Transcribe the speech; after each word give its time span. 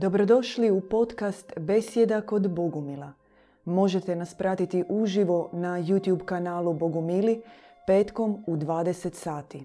Dobrodošli 0.00 0.70
u 0.70 0.80
podcast 0.80 1.52
Besjeda 1.56 2.20
kod 2.20 2.50
Bogumila. 2.50 3.12
Možete 3.64 4.16
nas 4.16 4.34
pratiti 4.34 4.84
uživo 4.88 5.50
na 5.52 5.68
YouTube 5.68 6.24
kanalu 6.24 6.72
Bogumili 6.72 7.42
petkom 7.86 8.44
u 8.46 8.56
20 8.56 9.14
sati. 9.14 9.64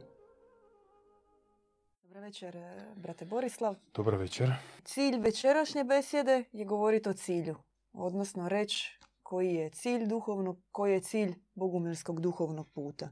Dobro 2.04 2.21
večer, 2.21 2.57
brate 2.96 3.25
Borislav. 3.25 3.75
Dobar 3.93 4.15
večer. 4.15 4.54
Cilj 4.83 5.19
večerašnje 5.19 5.83
besjede 5.83 6.43
je 6.52 6.65
govoriti 6.65 7.09
o 7.09 7.13
cilju, 7.13 7.55
odnosno 7.93 8.50
reći 8.50 9.00
koji 9.23 9.54
je 9.54 9.70
cilj 9.70 10.07
duhovnog, 10.07 10.57
koji 10.71 10.93
je 10.93 11.02
cilj 11.02 11.36
bogumilskog 11.55 12.21
duhovnog 12.21 12.70
puta. 12.70 13.09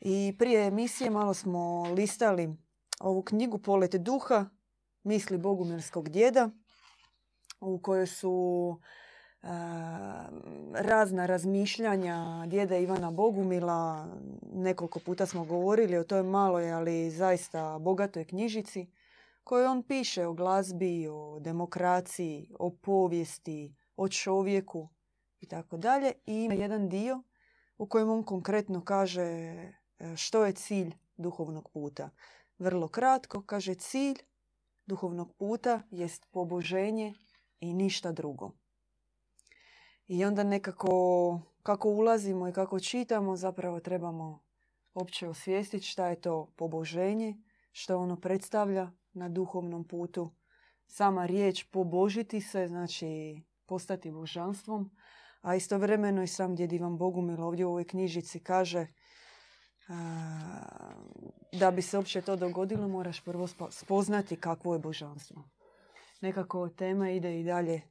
I 0.00 0.36
prije 0.38 0.66
emisije 0.66 1.10
malo 1.10 1.34
smo 1.34 1.82
listali 1.96 2.56
ovu 3.00 3.22
knjigu 3.22 3.58
Polet 3.58 3.94
duha, 3.94 4.46
misli 5.02 5.38
bogumilskog 5.38 6.08
djeda, 6.08 6.50
u 7.60 7.78
kojoj 7.78 8.06
su 8.06 8.80
razna 10.74 11.26
razmišljanja 11.26 12.44
djeda 12.46 12.76
Ivana 12.76 13.10
Bogumila. 13.10 14.08
Nekoliko 14.52 14.98
puta 14.98 15.26
smo 15.26 15.44
govorili 15.44 15.96
o 15.96 16.04
toj 16.04 16.22
maloj, 16.22 16.72
ali 16.72 17.10
zaista 17.10 17.78
bogatoj 17.78 18.24
knjižici 18.24 18.86
koju 19.44 19.70
on 19.70 19.82
piše 19.82 20.26
o 20.26 20.32
glazbi, 20.32 21.08
o 21.10 21.40
demokraciji, 21.40 22.50
o 22.58 22.70
povijesti, 22.70 23.74
o 23.96 24.08
čovjeku 24.08 24.88
i 25.40 25.46
tako 25.46 25.76
dalje. 25.76 26.12
I 26.26 26.34
ima 26.34 26.54
jedan 26.54 26.88
dio 26.88 27.22
u 27.78 27.86
kojem 27.86 28.10
on 28.10 28.22
konkretno 28.22 28.84
kaže 28.84 29.22
e, 29.22 29.72
što 30.16 30.44
je 30.44 30.52
cilj 30.52 30.94
duhovnog 31.16 31.70
puta. 31.70 32.10
Vrlo 32.58 32.88
kratko 32.88 33.42
kaže 33.42 33.74
cilj 33.74 34.16
duhovnog 34.88 35.36
puta 35.36 35.82
jest 35.90 36.26
poboženje 36.30 37.14
i 37.60 37.74
ništa 37.74 38.12
drugo. 38.12 38.52
I 40.06 40.24
onda 40.24 40.44
nekako 40.44 41.40
kako 41.62 41.88
ulazimo 41.88 42.48
i 42.48 42.52
kako 42.52 42.80
čitamo 42.80 43.36
zapravo 43.36 43.80
trebamo 43.80 44.42
opće 44.94 45.28
osvijestiti 45.28 45.86
šta 45.86 46.08
je 46.08 46.20
to 46.20 46.52
poboženje, 46.56 47.36
što 47.72 47.98
ono 47.98 48.16
predstavlja 48.16 48.90
na 49.12 49.28
duhovnom 49.28 49.88
putu. 49.88 50.30
Sama 50.86 51.26
riječ 51.26 51.64
pobožiti 51.64 52.40
se, 52.40 52.66
znači 52.68 53.42
postati 53.66 54.10
božanstvom, 54.10 54.90
a 55.40 55.54
istovremeno 55.54 56.22
i 56.22 56.26
sam 56.26 56.56
djed 56.56 56.72
Ivan 56.72 56.98
Bogumil 56.98 57.42
ovdje 57.42 57.66
u 57.66 57.68
ovoj 57.68 57.84
knjižici 57.84 58.40
kaže 58.40 58.86
da 61.52 61.70
bi 61.70 61.82
se 61.82 61.96
uopće 61.96 62.20
to 62.20 62.36
dogodilo 62.36 62.88
moraš 62.88 63.24
prvo 63.24 63.46
spoznati 63.70 64.36
kakvo 64.36 64.74
je 64.74 64.78
božanstvo. 64.78 65.42
Nekako 66.20 66.68
tema 66.68 67.10
ide 67.10 67.40
i 67.40 67.44
dalje 67.44 67.82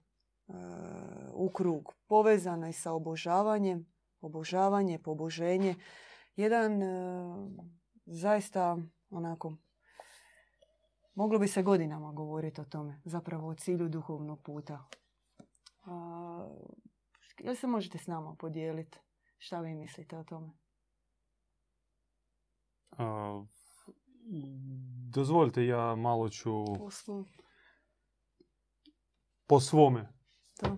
u 1.34 1.50
krug. 1.50 1.94
Povezana 2.08 2.68
je 2.68 2.74
sa 2.74 2.92
obožavanjem, 2.92 3.86
obožavanje, 4.22 5.00
poboženje. 5.00 5.76
Jedan 6.36 6.82
zaista 8.06 8.78
onako 9.10 9.54
Moglo 11.18 11.40
bi 11.40 11.48
se 11.48 11.64
godinama 11.64 12.12
govoriti 12.12 12.62
o 12.62 12.66
tome, 12.66 13.02
zapravo 13.06 13.48
o 13.48 13.56
cilju 13.56 13.90
duhovnog 13.90 14.42
puta. 14.44 14.86
Jel 17.40 17.56
se 17.56 17.68
možete 17.68 17.98
s 17.98 18.08
nama 18.08 18.36
podijeliti? 18.40 19.00
Šta 19.38 19.62
vi 19.62 19.76
mislite 19.76 20.18
o 20.18 20.24
tome? 20.24 20.52
Malo 25.98 26.30
ću... 26.30 26.66
Po, 26.66 26.90
po 29.48 29.60
svome. 29.60 30.14
To. 30.60 30.78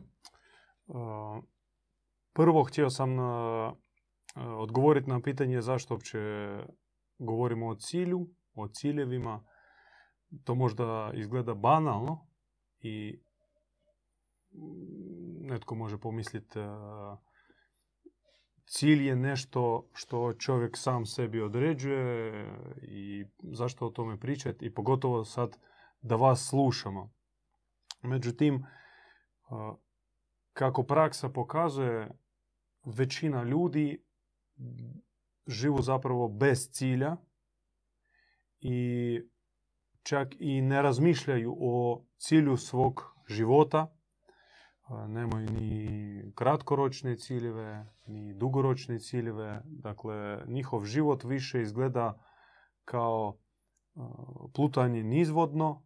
prvo 2.33 2.63
htio 2.63 2.89
sam 2.89 3.09
odgovoriti 4.35 5.09
na 5.09 5.21
pitanje 5.21 5.61
zašto 5.61 5.93
uopće 5.93 6.19
govorimo 7.17 7.67
o 7.67 7.75
cilju, 7.75 8.27
o 8.53 8.67
ciljevima. 8.67 9.43
To 10.43 10.55
možda 10.55 11.11
izgleda 11.13 11.53
banalno 11.53 12.27
i 12.79 13.21
netko 15.41 15.75
može 15.75 15.97
pomisliti 15.97 16.59
cilj 18.69 19.07
je 19.07 19.15
nešto 19.15 19.89
što 19.93 20.33
čovjek 20.33 20.77
sam 20.77 21.05
sebi 21.05 21.41
određuje 21.41 22.45
i 22.81 23.25
zašto 23.41 23.87
o 23.87 23.89
tome 23.89 24.19
pričati 24.19 24.65
i 24.65 24.73
pogotovo 24.73 25.25
sad 25.25 25.57
da 26.01 26.15
vas 26.15 26.47
slušamo. 26.49 27.13
Međutim, 28.01 28.65
kako 30.53 30.83
praksa 30.83 31.29
pokazuje, 31.29 32.11
većina 32.85 33.43
ljudi 33.43 34.03
živu 35.47 35.81
zapravo 35.81 36.27
bez 36.27 36.69
cilja 36.71 37.17
i 38.59 39.19
čak 40.03 40.35
i 40.39 40.61
ne 40.61 40.81
razmišljaju 40.81 41.55
o 41.59 42.05
cilju 42.17 42.57
svog 42.57 43.15
života, 43.27 43.98
nemaju 45.07 45.51
ni 45.51 46.31
kratkoročne 46.35 47.17
ciljeve, 47.17 47.85
ni 48.07 48.33
dugoročne 48.33 48.99
ciljeve. 48.99 49.61
Dakle, 49.65 50.43
njihov 50.47 50.85
život 50.85 51.23
više 51.23 51.61
izgleda 51.61 52.23
kao 52.85 53.37
plutanje 54.53 55.03
nizvodno, 55.03 55.85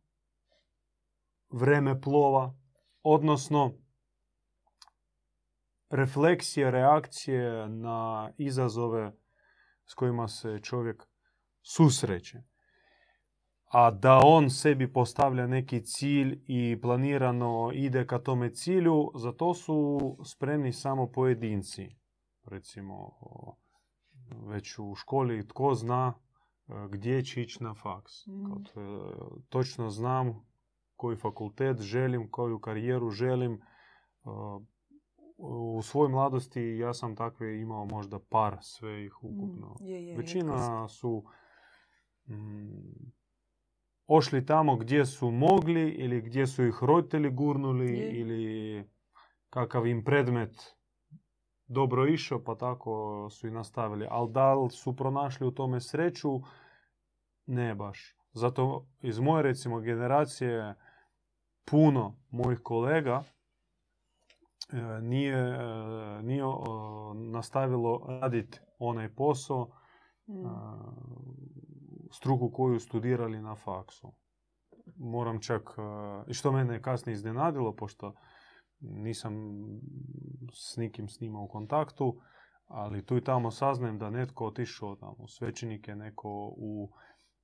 vreme 1.50 2.02
plova, 2.02 2.56
odnosno 3.04 3.74
refleksije, 5.90 6.72
reakcije 6.72 7.70
na 7.70 8.32
izazove 8.38 9.14
s 9.86 9.94
kojima 9.94 10.28
se 10.28 10.60
čovjek 10.60 11.04
susreće 11.62 12.53
a 13.74 13.92
da 13.92 14.20
on 14.26 14.50
sebi 14.50 14.94
postavlja 14.94 15.48
neki 15.48 15.82
cilj 15.86 16.44
i 16.48 16.82
planirano 16.82 17.72
ide 17.74 18.08
ka 18.08 18.20
tome 18.20 18.50
cilju, 18.50 19.12
za 19.16 19.32
to 19.32 19.54
su 19.54 20.00
spremni 20.26 20.74
samo 20.74 21.08
pojedinci. 21.08 21.90
Recimo, 22.46 23.12
već 24.48 24.80
u 24.80 24.96
školi 24.96 25.48
tko 25.48 25.74
zna 25.76 26.14
e, 26.14 26.74
gdje 26.90 27.24
će 27.24 27.42
ići 27.42 27.64
na 27.64 27.74
faks. 27.74 28.28
Mm. 28.28 28.54
Kad, 28.54 28.62
e, 28.62 29.00
točno 29.50 29.90
znam 29.90 30.46
koji 30.96 31.18
fakultet 31.18 31.82
želim, 31.82 32.32
koju 32.32 32.60
karijeru 32.60 33.10
želim. 33.10 33.54
E, 33.54 33.60
u 35.38 35.82
svojoj 35.82 36.10
mladosti 36.10 36.62
ja 36.62 36.94
sam 36.94 37.16
takve 37.16 37.62
imao 37.62 37.86
možda 37.86 38.20
par 38.20 38.58
sve 38.62 39.06
ih 39.06 39.24
ukupno. 39.24 39.76
Mm. 39.82 40.18
Većina 40.18 40.88
su 40.88 41.24
mm, 42.28 43.12
ošli 44.08 44.46
tamo 44.46 44.76
gdje 44.76 45.06
su 45.06 45.32
mogli 45.32 45.90
ili 45.90 46.22
gdje 46.22 46.48
su 46.48 46.66
ih 46.66 46.78
roditelji 46.82 47.30
gurnuli 47.30 47.98
ili 47.98 48.84
kakav 49.50 49.88
im 49.88 50.04
predmet 50.04 50.76
dobro 51.68 52.08
išao 52.08 52.44
pa 52.44 52.56
tako 52.56 53.28
su 53.30 53.48
i 53.48 53.52
nastavili. 53.52 54.08
Ali 54.10 54.32
da 54.32 54.54
li 54.54 54.70
su 54.70 54.96
pronašli 54.96 55.48
u 55.48 55.52
tome 55.52 55.82
sreću? 55.82 56.42
Ne 57.46 57.76
baš. 57.76 58.16
Zato 58.32 58.88
iz 59.02 59.20
moje 59.20 59.44
recimo 59.44 59.80
generacije 59.80 60.76
puno 61.66 62.16
mojih 62.30 62.60
kolega 62.64 63.24
e, 64.74 65.02
nije, 65.02 65.38
e, 65.38 66.22
nije 66.24 66.44
nastavilo 67.16 68.06
raditi 68.08 68.60
onaj 68.80 69.16
posao 69.16 69.70
mm 70.28 71.33
struku 72.14 72.52
koju 72.52 72.80
studirali 72.80 73.42
na 73.42 73.56
faksu. 73.56 74.14
Moram 74.98 75.42
čak, 75.42 75.62
e, 75.78 75.82
i 76.32 76.34
što 76.34 76.52
mene 76.52 76.82
kasnije 76.82 77.14
iznenadilo, 77.14 77.76
pošto 77.76 78.14
nisam 78.80 79.34
s 80.54 80.78
nikim 80.78 81.10
s 81.10 81.20
njima 81.20 81.40
u 81.40 81.48
kontaktu, 81.48 82.22
ali 82.68 83.06
tu 83.06 83.18
i 83.18 83.24
tamo 83.24 83.52
saznajem 83.52 83.98
da 84.00 84.10
netko 84.10 84.46
otišao 84.46 84.96
tamo 84.96 85.16
u 85.20 85.28
svećenike, 85.28 85.96
neko 85.96 86.54
u 86.58 86.92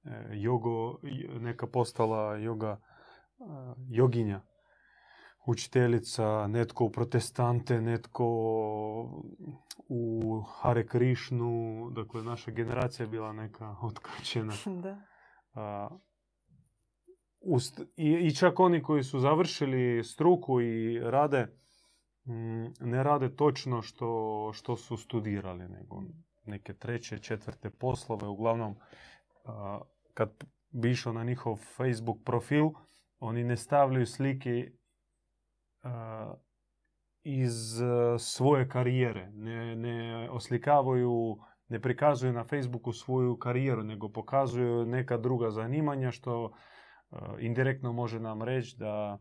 e, 0.03 0.29
jogo, 0.31 0.97
neka 1.39 1.67
postala 1.67 2.37
joga, 2.37 2.79
e, 2.79 3.43
joginja, 3.89 4.41
učiteljica, 5.49 6.47
netko 6.47 6.85
u 6.85 6.91
protestante, 6.91 7.81
netko 7.81 8.25
u 9.89 10.41
Hare 10.41 10.87
Krišnu, 10.87 11.89
dakle 11.95 12.23
naša 12.23 12.51
generacija 12.51 13.03
je 13.03 13.09
bila 13.09 13.33
neka 13.33 13.75
otkačena. 13.89 14.53
Da. 15.55 15.89
i, 17.97 18.11
I 18.11 18.35
čak 18.35 18.59
oni 18.59 18.83
koji 18.83 19.03
su 19.03 19.19
završili 19.19 20.03
struku 20.03 20.61
i 20.61 20.99
rade, 20.99 21.47
mm, 22.25 22.65
ne 22.79 23.03
rade 23.03 23.35
točno 23.35 23.81
što, 23.81 24.51
što 24.53 24.75
su 24.75 24.97
studirali, 24.97 25.67
nego 25.67 26.03
neke 26.45 26.73
treće, 26.73 27.19
četvrte 27.19 27.69
poslove. 27.69 28.27
Uglavnom, 28.27 28.75
kad 30.13 30.43
bi 30.69 30.91
išao 30.91 31.13
na 31.13 31.23
njihov 31.23 31.55
Facebook 31.55 32.17
profil, 32.25 32.69
oni 33.19 33.43
ne 33.43 33.57
stavljaju 33.57 34.05
slike 34.05 34.71
iz 37.23 37.81
svoje 38.19 38.69
karijere. 38.69 39.31
Ne, 39.31 39.75
ne 39.75 40.29
oslikavaju, 40.29 41.37
ne 41.67 41.81
prikazuju 41.81 42.33
na 42.33 42.43
Facebooku 42.43 42.93
svoju 42.93 43.37
karijeru, 43.37 43.83
nego 43.83 44.09
pokazuju 44.09 44.85
neka 44.85 45.17
druga 45.17 45.49
zanimanja 45.51 46.11
što 46.11 46.51
indirektno 47.39 47.93
može 47.93 48.19
nam 48.19 48.41
reći 48.41 48.77
da 48.79 49.17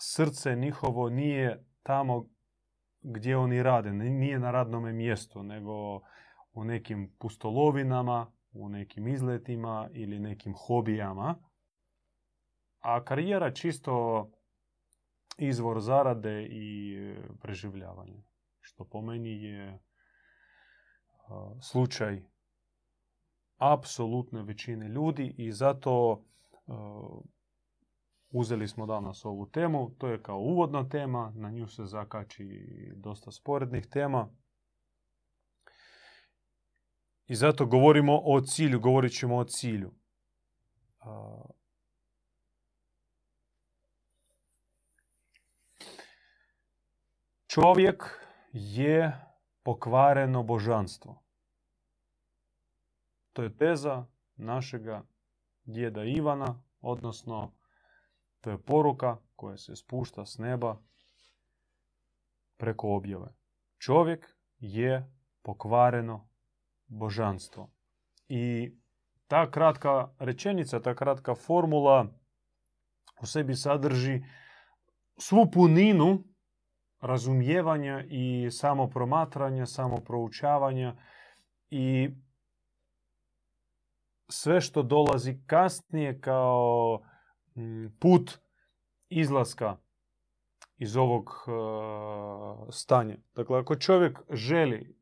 srce 0.00 0.56
njihovo 0.56 1.08
nije 1.08 1.64
tamo 1.82 2.28
gdje 3.00 3.36
oni 3.36 3.62
rade, 3.62 3.92
nije 3.92 4.38
na 4.38 4.50
radnom 4.50 4.96
mjestu, 4.96 5.42
nego 5.42 6.00
u 6.52 6.64
nekim 6.64 7.16
pustolovinama, 7.18 8.32
u 8.52 8.68
nekim 8.68 9.08
izletima 9.08 9.88
ili 9.92 10.18
nekim 10.18 10.54
hobijama. 10.56 11.34
A 12.80 13.04
karijera 13.04 13.50
čisto 13.50 14.26
izvor 15.38 15.80
zarade 15.80 16.46
i 16.50 16.96
preživljavanja. 17.40 18.22
Što 18.60 18.84
po 18.84 19.00
meni 19.00 19.42
je 19.42 19.78
slučaj 21.62 22.22
apsolutne 23.56 24.42
većine 24.42 24.88
ljudi 24.88 25.34
i 25.38 25.52
zato 25.52 26.24
uzeli 28.30 28.68
smo 28.68 28.86
danas 28.86 29.24
ovu 29.24 29.46
temu. 29.46 29.90
To 29.98 30.08
je 30.08 30.22
kao 30.22 30.38
uvodna 30.38 30.88
tema, 30.88 31.32
na 31.36 31.50
nju 31.50 31.66
se 31.66 31.84
zakači 31.84 32.66
dosta 32.96 33.30
sporednih 33.30 33.86
tema. 33.86 34.28
I 37.26 37.34
zato 37.34 37.66
govorimo 37.66 38.20
o 38.24 38.40
cilju, 38.40 38.80
govorit 38.80 39.12
ćemo 39.12 39.36
o 39.36 39.44
cilju. 39.44 39.94
Čovjek 47.62 48.04
je 48.52 49.26
pokvareno 49.62 50.42
božanstvo. 50.42 51.22
To 53.32 53.42
je 53.42 53.56
teza 53.56 54.06
našega 54.36 55.02
djeda 55.64 56.04
Ivana, 56.04 56.62
odnosno 56.80 57.52
to 58.40 58.50
je 58.50 58.62
poruka 58.62 59.16
koja 59.36 59.56
se 59.56 59.76
spušta 59.76 60.26
s 60.26 60.38
neba 60.38 60.82
preko 62.56 62.96
objave. 62.96 63.34
Čovjek 63.78 64.36
je 64.58 65.12
pokvareno 65.42 66.28
božanstvo. 66.86 67.70
I 68.28 68.72
ta 69.26 69.50
kratka 69.50 70.14
rečenica, 70.18 70.80
ta 70.80 70.94
kratka 70.94 71.34
formula 71.34 72.06
u 73.22 73.26
sebi 73.26 73.54
sadrži 73.54 74.22
svu 75.16 75.50
puninu 75.50 76.24
razumijevanja 77.00 78.04
i 78.08 78.48
samopromatranja, 78.50 79.66
samoproučavanja 79.66 80.96
i 81.70 82.10
sve 84.28 84.60
što 84.60 84.82
dolazi 84.82 85.42
kasnije 85.46 86.20
kao 86.20 87.00
put 88.00 88.38
izlaska 89.08 89.76
iz 90.76 90.96
ovog 90.96 91.24
e, 91.28 91.50
stanja. 92.70 93.16
Dakle, 93.34 93.58
ako 93.58 93.76
čovjek 93.76 94.18
želi 94.30 94.98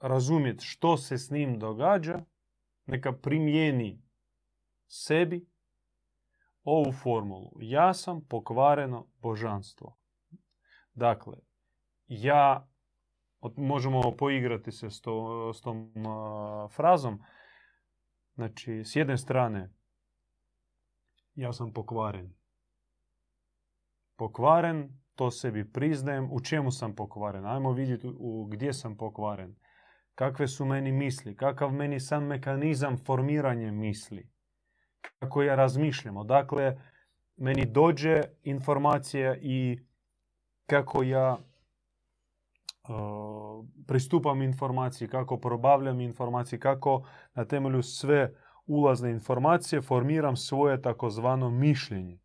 razumjeti 0.00 0.64
što 0.64 0.96
se 0.96 1.18
s 1.18 1.30
njim 1.30 1.58
događa, 1.58 2.24
neka 2.86 3.12
primijeni 3.12 4.02
sebi 4.86 5.46
ovu 6.64 6.92
formulu. 6.92 7.50
Ja 7.60 7.94
sam 7.94 8.24
pokvareno 8.28 9.06
božanstvo. 9.22 10.01
Dakle, 10.94 11.36
ja, 12.06 12.68
možemo 13.56 14.16
poigrati 14.18 14.72
se 14.72 14.90
s, 14.90 15.00
to, 15.00 15.52
s 15.52 15.60
tom 15.60 15.92
frazom, 16.70 17.22
znači 18.34 18.82
s 18.84 18.96
jedne 18.96 19.18
strane 19.18 19.70
ja 21.34 21.52
sam 21.52 21.72
pokvaren. 21.72 22.34
Pokvaren, 24.16 24.98
to 25.14 25.30
sebi 25.30 25.72
priznajem. 25.72 26.28
U 26.32 26.40
čemu 26.40 26.70
sam 26.70 26.94
pokvaren? 26.94 27.46
Ajmo 27.46 27.72
vidjeti 27.72 28.08
u 28.18 28.44
gdje 28.44 28.72
sam 28.72 28.96
pokvaren. 28.96 29.56
Kakve 30.14 30.48
su 30.48 30.64
meni 30.64 30.92
misli? 30.92 31.36
Kakav 31.36 31.72
meni 31.72 32.00
sam 32.00 32.26
mekanizam 32.26 32.96
formiranja 33.04 33.72
misli? 33.72 34.30
Kako 35.18 35.42
ja 35.42 35.54
razmišljam? 35.54 36.26
Dakle, 36.26 36.76
meni 37.36 37.66
dođe 37.66 38.20
informacija 38.42 39.36
i 39.40 39.78
kako 40.66 41.02
ja 41.02 41.38
uh, 42.88 43.66
pristupam 43.86 44.42
informaciji, 44.42 45.08
kako 45.08 45.36
probavljam 45.36 46.00
informacije, 46.00 46.60
kako 46.60 47.06
na 47.34 47.44
temelju 47.44 47.82
sve 47.82 48.34
ulazne 48.66 49.10
informacije 49.10 49.82
formiram 49.82 50.36
svoje 50.36 50.82
takozvano 50.82 51.50
mišljenje. 51.50 52.18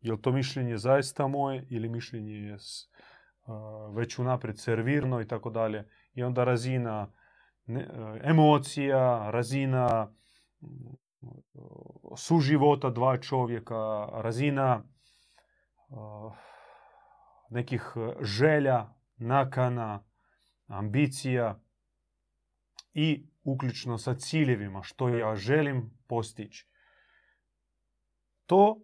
Je 0.00 0.22
to 0.22 0.32
mišljenje 0.32 0.76
zaista 0.78 1.26
moje 1.26 1.66
ili 1.70 1.88
mišljenje 1.88 2.32
je 2.32 2.54
uh, 2.54 3.96
već 3.96 4.18
unaprijed 4.18 4.58
servirno 4.58 5.20
i 5.20 5.26
tako 5.26 5.50
dalje. 5.50 5.88
I 6.14 6.22
onda 6.22 6.44
razina 6.44 7.12
ne, 7.66 7.88
emocija, 8.22 9.30
razina 9.30 10.12
suživota 12.16 12.90
dva 12.90 13.16
čovjeka, 13.16 14.08
razina 14.12 14.82
nekih 17.50 17.94
želja, 18.20 18.86
nakana, 19.16 20.04
ambicija 20.66 21.60
i 22.94 23.26
uključno 23.42 23.98
sa 23.98 24.14
ciljevima 24.14 24.82
što 24.82 25.08
ja 25.08 25.36
želim 25.36 25.90
postići. 26.06 26.68
To 28.46 28.82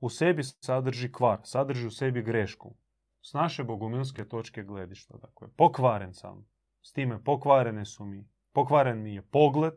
u 0.00 0.10
sebi 0.10 0.42
sadrži 0.42 1.12
kvar, 1.12 1.40
sadrži 1.44 1.86
u 1.86 1.90
sebi 1.90 2.22
grešku. 2.22 2.74
S 3.22 3.32
naše 3.32 3.64
bogumilske 3.64 4.28
točke 4.28 4.62
gledišta. 4.62 5.16
Dakle, 5.16 5.48
pokvaren 5.56 6.14
sam. 6.14 6.48
S 6.82 6.92
time 6.92 7.24
pokvarene 7.24 7.84
su 7.84 8.04
mi. 8.04 8.28
Pokvaren 8.52 9.02
mi 9.02 9.14
je 9.14 9.22
pogled. 9.22 9.74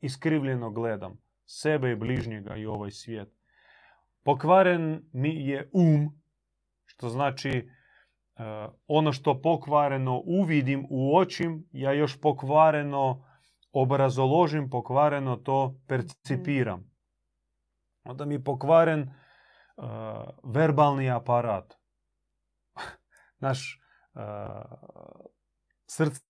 Iskrivljeno 0.00 0.70
gledam 0.70 1.24
sebe 1.46 1.90
i 1.90 1.96
bližnjega 1.96 2.56
i 2.56 2.66
ovaj 2.66 2.90
svijet. 2.90 3.28
Pokvaren 4.22 5.08
mi 5.12 5.46
je 5.46 5.70
um, 5.72 6.22
što 6.94 7.08
znači 7.08 7.68
Eh, 8.36 8.68
ono 8.86 9.12
što 9.12 9.42
pokvareno 9.42 10.22
uvidim 10.26 10.86
u 10.90 11.16
očim, 11.16 11.68
ja 11.72 11.92
još 11.92 12.20
pokvareno 12.20 13.26
obrazoložim, 13.72 14.70
pokvareno 14.70 15.36
to 15.36 15.80
percipiram. 15.88 16.94
Onda 18.04 18.24
mi 18.24 18.34
je 18.34 18.44
pokvaren 18.44 19.00
uh, 19.02 19.84
verbalni 20.44 21.10
aparat. 21.10 21.74
Naš 23.44 23.80
uh, 24.14 24.22
srce 25.86 26.20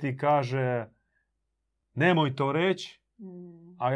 ti 0.00 0.16
kaže 0.16 0.86
nemoj 1.94 2.36
to 2.36 2.52
reći, 2.52 3.02
mm. 3.18 3.76
a, 3.78 3.88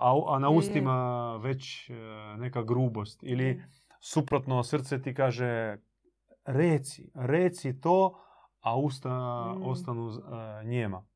a, 0.00 0.34
a 0.34 0.38
na 0.38 0.48
ustima 0.48 1.36
već 1.36 1.90
neka 2.38 2.62
grubost. 2.62 3.20
Ili 3.22 3.54
mm. 3.54 3.79
Suprotno 4.00 4.62
srce 4.62 5.02
ti 5.02 5.14
kaže 5.14 5.78
reci, 6.44 7.10
reci 7.14 7.80
to, 7.80 8.20
a 8.60 8.76
usta 8.76 9.10
mm. 9.10 9.62
ostanu 9.62 10.06
uh, 10.06 10.14
njema. 10.64 11.06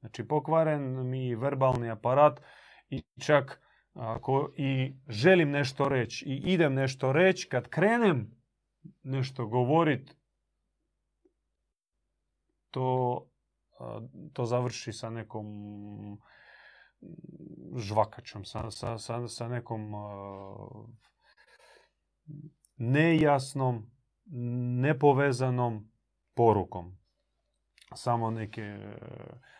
Znači 0.00 0.28
pokvaren 0.28 1.08
mi 1.08 1.34
verbalni 1.34 1.90
aparat 1.90 2.40
i 2.88 3.02
čak 3.26 3.60
ako 3.94 4.50
i 4.56 4.94
želim 5.08 5.50
nešto 5.50 5.88
reći 5.88 6.24
i 6.24 6.52
idem 6.52 6.74
nešto 6.74 7.12
reći, 7.12 7.48
kad 7.48 7.68
krenem 7.68 8.38
nešto 9.02 9.46
govorit, 9.46 10.16
to, 12.70 13.26
to 14.32 14.44
završi 14.44 14.92
sa 14.92 15.10
nekom 15.10 15.46
žvakačom, 17.76 18.44
sa, 18.44 18.70
sa, 18.70 18.98
sa, 18.98 19.28
sa 19.28 19.48
nekom 19.48 19.92
nejasnom 22.76 23.90
nepovezanom 24.80 25.90
porukom. 26.34 26.98
Samo 27.94 28.30
neke 28.30 28.62
e, 28.62 28.96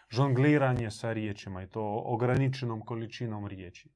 žongliranje 0.09 0.91
sa 0.91 1.13
riječima 1.13 1.63
i 1.63 1.69
to 1.69 2.03
ograničenom 2.05 2.81
količinom 2.81 3.47
riječi. 3.47 3.91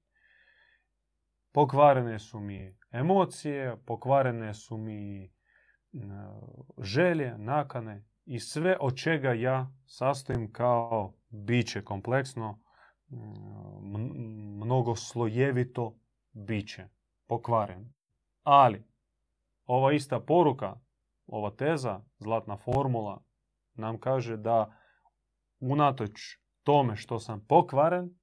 Pokvarene 1.52 2.18
su 2.18 2.40
mi 2.40 2.78
emocije, 2.90 3.76
pokvarene 3.86 4.54
su 4.54 4.76
mi 4.76 5.24
e, 5.24 5.28
želje, 6.78 7.38
nakane 7.38 8.04
i 8.24 8.40
sve 8.40 8.76
od 8.80 8.96
čega 8.96 9.32
ja 9.32 9.72
sastojim 9.86 10.52
kao 10.52 11.14
biće 11.28 11.84
kompleksno, 11.84 12.60
mnogo 14.64 14.96
slojevito 14.96 15.98
bit 16.32 16.68
će 16.68 16.88
pokvaren. 17.26 17.92
Ali, 18.42 18.84
ova 19.64 19.92
ista 19.92 20.20
poruka, 20.20 20.80
ova 21.26 21.50
teza, 21.50 22.00
zlatna 22.18 22.56
formula, 22.56 23.24
nam 23.74 24.00
kaže 24.00 24.36
da 24.36 24.76
unatoč 25.60 26.38
tome 26.62 26.96
što 26.96 27.18
sam 27.18 27.46
pokvaren, 27.46 28.18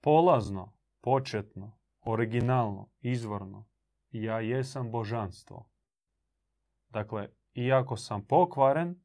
polazno, 0.00 0.76
početno, 1.00 1.78
originalno, 2.00 2.90
izvorno, 3.00 3.68
ja 4.10 4.40
jesam 4.40 4.90
božanstvo. 4.90 5.70
Dakle, 6.88 7.28
iako 7.54 7.96
sam 7.96 8.24
pokvaren, 8.26 9.04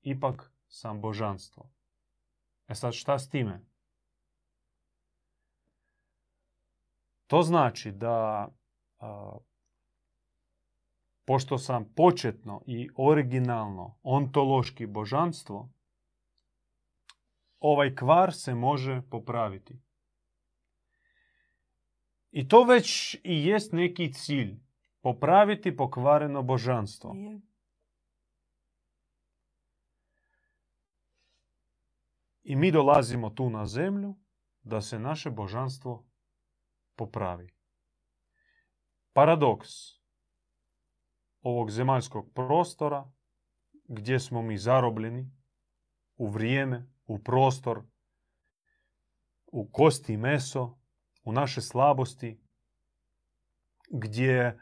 ipak 0.00 0.52
sam 0.66 1.00
božanstvo. 1.00 1.70
E 2.68 2.74
sad 2.74 2.92
šta 2.94 3.18
s 3.18 3.28
time? 3.28 3.71
To 7.32 7.42
znači 7.42 7.92
da 7.92 8.48
pošto 11.24 11.58
sam 11.58 11.92
početno 11.96 12.62
i 12.66 12.88
originalno 12.96 13.98
ontološki 14.02 14.86
božanstvo, 14.86 15.72
ovaj 17.58 17.94
kvar 17.94 18.34
se 18.34 18.54
može 18.54 19.02
popraviti. 19.10 19.80
I 22.30 22.48
to 22.48 22.64
već 22.64 23.14
i 23.14 23.46
jest 23.46 23.72
neki 23.72 24.12
cilj. 24.12 24.60
Popraviti 25.00 25.76
pokvareno 25.76 26.42
božanstvo. 26.42 27.16
I 32.42 32.56
mi 32.56 32.72
dolazimo 32.72 33.30
tu 33.30 33.50
na 33.50 33.66
zemlju 33.66 34.16
da 34.62 34.80
se 34.80 34.98
naše 34.98 35.30
božanstvo 35.30 36.11
popravi. 36.96 37.54
Paradoks 39.12 39.68
ovog 41.40 41.70
zemaljskog 41.70 42.32
prostora 42.34 43.12
gdje 43.84 44.20
smo 44.20 44.42
mi 44.42 44.58
zarobljeni 44.58 45.30
u 46.16 46.28
vrijeme, 46.28 46.92
u 47.04 47.18
prostor, 47.22 47.82
u 49.46 49.70
kosti 49.72 50.12
i 50.12 50.16
meso, 50.16 50.78
u 51.22 51.32
naše 51.32 51.60
slabosti, 51.60 52.40
gdje 53.90 54.60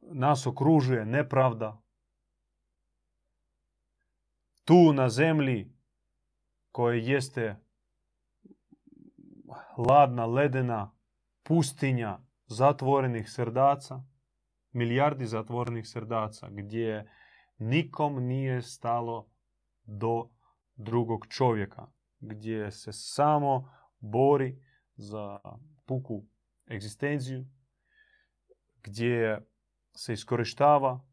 nas 0.00 0.46
okružuje 0.46 1.06
nepravda. 1.06 1.82
Tu 4.64 4.92
na 4.92 5.08
zemlji 5.08 5.76
koje 6.70 7.06
jeste 7.06 7.69
ladna, 9.88 10.26
ledena 10.26 10.92
pustinja 11.42 12.18
zatvorenih 12.46 13.30
srdaca, 13.30 14.02
milijardi 14.72 15.26
zatvorenih 15.26 15.88
srdaca, 15.88 16.48
gdje 16.50 17.10
nikom 17.58 18.26
nije 18.26 18.62
stalo 18.62 19.30
do 19.82 20.30
drugog 20.76 21.26
čovjeka, 21.26 21.86
gdje 22.20 22.70
se 22.70 22.92
samo 22.92 23.72
bori 23.98 24.62
za 24.94 25.38
puku 25.86 26.26
egzistenciju, 26.70 27.46
gdje 28.82 29.46
se 29.94 30.12
iskorištava, 30.12 31.06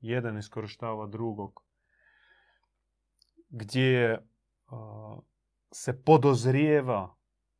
jedan 0.00 0.38
iskorištava 0.38 1.06
drugog, 1.06 1.62
gdje 3.48 4.26
se 5.72 6.02
podozrijeva 6.02 7.15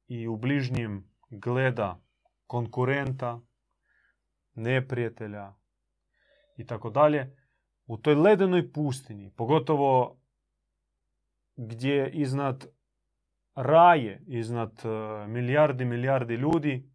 i 0.09 0.29
u 0.29 0.37
bližnjim 0.37 1.11
gleda 1.31 2.01
konkurenta, 2.47 3.41
neprijatelja 4.55 5.55
i 6.57 6.67
tako 6.67 6.91
dalje. 6.91 7.37
U 7.87 7.97
toj 7.97 8.15
ledenoj 8.15 8.73
pustinji, 8.73 9.31
pogotovo 9.37 10.21
gdje 11.57 12.11
iznad 12.11 12.67
raje, 13.55 14.23
iznad 14.27 14.83
e, 14.85 14.89
milijardi 15.27 15.85
milijardi 15.85 16.35
ljudi 16.35 16.91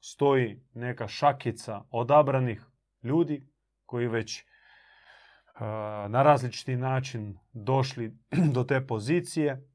stoji 0.00 0.62
neka 0.74 1.08
šakica 1.08 1.82
odabranih 1.90 2.66
ljudi 3.02 3.48
koji 3.86 4.08
već 4.08 4.38
e, 4.38 4.44
na 6.08 6.22
različiti 6.22 6.76
način 6.76 7.38
došli 7.52 8.18
do 8.54 8.64
te 8.64 8.86
pozicije 8.86 9.68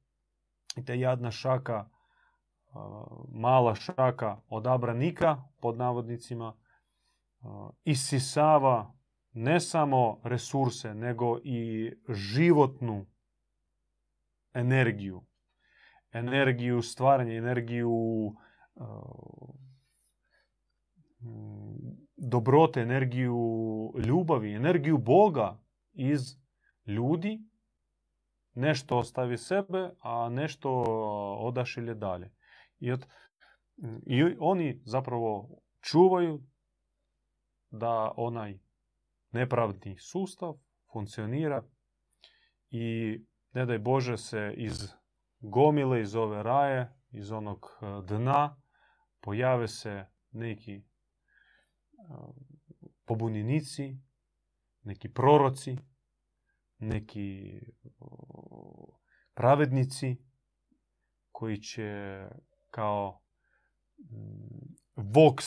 i 0.76 0.86
ta 0.86 0.94
jadna 0.94 1.32
šaka 1.32 1.90
mala 3.32 3.76
šaka 3.76 4.42
odabranika, 4.50 5.44
pod 5.60 5.78
navodnicima, 5.78 6.54
isisava 7.84 8.94
ne 9.34 9.60
samo 9.60 10.20
resurse, 10.24 10.94
nego 10.94 11.40
i 11.44 11.92
životnu 12.10 13.06
energiju. 14.54 15.26
Energiju 16.12 16.82
stvaranja, 16.82 17.34
energiju 17.34 18.36
dobrote, 22.18 22.82
energiju 22.82 23.38
ljubavi, 24.06 24.54
energiju 24.54 24.98
Boga 24.98 25.60
iz 25.94 26.22
ljudi. 26.86 27.40
Nešto 28.54 28.98
ostavi 28.98 29.38
sebe, 29.38 29.90
a 30.00 30.30
nešto 30.30 30.84
odašilje 31.40 31.94
dalje. 31.94 32.32
I, 32.80 32.92
od, 32.92 33.06
I 34.06 34.24
oni 34.40 34.82
zapravo 34.86 35.62
čuvaju 35.82 36.44
da 37.70 38.12
onaj 38.18 38.60
nepravdni 39.32 39.98
sustav 40.00 40.54
funkcionira 40.94 41.64
i 42.70 43.18
ne 43.54 43.66
daj 43.66 43.80
Bože 43.80 44.18
se 44.18 44.54
iz 44.58 44.94
gomile, 45.40 46.02
iz 46.02 46.16
ove 46.16 46.44
raje, 46.44 46.94
iz 47.12 47.32
onog 47.32 47.66
e, 47.82 47.86
dna 48.08 48.62
pojave 49.22 49.68
se 49.68 50.06
neki 50.32 50.74
e, 50.74 50.84
pobunjenici, 53.06 53.98
neki 54.84 55.14
proroci, 55.14 55.78
neki 56.78 57.60
pravednici 59.34 60.18
koji 61.32 61.58
će 61.58 62.20
kao 62.70 63.22
mm, 63.98 64.76
vox 64.96 65.46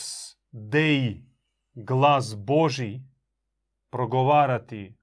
dei, 0.51 1.25
glas 1.73 2.35
Boži, 2.37 3.01
progovarati 3.89 4.97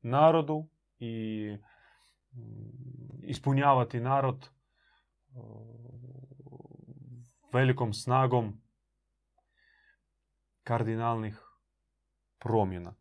narodu 0.00 0.68
i 0.98 1.56
mm, 2.32 3.22
ispunjavati 3.22 4.00
narod 4.00 4.48
velikom 7.52 7.92
snagom 7.92 8.62
kardinalnih 10.62 11.40
promjena. 12.38 12.94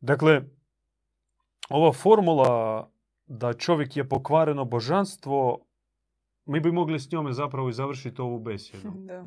Dakle, 0.00 0.42
ova 1.70 1.92
formula 1.92 2.90
da 3.26 3.52
čovjek 3.52 3.96
je 3.96 4.08
pokvareno 4.08 4.64
božanstvo 4.64 5.66
mi 6.44 6.60
bi 6.60 6.72
mogli 6.72 6.98
s 6.98 7.10
njome 7.12 7.32
zapravo 7.32 7.68
i 7.68 7.72
završiti 7.72 8.22
ovu 8.22 8.38
besjedu. 8.48 8.92
Da. 8.94 9.26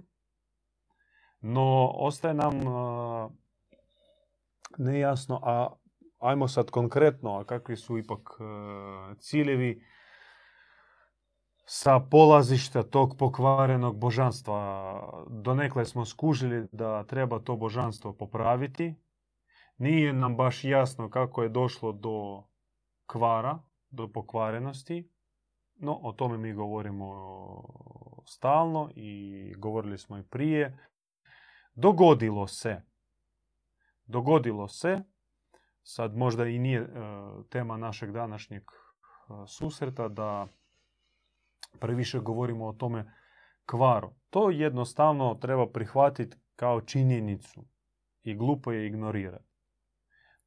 No, 1.41 1.91
ostaje 1.93 2.34
nam 2.34 2.53
nejasno, 4.77 5.39
a 5.43 5.74
ajmo 6.20 6.48
sad 6.48 6.72
konkretno, 6.72 7.38
a 7.38 7.43
kakvi 7.43 7.75
su 7.75 7.98
ipak 7.98 8.29
ciljevi 9.20 9.84
sa 11.65 12.00
polazišta 12.00 12.84
tog 12.84 13.15
pokvarenog 13.17 13.98
božanstva. 14.00 15.25
Donekle 15.29 15.86
smo 15.86 16.05
skužili 16.05 16.67
da 16.72 17.03
treba 17.03 17.39
to 17.39 17.55
božanstvo 17.55 18.13
popraviti. 18.13 18.96
Nije 19.77 20.13
nam 20.13 20.38
baš 20.38 20.63
jasno 20.63 21.10
kako 21.10 21.43
je 21.43 21.50
došlo 21.50 21.91
do 21.91 22.43
kvara, 23.05 23.60
do 23.89 24.08
pokvarenosti. 24.08 25.12
No, 25.83 25.99
o 26.03 26.11
tome 26.11 26.37
mi 26.37 26.53
govorimo 26.53 27.07
stalno 28.25 28.89
i 28.95 29.53
govorili 29.57 29.97
smo 29.97 30.17
i 30.17 30.23
prije. 30.23 30.77
Dogodilo 31.75 32.47
se. 32.47 32.81
Dogodilo 34.05 34.67
se. 34.67 35.03
Sad 35.81 36.17
možda 36.17 36.45
i 36.45 36.59
nije 36.59 36.79
e, 36.79 36.87
tema 37.49 37.77
našeg 37.77 38.11
današnjeg 38.11 38.61
e, 38.61 38.67
susreta 39.47 40.07
da 40.07 40.47
previše 41.79 42.19
govorimo 42.19 42.67
o 42.67 42.73
tome 42.73 43.13
kvaru. 43.65 44.13
To 44.29 44.49
jednostavno 44.49 45.35
treba 45.35 45.67
prihvatiti 45.67 46.37
kao 46.55 46.81
činjenicu 46.81 47.65
i 48.23 48.35
glupo 48.35 48.71
je 48.71 48.87
ignorirati. 48.87 49.53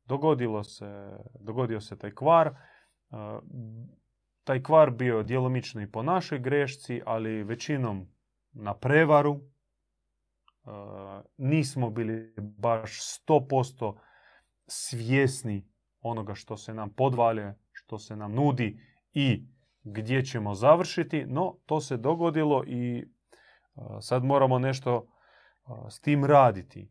Dogodilo 0.04 0.64
se, 0.64 1.18
dogodio 1.40 1.80
se 1.80 1.98
taj 1.98 2.14
kvar. 2.14 2.54
E, 4.46 4.52
taj 4.56 4.62
kvar 4.62 4.90
bio 4.90 5.22
djelomično 5.22 5.82
i 5.82 5.90
po 5.90 6.02
našoj 6.02 6.38
grešci, 6.38 7.02
ali 7.06 7.42
većinom 7.42 8.06
na 8.52 8.74
prevaru. 8.74 9.40
E, 9.40 9.40
nismo 11.36 11.90
bili 11.90 12.34
baš 12.38 12.90
100% 13.26 13.96
svjesni 14.66 15.68
onoga 16.00 16.34
što 16.34 16.56
se 16.56 16.74
nam 16.74 16.90
podvalje, 16.90 17.54
što 17.72 17.98
se 17.98 18.16
nam 18.16 18.34
nudi 18.34 18.80
i 19.12 19.46
gdje 19.82 20.24
ćemo 20.24 20.54
završiti, 20.54 21.24
no 21.26 21.56
to 21.66 21.80
se 21.80 21.96
dogodilo 21.96 22.64
i 22.66 22.98
e, 22.98 23.04
sad 24.00 24.24
moramo 24.24 24.58
nešto 24.58 24.96
e, 24.96 25.70
s 25.90 26.00
tim 26.00 26.24
raditi. 26.24 26.90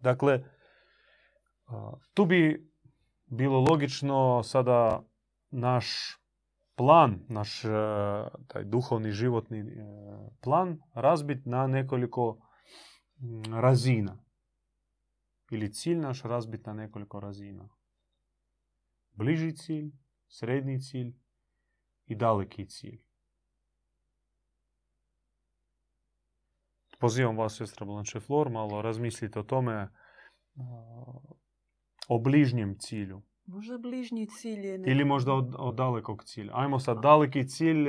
Dakle, 0.00 0.44
tu 2.14 2.24
bi 2.24 2.70
bilo 3.26 3.60
logično 3.60 4.42
sada 4.42 5.02
naš 5.52 6.18
plan, 6.74 7.20
taj 8.46 8.64
duhovni 8.64 9.10
životni 9.10 9.64
plan 10.40 10.78
razbit 10.94 11.46
na 11.46 11.66
nekoliko 11.66 12.48
razina. 13.60 14.18
Ili 15.50 15.72
cilj 15.72 15.98
naš 15.98 16.22
razbit 16.22 16.66
na 16.66 16.72
nekoliko 16.72 17.20
razina. 17.20 17.68
Bliži 19.12 19.56
cilj, 19.56 19.92
srednji 20.28 20.80
cilj 20.80 21.12
i 22.06 22.16
daleki 22.16 22.66
sestra 27.48 27.86
Blanche 27.86 28.20
Flor, 28.20 28.50
malo 28.50 28.82
razmislite 28.82 29.40
o 29.40 29.42
tome, 29.42 29.88
o 32.08 32.18
bližnjem 32.18 32.78
cilju. 32.78 33.22
Možda 33.52 33.78
bližnji 33.78 34.26
cilj 34.26 34.66
je... 34.66 34.82
Ili 34.86 35.04
možda 35.04 35.32
od, 35.34 35.54
od 35.58 35.74
dalekog 35.74 36.24
cilja. 36.24 36.52
Ajmo 36.54 36.78
sad, 36.78 37.00
daleki 37.02 37.48
cilj, 37.48 37.88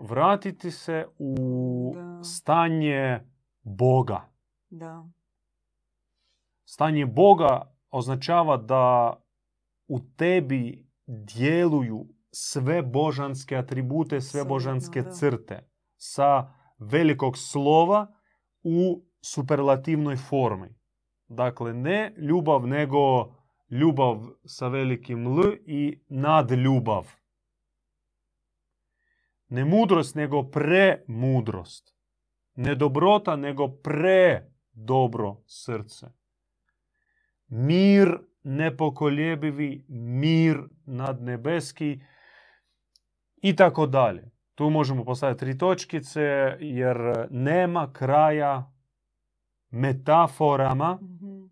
vratiti 0.00 0.70
se 0.70 1.06
u 1.18 1.94
stanje 2.24 3.20
Boga. 3.62 4.28
Da. 4.70 5.08
Stanje 6.64 7.06
Boga 7.06 7.74
označava 7.90 8.56
da 8.56 9.16
u 9.88 10.00
tebi 10.16 10.86
djeluju 11.06 12.06
sve 12.30 12.82
božanske 12.82 13.56
atribute, 13.56 14.20
sve 14.20 14.44
božanske 14.44 15.02
crte 15.12 15.68
sa 15.96 16.54
velikog 16.78 17.38
slova 17.38 18.06
u 18.62 19.02
superlativnoj 19.20 20.16
formi. 20.16 20.74
Dakle, 21.28 21.74
ne 21.74 22.14
ljubav, 22.16 22.66
nego 22.66 23.32
ljubav 23.70 24.28
sa 24.44 24.68
velikim 24.68 25.26
L 25.26 25.56
i 25.66 26.00
nadljubav. 26.08 27.12
Ne 29.48 29.64
mudrost, 29.64 30.14
nego 30.14 30.42
premudrost. 30.42 31.94
Ne 32.54 32.74
dobrota, 32.74 33.36
nego 33.36 33.68
pre 33.68 34.50
dobro 34.72 35.42
srce. 35.46 36.06
Mir 37.48 38.18
nepokoljebivi, 38.42 39.84
mir 39.88 40.58
nadnebeski 40.86 42.00
i 43.36 43.56
tako 43.56 43.86
dalje. 43.86 44.30
Tu 44.54 44.70
možemo 44.70 45.04
postaviti 45.04 45.40
tri 45.40 45.58
točkice 45.58 46.56
jer 46.60 47.26
nema 47.30 47.92
kraja 47.92 48.72
metaforama. 49.70 50.98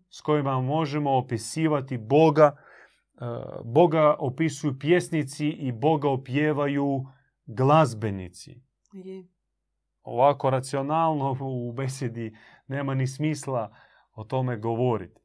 S 0.09 0.21
kojima 0.21 0.61
možemo 0.61 1.17
opisivati 1.17 1.97
Boga. 1.97 2.55
E, 2.55 3.25
Boga 3.65 4.15
opisuju 4.19 4.79
pjesnici 4.79 5.47
i 5.47 5.71
Boga 5.71 6.09
opjevaju 6.09 7.05
glazbenici. 7.45 8.61
Ovako 10.03 10.49
racionalno 10.49 11.37
u 11.41 11.71
besedi 11.73 12.37
nema 12.67 12.93
ni 12.93 13.07
smisla 13.07 13.75
o 14.11 14.23
tome 14.23 14.57
govoriti. 14.57 15.21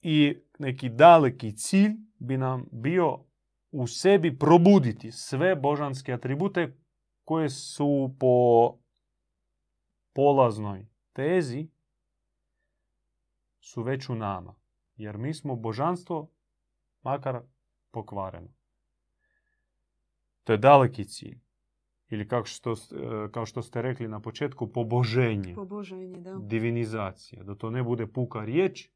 I 0.00 0.36
neki 0.58 0.88
daleki 0.88 1.56
cilj 1.56 1.92
bi 2.18 2.36
nam 2.36 2.68
bio 2.72 3.24
u 3.70 3.86
sebi 3.86 4.38
probuditi 4.38 5.12
sve 5.12 5.56
božanske 5.56 6.12
atribute 6.12 6.76
koje 7.24 7.48
su 7.48 8.16
po 8.20 8.76
polaznoj 10.14 10.86
tezi 11.12 11.68
su 13.66 13.82
već 13.82 14.08
u 14.08 14.14
nama. 14.14 14.54
Jer 14.96 15.18
mi 15.18 15.34
smo 15.34 15.56
božanstvo 15.56 16.30
makar 17.02 17.40
pokvareno. 17.90 18.48
To 20.44 20.52
je 20.52 20.58
daleki 20.58 21.04
cilj. 21.04 21.40
Ili 22.08 22.28
kao 22.28 22.44
što, 22.44 22.74
kao 23.32 23.46
što 23.46 23.62
ste 23.62 23.82
rekli 23.82 24.08
na 24.08 24.20
početku, 24.20 24.72
poboženje. 24.72 25.54
Poboženje, 25.54 26.20
da. 26.20 26.38
Divinizacija. 26.42 27.42
Da 27.42 27.54
to 27.54 27.70
ne 27.70 27.82
bude 27.82 28.06
puka 28.06 28.44
riječ, 28.44 28.90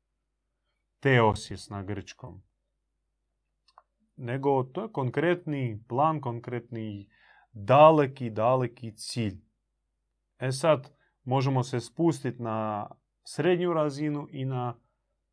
teosis 1.00 1.68
na 1.68 1.82
grčkom. 1.82 2.42
Nego 4.16 4.62
to 4.62 4.82
je 4.82 4.92
konkretni 4.92 5.84
plan, 5.88 6.20
konkretni 6.20 7.10
daleki, 7.52 8.30
daleki 8.30 8.92
cilj. 8.96 9.40
E 10.38 10.52
sad, 10.52 10.94
možemo 11.24 11.62
se 11.62 11.80
spustiti 11.80 12.42
na 12.42 12.90
srednju 13.34 13.72
razinu 13.72 14.28
i 14.30 14.44
na 14.44 14.74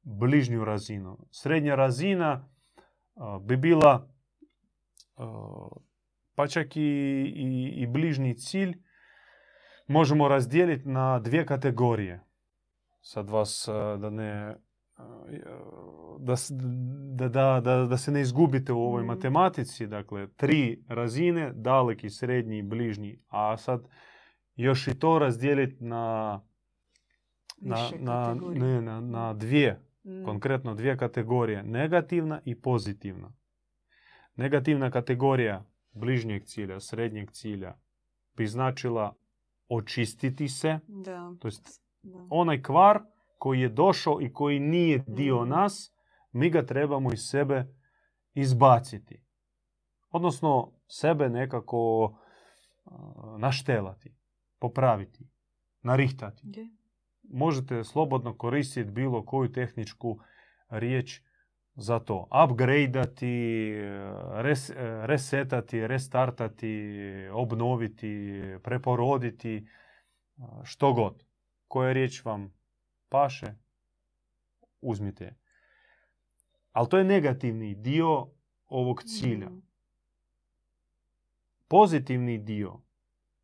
bližnju 0.01 0.65
razinu. 0.65 1.17
Srednja 1.31 1.75
razina 1.75 2.49
bi 3.41 3.57
bila 3.57 4.09
pa 6.35 6.47
čak 6.47 6.77
i, 6.77 6.81
i, 6.81 7.73
i 7.75 7.87
bližnji 7.87 8.33
cilj 8.33 8.77
možemo 9.87 10.27
razdijeliti 10.27 10.89
na 10.89 11.19
dvije 11.19 11.45
kategorije. 11.45 12.23
Sad 13.01 13.29
vas 13.29 13.69
da 13.99 14.09
ne 14.09 14.55
da, 16.19 16.35
da, 17.29 17.61
da, 17.63 17.85
da 17.85 17.97
se 17.97 18.11
ne 18.11 18.21
izgubite 18.21 18.73
u 18.73 18.81
ovoj 18.81 19.03
mm. 19.03 19.05
matematici, 19.05 19.87
dakle, 19.87 20.27
tri 20.27 20.83
razine, 20.87 21.51
daleki, 21.55 22.09
srednji 22.09 22.57
i 22.57 22.63
bližnji, 22.63 23.19
a 23.27 23.57
sad 23.57 23.87
još 24.55 24.87
i 24.87 24.99
to 24.99 25.19
razdijeliti 25.19 25.83
na, 25.83 26.41
na, 27.57 27.89
na, 27.99 28.33
ne, 28.53 28.81
na, 28.81 29.01
na 29.01 29.33
dvije, 29.33 29.81
mm. 30.05 30.25
konkretno 30.25 30.75
dvije 30.75 30.97
kategorije, 30.97 31.63
negativna 31.63 32.41
i 32.45 32.61
pozitivna. 32.61 33.33
Negativna 34.35 34.91
kategorija 34.91 35.65
bližnjeg 35.91 36.43
cilja, 36.43 36.79
srednjeg 36.79 37.31
cilja 37.31 37.77
bi 38.37 38.47
značila 38.47 39.15
očistiti 39.69 40.47
se, 40.47 40.79
da. 40.87 41.33
to 41.39 41.47
jest 41.47 41.81
onaj 42.29 42.61
kvar 42.61 43.01
koji 43.37 43.61
je 43.61 43.69
došao 43.69 44.21
i 44.21 44.33
koji 44.33 44.59
nije 44.59 45.03
dio 45.07 45.45
mm. 45.45 45.49
nas, 45.49 45.93
mi 46.31 46.49
ga 46.49 46.65
trebamo 46.65 47.13
iz 47.13 47.19
sebe 47.19 47.73
izbaciti. 48.33 49.23
Odnosno 50.09 50.71
sebe 50.87 51.29
nekako 51.29 52.13
naštelati, 53.37 54.15
popraviti, 54.59 55.29
narihtati. 55.81 56.71
Možete 57.29 57.83
slobodno 57.83 58.37
koristiti 58.37 58.91
bilo 58.91 59.25
koju 59.25 59.51
tehničku 59.51 60.19
riječ 60.69 61.21
za 61.75 61.99
to. 61.99 62.27
Upgradeati, 62.45 63.73
res, 64.33 64.71
resetati, 65.03 65.87
restartati, 65.87 66.99
obnoviti, 67.31 68.41
preporoditi, 68.63 69.67
što 70.63 70.93
god. 70.93 71.23
Koja 71.67 71.93
riječ 71.93 72.25
vam 72.25 72.53
paše, 73.09 73.47
uzmite. 74.81 75.35
Ali 76.71 76.89
to 76.89 76.97
je 76.97 77.03
negativni 77.03 77.75
dio 77.75 78.27
ovog 78.67 79.03
cilja. 79.03 79.49
Mm. 79.49 79.61
Pozitivni 81.67 82.37
dio, 82.37 82.81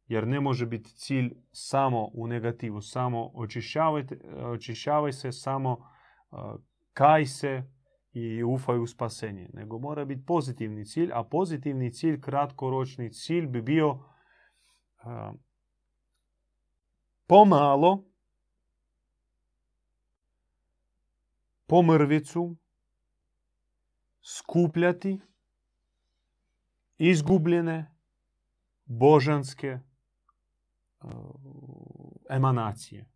jer 0.07 0.27
ne 0.27 0.39
može 0.39 0.65
biti 0.65 0.89
cilj 0.89 1.33
samo 1.51 2.09
u 2.13 2.27
negativu, 2.27 2.81
samo 2.81 3.31
očišćavaj 4.53 5.11
se, 5.11 5.31
samo 5.31 5.89
kaj 6.93 7.25
se 7.25 7.63
i 8.13 8.43
ufaj 8.43 8.79
u 8.79 8.87
spasenje. 8.87 9.49
Nego 9.53 9.79
mora 9.79 10.05
biti 10.05 10.25
pozitivni 10.25 10.85
cilj, 10.85 11.09
a 11.13 11.23
pozitivni 11.23 11.93
cilj, 11.93 12.21
kratkoročni 12.21 13.13
cilj 13.13 13.47
bi 13.47 13.61
bio 13.61 13.99
pomalo 17.27 18.05
po 21.67 21.81
mrvicu 21.81 22.55
skupljati 24.21 25.19
izgubljene 26.97 27.95
božanske 28.85 29.79
emanacije. 32.29 33.09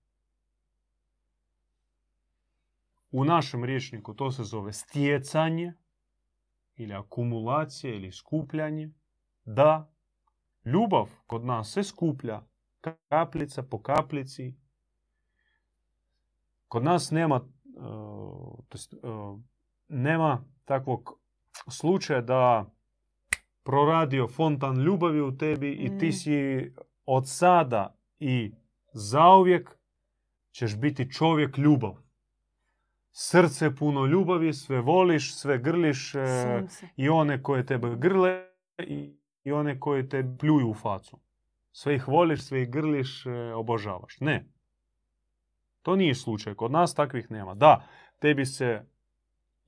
U 3.11 3.25
našem 3.25 3.63
rječniku 3.63 4.13
to 4.13 4.31
se 4.31 4.43
zove 4.43 4.73
stjecanje 4.73 5.73
ili 6.75 6.93
akumulacija 6.93 7.93
ili 7.93 8.11
skupljanje. 8.11 8.93
Da, 9.45 9.91
ljubav 10.65 11.09
kod 11.27 11.45
nas 11.45 11.71
se 11.71 11.83
skuplja 11.83 12.41
kapljica 13.09 13.63
po 13.63 13.81
kaplici. 13.81 14.55
Kod 16.67 16.83
nas 16.83 17.11
nema, 17.11 17.39
to 18.69 18.73
jest, 18.73 18.93
nema 19.87 20.43
takvog 20.65 21.19
slučaja 21.67 22.21
da 22.21 22.71
proradio 23.63 24.27
fontan 24.27 24.83
ljubavi 24.83 25.21
u 25.21 25.37
tebi 25.37 25.71
i 25.71 25.97
ti 25.97 26.11
si 26.11 26.31
od 27.07 27.29
sada 27.29 27.95
i 28.19 28.51
zauvijek 28.93 29.77
ćeš 30.51 30.77
biti 30.77 31.11
čovjek 31.11 31.57
ljubav. 31.57 31.95
Srce 33.11 33.75
puno 33.75 34.05
ljubavi, 34.05 34.53
sve 34.53 34.81
voliš, 34.81 35.35
sve 35.35 35.57
grliš 35.57 36.15
e, 36.15 36.19
i 36.95 37.09
one 37.09 37.43
koje 37.43 37.65
tebe 37.65 37.95
grle 37.95 38.43
i, 38.77 39.17
i 39.43 39.51
one 39.51 39.79
koje 39.79 40.09
te 40.09 40.35
pljuju 40.39 40.69
u 40.69 40.73
facu. 40.73 41.19
Sve 41.71 41.95
ih 41.95 42.07
voliš, 42.07 42.41
sve 42.41 42.61
ih 42.61 42.69
grliš, 42.69 43.25
e, 43.25 43.53
obožavaš. 43.53 44.19
Ne. 44.19 44.45
To 45.81 45.95
nije 45.95 46.15
slučaj. 46.15 46.53
Kod 46.53 46.71
nas 46.71 46.93
takvih 46.95 47.31
nema. 47.31 47.55
Da, 47.55 47.87
tebi 48.19 48.45
se 48.45 48.85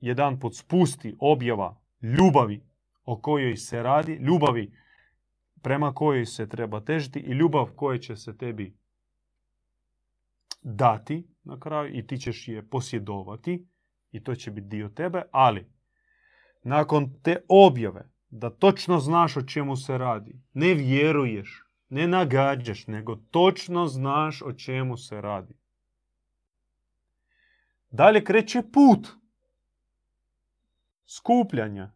jedan 0.00 0.40
put 0.40 0.56
spusti 0.56 1.16
objava 1.18 1.80
ljubavi 2.02 2.62
o 3.04 3.20
kojoj 3.20 3.56
se 3.56 3.82
radi, 3.82 4.12
ljubavi 4.12 4.72
prema 5.62 5.94
kojoj 5.94 6.26
se 6.26 6.48
treba 6.48 6.80
težiti 6.80 7.18
i 7.18 7.32
ljubav 7.32 7.70
koja 7.76 7.98
će 7.98 8.16
se 8.16 8.36
tebi 8.36 8.76
dati 10.62 11.28
na 11.44 11.60
kraju 11.60 11.98
i 11.98 12.06
ti 12.06 12.18
ćeš 12.18 12.48
je 12.48 12.68
posjedovati 12.68 13.66
i 14.12 14.22
to 14.22 14.34
će 14.34 14.50
biti 14.50 14.66
dio 14.66 14.88
tebe, 14.88 15.22
ali 15.30 15.66
nakon 16.62 17.12
te 17.22 17.36
objave 17.48 18.10
da 18.30 18.50
točno 18.50 18.98
znaš 18.98 19.36
o 19.36 19.42
čemu 19.42 19.76
se 19.76 19.98
radi, 19.98 20.40
ne 20.52 20.74
vjeruješ, 20.74 21.64
ne 21.88 22.08
nagađaš, 22.08 22.86
nego 22.86 23.16
točno 23.16 23.86
znaš 23.86 24.42
o 24.42 24.52
čemu 24.52 24.96
se 24.96 25.20
radi. 25.20 25.54
Dalje 27.90 28.24
kreće 28.24 28.62
put 28.72 29.08
skupljanja 31.06 31.92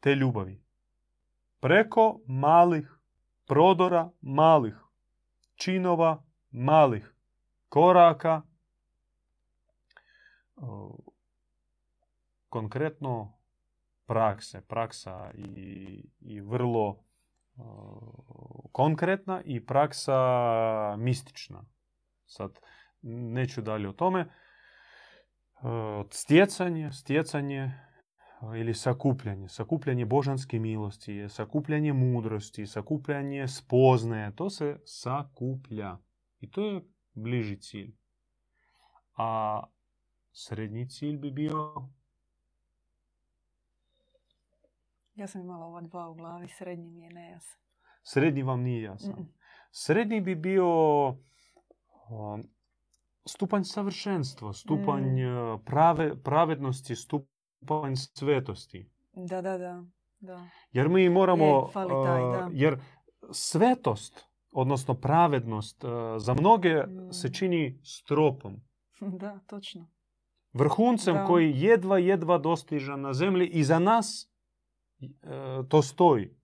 te 0.00 0.14
ljubavi. 0.14 0.62
Preko 1.60 2.20
malih 2.26 2.88
prodora, 3.46 4.10
malih 4.20 4.76
činova, 5.54 6.22
malih 6.50 7.14
koraka, 7.68 8.42
konkretno 12.48 13.38
prakse, 14.06 14.60
praksa 14.60 15.30
i, 15.34 16.08
i 16.20 16.40
vrlo 16.40 17.04
konkretna 18.72 19.42
i 19.44 19.66
praksa 19.66 20.16
mistična. 20.96 21.64
Sad 22.26 22.60
neću 23.02 23.62
dalje 23.62 23.88
o 23.88 23.92
tome. 23.92 24.28
Stjecanje, 26.10 26.92
stjecanje 26.92 27.89
ili 28.56 28.74
sakupljanje. 28.74 29.48
Sakupljanje 29.48 30.06
božanske 30.06 30.58
milosti, 30.58 31.12
je 31.14 31.28
sakupljanje 31.28 31.92
mudrosti, 31.92 32.66
sakupljanje 32.66 33.48
spoznaje. 33.48 34.34
To 34.36 34.50
se 34.50 34.80
sakuplja. 34.84 35.98
I 36.40 36.50
to 36.50 36.66
je 36.66 36.80
bliži 37.12 37.56
cilj. 37.56 37.96
A 39.16 39.62
srednji 40.32 40.88
cilj 40.88 41.16
bi 41.16 41.30
bio 41.30 41.74
Ja 45.14 45.26
sam 45.26 45.40
imala 45.40 45.66
ova 45.66 45.80
dva 45.80 46.08
u 46.08 46.14
glavi, 46.14 46.48
srednji 46.48 46.90
mi 46.90 47.02
je 47.02 47.10
nejasan. 47.10 47.60
Srednji 48.02 48.42
vam 48.42 48.60
nije 48.62 48.82
jasan. 48.82 49.10
Mm-mm. 49.10 49.32
Srednji 49.70 50.20
bi 50.20 50.34
bio 50.34 51.08
um, 51.08 51.16
stupanj 53.26 53.62
savršenstva, 53.64 54.52
stupanj 54.52 55.04
Mm. 55.04 55.64
prave, 55.64 56.22
pravednosti, 56.22 56.96
stupanj 56.96 57.29
svetosti. 58.18 58.90
Da, 59.12 59.42
da, 59.42 59.58
da. 59.58 59.84
da. 60.20 60.46
Jer 60.72 60.88
mi 60.88 61.08
moramo... 61.08 61.68
Fali 61.72 61.90
taj, 62.06 62.22
uh, 62.22 62.32
da. 62.32 62.50
Jer 62.52 62.80
svetost, 63.30 64.24
odnosno 64.52 64.94
pravednost, 64.94 65.84
uh, 65.84 65.90
za 66.18 66.34
mnoge 66.34 66.82
Mm. 66.86 67.12
se 67.12 67.32
čini 67.32 67.80
stropom. 67.84 68.60
da, 69.20 69.38
točno. 69.46 69.88
Vrhuncem 70.52 71.14
Da. 71.14 71.26
koji 71.26 71.52
jedva, 71.56 71.98
jedva 71.98 72.38
dostižan 72.38 73.00
na 73.00 73.12
zemlji 73.12 73.46
i 73.46 73.64
za 73.64 73.78
nas 73.78 74.30
uh, 75.00 75.08
to 75.68 75.82
stoji. 75.82 76.36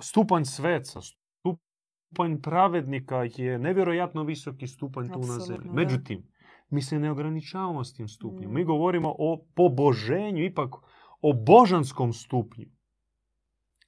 Stupanj 0.00 0.44
sveca, 0.44 1.00
stupanj 1.00 2.40
pravednika 2.42 3.24
je 3.36 3.58
nevjerojatno 3.58 4.22
visoki 4.22 4.66
stupanj 4.66 5.08
tu 5.12 5.18
na 5.18 5.38
zemlji. 5.38 5.68
da. 5.68 5.72
Međutim, 5.72 6.28
mi 6.70 6.82
se 6.82 6.98
ne 6.98 7.10
ograničavamo 7.10 7.84
s 7.84 7.94
tim 7.94 8.08
stupnjem. 8.08 8.50
Mm. 8.50 8.54
Mi 8.54 8.64
govorimo 8.64 9.14
o 9.18 9.44
poboženju, 9.54 10.44
ipak 10.44 10.74
o 11.20 11.32
božanskom 11.32 12.12
stupnju. 12.12 12.66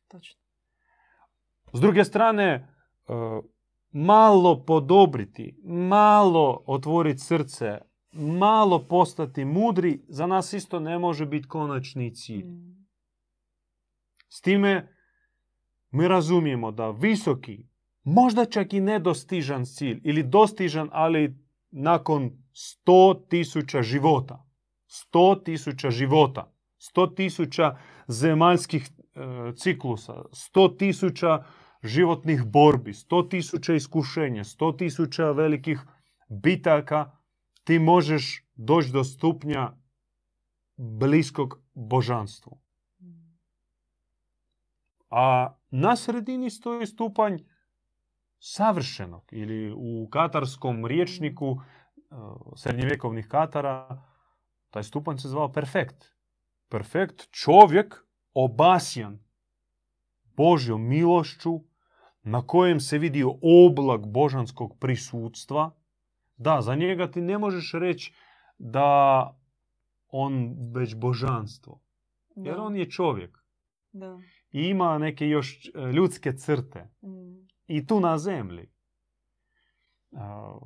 Točno. 0.09 0.41
S 1.73 1.81
druge 1.81 2.05
strane, 2.05 2.45
e, 2.45 2.63
malo 3.93 4.65
podobriti, 4.65 5.61
malo 5.65 6.65
otvoriti 6.67 7.19
srce, 7.19 7.79
malo 8.13 8.87
postati 8.89 9.45
mudri, 9.45 10.01
za 10.09 10.27
nas 10.27 10.53
isto 10.53 10.81
ne 10.81 10.99
može 10.99 11.27
biti 11.27 11.49
konačni 11.49 12.15
cilj. 12.15 12.45
Mm. 12.45 12.87
S 14.29 14.41
time 14.41 14.97
mi 15.91 16.09
razumijemo 16.09 16.71
da 16.71 16.91
visoki, 16.91 17.67
možda 18.03 18.45
čak 18.45 18.73
i 18.73 18.81
nedostižan 18.81 19.65
cilj, 19.65 20.01
ili 20.05 20.23
dostižan, 20.23 20.89
ali 20.93 21.39
nakon 21.71 22.40
sto 22.53 23.27
tisuća 23.29 23.83
života, 23.83 24.47
sto 24.87 25.35
tisuća 25.45 25.91
života, 25.91 26.53
sto 26.79 27.07
tisuća 27.07 27.77
zemaljskih 28.09 28.91
e, 28.91 29.53
ciklusa, 29.57 30.23
sto 30.33 30.69
tisuća 30.69 31.45
životnih 31.83 32.45
borbi, 32.45 32.95
sto 32.95 33.23
tisuća 33.23 33.75
iskušenja, 33.75 34.45
sto 34.45 34.73
tisuća 34.73 35.31
velikih 35.31 35.81
bitaka, 36.29 37.11
ti 37.65 37.79
možeš 37.79 38.45
doći 38.55 38.93
do 38.93 39.05
stupnja 39.05 39.73
bliskog 40.77 41.63
božanstvu. 41.75 42.61
A 45.11 45.55
na 45.71 45.97
sredini 45.97 46.51
stoji 46.51 46.87
stupanj 46.87 47.39
savršenog. 48.39 49.23
Ili 49.33 49.73
u 49.77 50.09
katarskom 50.11 50.87
riječniku 50.87 51.61
srednjevjekovnih 52.57 53.29
Katara 53.29 54.03
taj 54.71 54.83
stupanj 54.83 55.17
se 55.17 55.29
zvao 55.29 55.53
perfekt. 55.53 56.05
Perfekt 56.69 57.31
čovjek 57.31 58.05
obasjan 58.35 59.19
Božjom 60.37 60.89
milošću 60.89 61.61
na 62.23 62.47
kojem 62.47 62.81
se 62.81 62.99
vidio 62.99 63.35
oblak 63.43 64.07
božanskog 64.07 64.77
prisutstva. 64.79 65.71
Da, 66.37 66.61
za 66.61 66.75
njega 66.75 67.11
ti 67.11 67.21
ne 67.21 67.39
možeš 67.39 67.73
reći 67.73 68.15
da 68.59 69.37
on 70.09 70.57
već 70.75 70.95
božanstvo. 70.95 71.81
Jer 72.37 72.57
Da, 72.57 72.63
on 72.63 72.77
je 72.77 72.91
čovjek 72.91 73.39
Da. 73.93 74.19
i 74.53 74.63
ima 74.63 74.99
neke 74.99 75.29
još 75.29 75.67
e, 75.67 75.93
ljudske 75.93 76.33
crte 76.33 76.89
Mm. 77.03 77.49
i 77.67 77.87
tu 77.87 78.01
na 78.01 78.19
zemlji. 78.19 78.71
A, 80.13 80.59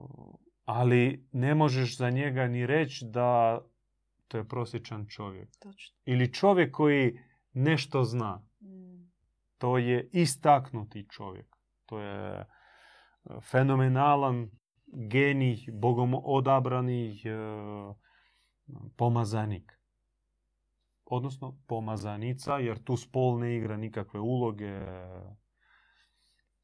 Ali 0.65 1.29
ne 1.33 1.55
možeš 1.55 1.97
za 1.97 2.11
njega 2.11 2.47
ni 2.47 2.67
reći 2.67 3.05
da 3.05 3.61
to 4.29 4.39
je 4.39 4.49
prosječan 4.49 5.07
čovjek. 5.09 5.49
Točno. 5.59 5.97
Ili 6.05 6.33
čovjek 6.33 6.75
koji 6.75 7.19
nešto 7.53 8.05
zna. 8.05 8.43
Mm. 8.61 9.13
To 9.59 9.79
je 9.79 10.09
istaknuti 10.13 11.07
čovjek. 11.11 11.57
To 11.87 12.01
je 12.01 12.41
e, 12.41 12.45
fenomenalan 13.41 14.51
genij, 14.87 15.57
bogom 15.73 16.15
odabrani 16.15 17.11
e, 17.11 17.31
pomazanik. 18.97 19.79
Odnosno 21.05 21.59
pomazanica, 21.67 22.59
jer 22.59 22.85
tu 22.85 22.97
spol 22.97 23.39
ne 23.39 23.57
igra 23.57 23.77
nikakve 23.77 24.21
uloge. 24.21 24.81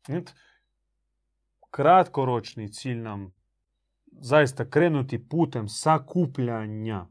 Vidite, 0.09 0.33
Kratkoročni 1.71 2.73
cilj 2.73 2.99
nam 2.99 3.33
zaista 4.11 4.71
krenuti 4.71 5.29
putem 5.29 5.69
sakupljanja 5.69 7.07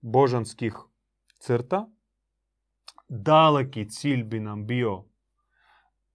božanskih 0.00 0.74
crta. 1.38 1.88
Daleki 3.08 3.88
cilj 3.88 4.24
bi 4.24 4.40
nam 4.40 4.66
bio 4.66 5.04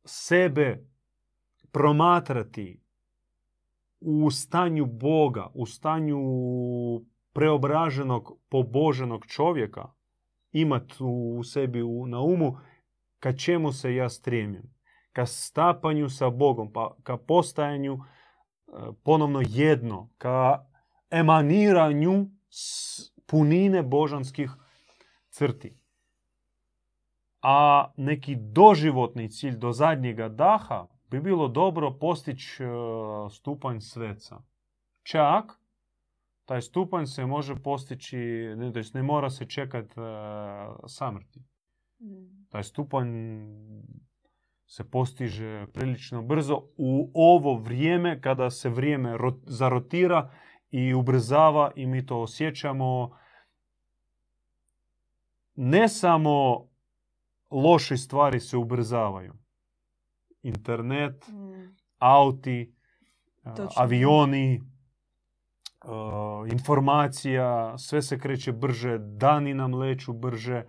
sebe 0.05 0.87
promatrati 1.71 2.81
u 3.99 4.31
stanju 4.31 4.85
Boga, 4.85 5.51
u 5.53 5.65
stanju 5.65 6.19
preobraženog, 7.33 8.39
poboženog 8.49 9.25
čovjeka 9.25 9.91
imati 10.51 10.95
u 10.99 11.43
sebi 11.43 11.79
na 12.07 12.19
umu 12.19 12.57
ka 13.19 13.33
čemu 13.33 13.71
se 13.71 13.95
ja 13.95 14.09
stremim. 14.09 14.73
Ka 15.11 15.25
stapanju 15.25 16.09
sa 16.09 16.29
Bogom, 16.29 16.73
pa 16.73 16.95
ka 17.03 17.17
postajanju 17.17 17.99
ponovno 19.03 19.41
jedno, 19.47 20.09
ka 20.17 20.65
emaniranju 21.09 22.27
punine 23.25 23.83
božanskih 23.83 24.51
crti. 25.29 25.77
A 27.41 27.91
neki 27.97 28.35
doživotni 28.35 29.29
cilj 29.29 29.57
do 29.57 29.71
zadnjega 29.71 30.29
daha 30.29 30.87
bi 31.09 31.21
bilo 31.21 31.47
dobro 31.47 31.97
postići 31.99 32.63
e, 32.63 32.67
stupanj 33.29 33.79
sveca. 33.79 34.41
Čak 35.03 35.63
taj 36.45 36.61
stupanj 36.61 37.05
se 37.05 37.25
može 37.25 37.55
postići, 37.55 38.17
ne, 38.57 38.71
ne 38.93 39.03
mora 39.03 39.29
se 39.29 39.45
čekati 39.45 39.99
uh, 39.99 40.05
samrti. 40.87 41.39
Mm. 41.99 42.47
Taj 42.49 42.63
stupanj 42.63 43.07
se 44.73 44.83
postiže 44.83 45.67
prilično 45.73 46.21
brzo 46.21 46.61
u 46.77 47.11
ovo 47.13 47.59
vrijeme 47.59 48.21
kada 48.21 48.49
se 48.49 48.69
vrijeme 48.69 49.17
zarotira 49.45 50.31
i 50.71 50.93
ubrzava 50.93 51.71
i 51.75 51.85
mi 51.85 52.05
to 52.05 52.21
osjećamo. 52.21 53.17
Ne 55.55 55.89
samo 55.89 56.67
loše 57.51 57.97
stvari 57.97 58.39
se 58.39 58.57
ubrzavaju. 58.57 59.33
Internet, 60.41 61.27
mm. 61.27 61.75
auti, 61.97 62.75
avioni, 63.75 64.61
Uh, 65.85 66.51
informacija, 66.51 67.77
sve 67.77 68.01
se 68.01 68.19
kreće 68.19 68.51
brže, 68.51 68.97
dani 68.99 69.53
nam 69.53 69.73
leću 69.73 70.13
brže, 70.13 70.63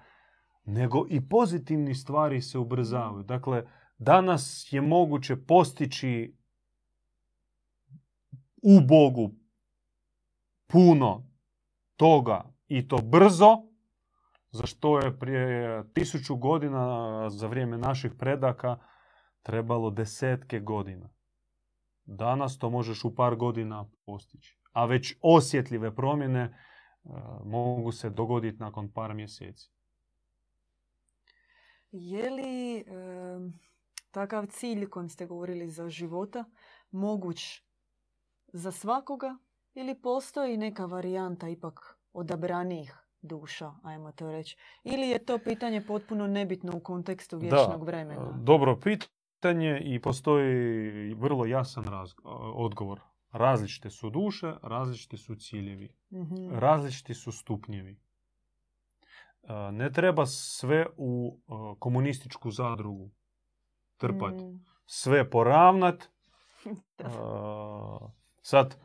nego 0.65 1.07
i 1.09 1.29
pozitivni 1.29 1.95
stvari 1.95 2.41
se 2.41 2.59
ubrzavaju. 2.59 3.23
Dakle, 3.23 3.65
danas 3.99 4.69
je 4.73 4.81
moguće 4.81 5.37
postići 5.37 6.37
u 8.63 8.81
Bogu 8.89 9.31
puno 10.67 11.31
toga 11.97 12.55
i 12.69 12.89
to 12.89 12.97
brzo, 12.97 13.57
za 14.51 14.67
što 14.67 14.99
je 14.99 15.19
prije 15.19 15.85
tisuću 15.93 16.37
godina 16.37 17.31
za 17.31 17.47
vrijeme 17.47 17.79
naših 17.79 18.13
predaka 18.19 18.79
trebalo 19.43 19.91
desetke 19.91 20.61
godina. 20.61 21.09
Danas 22.05 22.59
to 22.59 22.71
možeš 22.71 23.05
u 23.05 23.15
par 23.15 23.37
godina 23.37 23.87
postići 24.07 24.65
a 24.75 24.85
već 24.85 25.17
osjetljive 25.21 25.95
promjene 25.95 26.41
e, 26.41 26.51
mogu 27.45 27.93
se 27.93 28.11
dogoditi 28.11 28.59
nakon 28.59 28.93
par 28.93 29.15
mjeseci. 29.15 29.71
Je 31.93 32.31
li 32.31 32.85
takav 34.15 34.47
cilj 34.47 34.89
kojem 34.91 35.09
ste 35.09 35.27
govorili 35.27 35.71
za 35.71 35.89
života 35.89 36.45
moguć 36.91 37.63
za 38.53 38.73
svakoga 38.73 39.37
ili 39.75 39.95
postoji 39.95 40.57
neka 40.57 40.87
varijanta 40.87 41.49
ipak 41.49 41.99
odabranijih 42.13 42.97
duša, 43.23 43.73
ajmo 43.83 44.13
to 44.13 44.33
reći? 44.33 44.57
Ili 44.85 45.09
je 45.09 45.25
to 45.25 45.39
pitanje 45.39 45.87
potpuno 45.87 46.27
nebitno 46.27 46.77
u 46.77 46.81
kontekstu 46.81 47.39
vječnog 47.39 47.79
da, 47.79 47.85
vremena? 47.85 48.39
Dobro 48.43 48.81
pitanje 48.81 49.81
i 49.85 50.01
postoji 50.01 51.15
vrlo 51.15 51.47
jasan 51.47 51.85
odgovor. 52.55 53.01
Različite 53.31 53.91
su 53.91 54.11
duše, 54.11 54.55
različiti 54.63 55.17
su 55.17 55.37
ciljevi, 55.37 55.89
mm 56.11 56.59
različiti 56.59 57.15
su 57.15 57.33
stupnjevi. 57.33 58.01
E, 59.43 59.73
ne 59.73 59.93
treba 59.93 60.27
sve 60.27 60.87
u 60.97 61.37
e, 61.37 61.53
komunističku 61.79 62.51
zadrugu 62.51 63.11
trpati. 63.97 64.45
Mm. 64.45 64.65
Sve 64.87 65.31
poravnat. 65.31 66.05
E, 66.99 67.05
sad, 68.43 68.77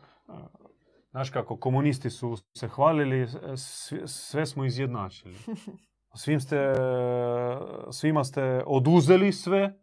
znaš 1.11 1.29
kako, 1.29 1.57
komunisti 1.57 2.09
su 2.09 2.37
se 2.57 2.67
hvalili, 2.67 3.27
sve 4.05 4.45
smo 4.45 4.65
izjednačili. 4.65 5.35
Svim 6.15 6.39
ste, 6.39 6.73
svima 7.91 8.23
ste 8.23 8.63
oduzeli 8.65 9.31
sve 9.31 9.79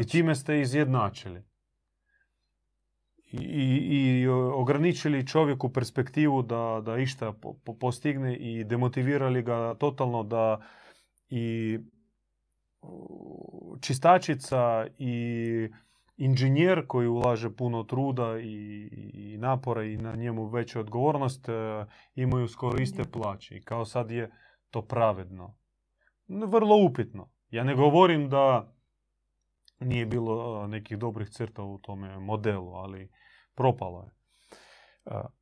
i 0.00 0.06
time 0.06 0.34
ste 0.34 0.60
izjednačili 0.60 1.48
i, 3.32 3.40
i 3.90 4.28
ograničili 4.54 5.26
čovjeku 5.26 5.72
perspektivu 5.72 6.42
da, 6.42 6.82
da 6.84 6.96
išta 6.98 7.32
po, 7.32 7.54
postigne 7.80 8.36
i 8.36 8.64
demotivirali 8.64 9.42
ga 9.42 9.74
totalno 9.74 10.22
da 10.22 10.60
i 11.28 11.78
čistačica 13.80 14.86
i 14.98 15.14
inženjer 16.16 16.86
koji 16.86 17.08
ulaže 17.08 17.50
puno 17.56 17.84
truda 17.84 18.38
i, 18.38 18.88
i 19.14 19.36
napora 19.38 19.84
i 19.84 19.96
na 19.96 20.14
njemu 20.14 20.46
veća 20.46 20.80
odgovornost 20.80 21.48
e, 21.48 21.52
imaju 22.14 22.48
skoro 22.48 22.82
iste 22.82 23.02
plaće. 23.12 23.56
I 23.56 23.62
kao 23.62 23.84
sad 23.84 24.10
je 24.10 24.30
to 24.70 24.82
pravedno. 24.82 25.56
Vrlo 26.28 26.76
upitno. 26.84 27.30
Ja 27.50 27.64
ne 27.64 27.74
govorim 27.74 28.28
da 28.28 28.72
nije 29.80 30.06
bilo 30.06 30.66
nekih 30.66 30.98
dobrih 30.98 31.28
crta 31.28 31.62
u 31.62 31.78
tome 31.78 32.18
modelu, 32.18 32.72
ali 32.72 33.10
propalo 33.54 34.02
je. 34.02 34.10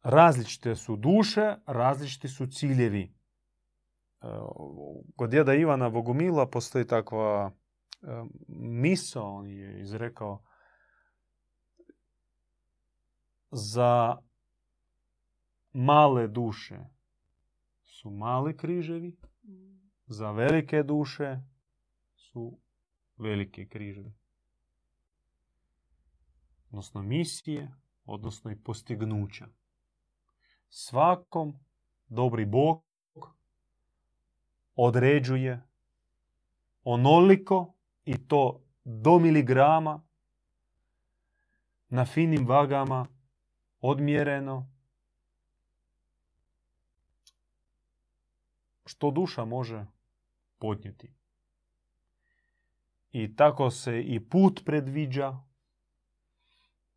Različite 0.03 0.75
su 0.75 0.97
duše, 0.97 1.55
različiti 1.67 2.29
su 2.29 2.47
ciljevi. 2.47 3.16
Kod 5.17 5.31
djeda 5.31 5.55
Ivana 5.55 5.91
Bogumila 5.91 6.47
postoji 6.47 6.87
takva 6.87 7.53
misa, 8.49 9.23
on 9.23 9.47
je 9.47 9.81
izrekao 9.81 10.43
za 13.51 14.17
male 15.73 16.29
duše 16.29 16.79
su 17.85 18.11
mali 18.11 18.57
križevi, 18.57 19.17
za 20.07 20.31
velike 20.31 20.83
duše 20.83 21.41
su 22.15 22.59
velike 23.17 23.67
križevi 23.67 24.13
odnosno 26.77 27.03
misije, 27.03 27.73
odnosno 28.05 28.51
i 28.51 28.63
postignuća. 28.63 29.47
Svakom 30.69 31.53
dobri 32.09 32.45
Bog 32.45 32.86
određuje 34.77 35.63
onoliko 36.85 37.75
i 38.05 38.29
to 38.29 38.61
do 38.85 39.19
miligrama 39.19 40.03
na 41.89 42.05
finim 42.05 42.47
vagama 42.47 43.07
odmjereno 43.81 44.71
što 48.87 49.11
duša 49.11 49.45
može 49.45 49.87
podnijeti. 50.59 51.13
I 53.13 53.37
tako 53.37 53.71
se 53.71 54.03
i 54.03 54.21
put 54.21 54.63
predviđa 54.65 55.39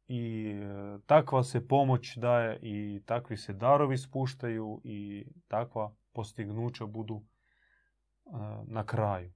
i 0.08 0.54
e, 0.54 1.00
takva 1.06 1.44
se 1.44 1.68
pomoć 1.68 2.18
daje 2.18 2.60
i 2.62 3.02
takvi 3.06 3.38
se 3.38 3.54
darovi 3.54 3.98
spuštaju 3.98 4.82
i 4.84 5.26
takva 5.48 5.96
postignuća 6.14 6.86
budu 6.86 7.22
na 8.68 8.86
kraju. 8.86 9.32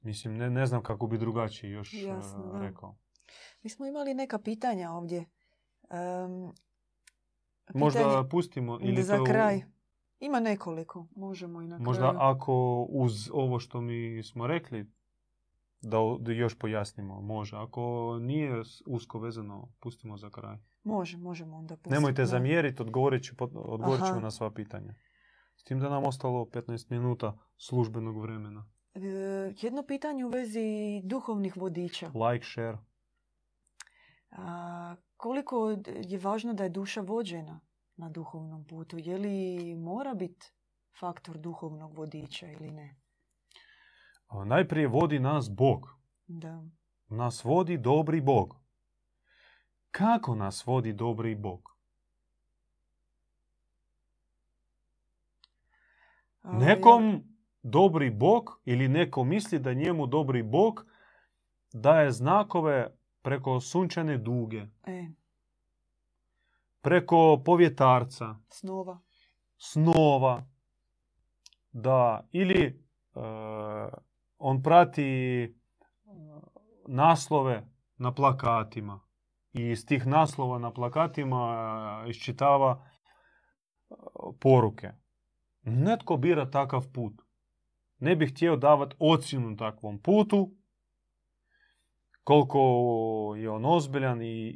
Mislim, 0.00 0.36
ne, 0.36 0.50
ne 0.50 0.66
znam 0.66 0.82
kako 0.82 1.06
bi 1.06 1.18
drugačije 1.18 1.72
još 1.72 1.94
Jasno, 1.94 2.58
rekao. 2.60 2.96
Mi 3.62 3.70
smo 3.70 3.86
imali 3.86 4.14
neka 4.14 4.38
pitanja 4.38 4.90
ovdje. 4.90 5.24
Um, 5.90 6.54
Možda 7.74 8.28
pustimo 8.30 8.78
ili 8.82 9.02
za 9.02 9.24
kraj. 9.24 9.62
Ima 10.20 10.40
nekoliko, 10.40 11.06
možemo 11.16 11.62
i 11.62 11.66
na 11.66 11.78
Možda 11.78 12.12
ako 12.16 12.86
uz 12.90 13.30
ovo 13.32 13.60
što 13.60 13.80
mi 13.80 14.22
smo 14.22 14.46
rekli, 14.46 14.86
da 15.80 16.32
još 16.32 16.58
pojasnimo, 16.58 17.20
može. 17.20 17.56
Ako 17.56 18.16
nije 18.20 18.62
usko 18.86 19.18
vezano, 19.18 19.72
pustimo 19.80 20.16
za 20.16 20.30
kraj. 20.30 20.56
Može, 20.82 21.16
možemo 21.16 21.56
onda 21.56 21.76
pustiti. 21.76 21.94
Nemojte 21.94 22.24
zamjeriti, 22.24 22.82
odgovorit, 22.82 23.24
ćemo 24.06 24.20
na 24.20 24.30
sva 24.30 24.50
pitanja. 24.50 24.94
Tim 25.66 25.80
da 25.80 25.88
nam 25.88 26.04
ostalo 26.04 26.44
15 26.44 26.90
minuta 26.90 27.38
službenog 27.56 28.20
vremena. 28.22 28.66
E, 28.94 29.00
jedno 29.60 29.82
pitanje 29.82 30.24
u 30.24 30.28
vezi 30.28 31.00
duhovnih 31.04 31.56
vodiča. 31.56 32.10
Like, 32.14 32.46
share. 32.46 32.78
A, 34.30 34.96
koliko 35.16 35.76
je 36.04 36.18
važno 36.18 36.54
da 36.54 36.64
je 36.64 36.70
duša 36.70 37.00
vođena 37.00 37.60
na 37.96 38.08
duhovnom 38.08 38.64
putu? 38.64 38.98
Je 38.98 39.18
li 39.18 39.74
mora 39.74 40.14
biti 40.14 40.52
faktor 41.00 41.38
duhovnog 41.38 41.94
vodiča 41.98 42.46
ili 42.46 42.70
ne? 42.70 42.96
Najprije 44.44 44.88
vodi 44.88 45.18
nas 45.18 45.50
Bog. 45.50 45.88
Da. 46.26 46.64
Nas 47.08 47.44
vodi 47.44 47.78
dobri 47.78 48.20
Bog. 48.20 48.56
Kako 49.90 50.34
nas 50.34 50.66
vodi 50.66 50.92
dobri 50.92 51.34
Bog? 51.34 51.75
Nekom 56.52 57.22
dobri 57.62 58.10
Bog 58.10 58.60
ili 58.64 58.88
neko 58.88 59.24
misli 59.24 59.58
da 59.58 59.72
njemu 59.72 60.06
dobri 60.06 60.42
Bog 60.42 60.86
daje 61.72 62.10
znakove 62.10 62.96
preko 63.22 63.60
sunčane 63.60 64.18
duge, 64.18 64.66
E, 64.86 65.08
preko 66.80 67.42
povjetarca, 67.44 68.36
snova. 68.48 68.98
snova, 69.56 70.46
da 71.72 72.28
ili 72.32 72.62
e, 72.64 72.74
on 74.38 74.62
prati 74.62 75.04
e, 75.04 75.52
naslove 76.86 77.68
na 77.96 78.14
plakatima. 78.14 79.00
I 79.52 79.70
iz 79.70 79.86
tih 79.86 80.06
naslova 80.06 80.58
na 80.58 80.72
plakatima 80.72 81.40
e, 82.06 82.10
iščitava 82.10 82.86
poruke. 84.40 84.92
Netko 85.66 86.16
bira 86.16 86.50
takav 86.50 86.92
put. 86.92 87.22
Ne 87.98 88.16
bih 88.16 88.30
htio 88.32 88.56
davati 88.56 88.96
ocjenu 88.98 89.56
takvom 89.56 89.98
putu, 89.98 90.50
koliko 92.24 92.58
je 93.38 93.50
on 93.50 93.64
ozbiljan 93.64 94.22
i, 94.22 94.26
i, 94.26 94.52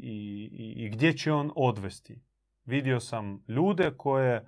i- 0.53 0.75
i 0.77 0.89
gdje 0.89 1.13
će 1.13 1.33
on 1.33 1.53
odvesti. 1.57 2.21
Vidio 2.65 3.01
sam 3.01 3.45
ljude 3.49 3.91
koje 3.97 4.41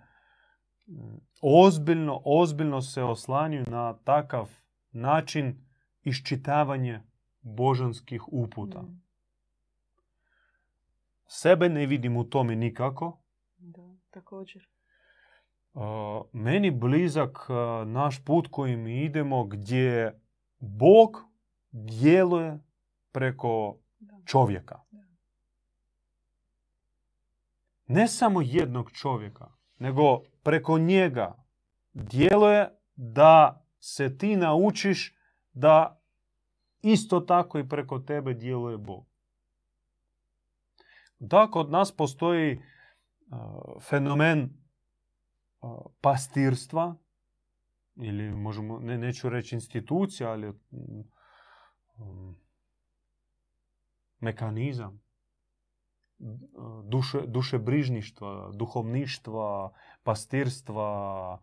mm, 0.87 1.17
ozbiljno, 1.43 2.23
ozbiljno 2.25 2.81
se 2.81 3.03
oslanjuju 3.03 3.65
na 3.67 3.97
takav 3.97 4.51
način 4.93 5.67
iščitavanja 6.03 7.03
božanskih 7.41 8.23
uputa. 8.29 8.83
Mm, 8.83 9.03
Sebe 11.27 11.69
ne 11.69 11.87
vidim 11.87 12.17
u 12.17 12.25
tome 12.25 12.57
nikako. 12.57 13.21
Da, 13.59 13.95
također. 14.11 14.69
Meni 16.33 16.71
blizak 16.71 17.49
naš 17.87 18.25
put 18.25 18.49
kojim 18.51 18.81
mi 18.81 19.05
idemo 19.05 19.45
gdje 19.45 20.21
Bog 20.59 21.25
djeluje 21.71 22.59
preko 23.13 23.77
čovjeka. 24.25 24.81
Ne 27.87 28.09
samo 28.09 28.43
jednog 28.43 28.91
čovjeka, 28.93 29.53
nego 29.79 30.21
preko 30.43 30.79
njega 30.79 31.45
djeluje 31.93 32.69
da 32.97 33.65
se 33.81 34.19
ti 34.19 34.37
naučiš 34.37 35.17
da 35.53 36.01
isto 36.83 37.21
tako 37.21 37.59
i 37.59 37.69
preko 37.69 37.99
tebe 37.99 38.35
djeluje 38.35 38.79
Bog. 38.79 39.07
Da, 41.19 41.49
kod 41.51 41.71
nas 41.71 41.97
postoji 41.97 42.57
uh, 42.57 43.83
fenomen 43.83 44.62
pastirstva, 46.01 46.97
ili 47.97 48.31
možemo, 48.31 48.79
ne, 48.79 48.99
neću 48.99 49.29
reći 49.29 49.55
institucija, 49.55 50.31
ali 50.31 50.49
mm, 50.49 51.01
um, 51.99 52.37
mekanizam 54.21 55.03
duše, 56.85 57.21
dušebrižništva, 57.27 58.51
duhovništva, 58.55 59.73
pastirstva. 60.03 61.39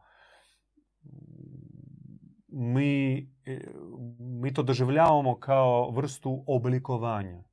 Mi, 2.48 3.18
e, 3.46 3.60
mi 4.20 4.54
to 4.54 4.64
doživljavamo 4.64 5.40
kao 5.40 5.92
vrstu 5.92 6.44
oblikovanja, 6.48 7.44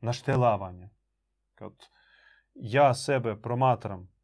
naštelavanja. 0.00 0.88
Kad 1.54 1.72
ja 2.54 2.94
sebe 2.94 3.36
promatram 3.42 4.15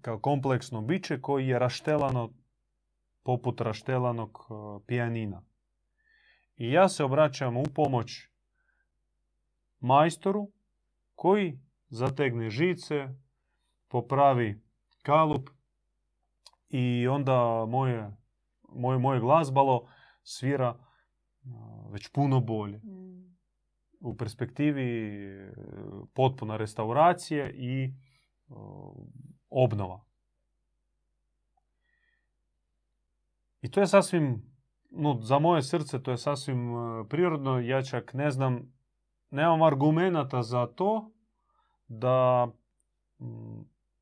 kao 0.00 0.18
kompleksno 0.18 0.80
biće 0.80 1.20
koji 1.20 1.48
je 1.48 1.58
raštelano 1.58 2.30
poput 3.22 3.60
raštelanog 3.60 4.38
e, 4.38 4.52
pijanina. 4.86 5.42
I 6.56 6.70
ja 6.70 6.88
se 6.88 7.04
obraćam 7.04 7.56
u 7.56 7.64
pomoć 7.74 8.28
majstoru 9.80 10.50
koji 11.14 11.60
zategne 11.88 12.50
žice, 12.50 13.08
popravi 13.88 14.60
kalup 15.02 15.50
i 16.68 17.08
onda 17.08 17.66
moje, 17.68 18.16
moje, 18.68 18.98
moje 18.98 19.20
glazbalo 19.20 19.88
svira 20.22 20.68
a, 20.68 20.78
već 21.90 22.08
puno 22.08 22.40
bolje. 22.40 22.78
Mm, 22.78 23.12
U 24.00 24.16
perspektivi 24.16 24.82
e, 24.82 25.52
potpuna 26.14 26.56
restauracije 26.56 27.54
i 27.54 27.94
obnova. 29.52 30.04
I 33.62 33.70
to 33.70 33.80
je 33.80 33.86
sasvim, 33.86 34.42
no, 34.90 35.18
za 35.22 35.38
moje 35.38 35.62
srce 35.62 36.02
to 36.02 36.10
je 36.10 36.18
sasvim 36.18 36.76
e, 36.76 37.08
prirodno. 37.08 37.60
Ja 37.60 37.82
čak 37.82 38.14
ne 38.14 38.30
znam, 38.30 38.72
nemam 39.30 39.62
argumenata 39.62 40.42
za 40.42 40.66
to 40.66 41.10
da, 41.88 42.48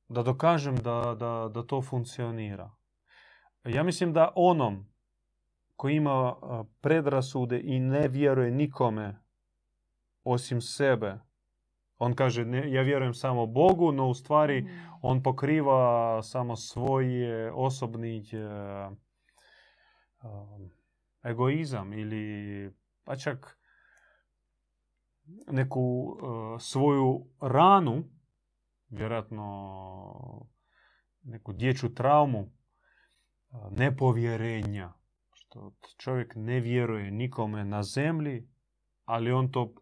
da 0.08 0.22
dokažem 0.22 0.76
da, 0.76 1.16
da, 1.18 1.50
da 1.54 1.62
to 1.62 1.82
funkcionira. 1.82 2.70
Ja 3.64 3.82
mislim 3.82 4.12
da 4.12 4.32
onom 4.36 4.86
koji 5.76 5.96
ima 5.96 6.10
a, 6.12 6.64
predrasude 6.80 7.60
i 7.64 7.80
ne 7.80 8.08
vjeruje 8.08 8.50
nikome 8.50 9.20
osim 10.24 10.60
sebe, 10.60 11.18
on 12.02 12.14
kaže 12.14 12.44
ne, 12.44 12.72
ja 12.72 12.82
vjerujem 12.82 13.14
samo 13.14 13.46
Bogu, 13.46 13.92
no 13.92 14.08
u 14.08 14.14
stvari 14.14 14.62
mm, 14.62 14.68
on 15.02 15.22
pokriva 15.22 16.22
samo 16.22 16.56
svoj 16.56 17.06
osobni 17.50 18.18
e, 18.32 18.36
e, 18.36 18.90
egoizam 21.22 21.92
ili 21.92 22.74
pa 23.04 23.16
čak 23.16 23.58
neku 25.46 26.16
e, 26.16 26.60
svoju 26.60 27.26
ranu, 27.40 28.04
vjerojatno 28.88 30.46
neku 31.22 31.52
dječju 31.52 31.94
traumu 31.94 32.38
e, 32.38 32.46
nepovjerenja. 33.70 34.92
Što 35.32 35.72
čovjek 35.98 36.32
ne 36.36 36.60
vjeruje 36.60 37.10
nikome 37.10 37.64
na 37.64 37.82
zemlji, 37.82 38.48
ali 39.04 39.32
on 39.32 39.52
to 39.52 39.74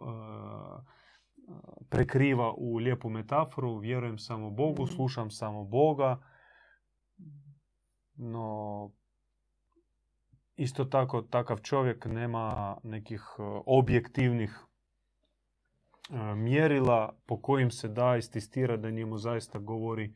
prekriva 1.88 2.54
u 2.56 2.76
lijepu 2.76 3.08
metaforu, 3.08 3.78
vjerujem 3.78 4.18
samo 4.18 4.50
Bogu, 4.50 4.86
slušam 4.86 5.30
samo 5.30 5.64
Boga, 5.64 6.18
no 8.14 8.90
isto 10.56 10.84
tako 10.84 11.22
takav 11.22 11.58
čovjek 11.58 12.04
nema 12.04 12.76
nekih 12.82 13.22
objektivnih 13.66 14.64
mjerila 16.36 17.16
po 17.26 17.40
kojim 17.40 17.70
se 17.70 17.88
da 17.88 18.16
istestira 18.16 18.76
da 18.76 18.90
njemu 18.90 19.18
zaista 19.18 19.58
govori 19.58 20.14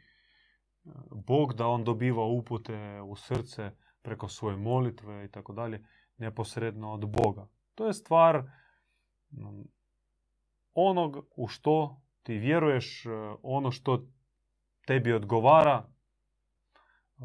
Bog, 1.10 1.54
da 1.54 1.66
on 1.66 1.84
dobiva 1.84 2.24
upute 2.24 3.00
u 3.00 3.16
srce 3.16 3.70
preko 4.02 4.28
svoje 4.28 4.56
molitve 4.56 5.24
i 5.24 5.28
tako 5.28 5.52
dalje, 5.52 5.84
neposredno 6.16 6.92
od 6.92 7.10
Boga. 7.10 7.48
To 7.74 7.86
je 7.86 7.92
stvar 7.92 8.42
onog 10.74 11.26
u 11.36 11.48
što 11.48 12.02
ti 12.22 12.34
vjeruješ, 12.34 13.06
e, 13.06 13.10
ono 13.42 13.70
što 13.70 14.06
tebi 14.86 15.12
odgovara, 15.12 15.84
e, 15.84 17.24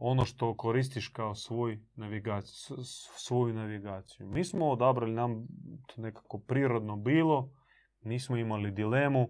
ono 0.00 0.24
što 0.24 0.56
koristiš 0.56 1.08
kao 1.08 1.34
svoj 1.34 1.80
navigaciju, 1.94 2.76
svoju 3.16 3.54
navigaciju. 3.54 4.26
Mi 4.26 4.44
smo 4.44 4.70
odabrali, 4.70 5.12
nam 5.12 5.46
to 5.86 6.00
nekako 6.00 6.38
prirodno 6.38 6.96
bilo, 6.96 7.52
nismo 8.00 8.36
imali 8.36 8.70
dilemu. 8.70 9.28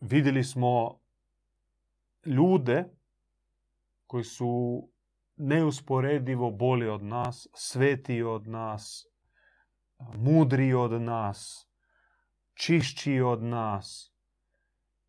Vidjeli 0.00 0.44
smo 0.44 1.00
ljude 2.26 2.84
koji 4.06 4.24
su 4.24 4.82
neusporedivo 5.36 6.50
bolji 6.50 6.88
od 6.88 7.02
nas, 7.02 7.48
svetiji 7.54 8.22
od 8.22 8.46
nas, 8.48 9.06
mudriji 10.14 10.74
od 10.74 11.02
nas, 11.02 11.67
čišći 12.58 13.20
od 13.20 13.42
nas 13.42 14.12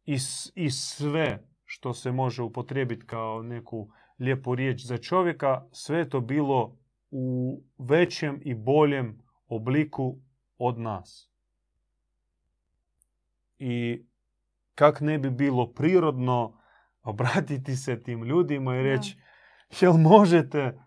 i, 0.05 0.17
i 0.55 0.69
sve 0.69 1.47
što 1.65 1.93
se 1.93 2.11
može 2.11 2.43
upotrijebiti 2.43 3.05
kao 3.05 3.43
neku 3.43 3.89
lijepu 4.19 4.55
riječ 4.55 4.81
za 4.81 4.97
čovjeka, 4.97 5.67
sve 5.71 6.09
to 6.09 6.21
bilo 6.21 6.77
u 7.11 7.57
većem 7.77 8.41
i 8.43 8.55
boljem 8.55 9.21
obliku 9.47 10.19
od 10.57 10.79
nas. 10.79 11.31
I 13.57 14.05
kak 14.75 15.01
ne 15.01 15.19
bi 15.19 15.29
bilo 15.29 15.73
prirodno 15.73 16.61
obratiti 17.03 17.75
se 17.75 18.03
tim 18.03 18.23
ljudima 18.23 18.75
i 18.75 18.83
Da. 18.83 18.89
reći 18.89 19.17
jel 19.81 19.93
možete 19.93 20.79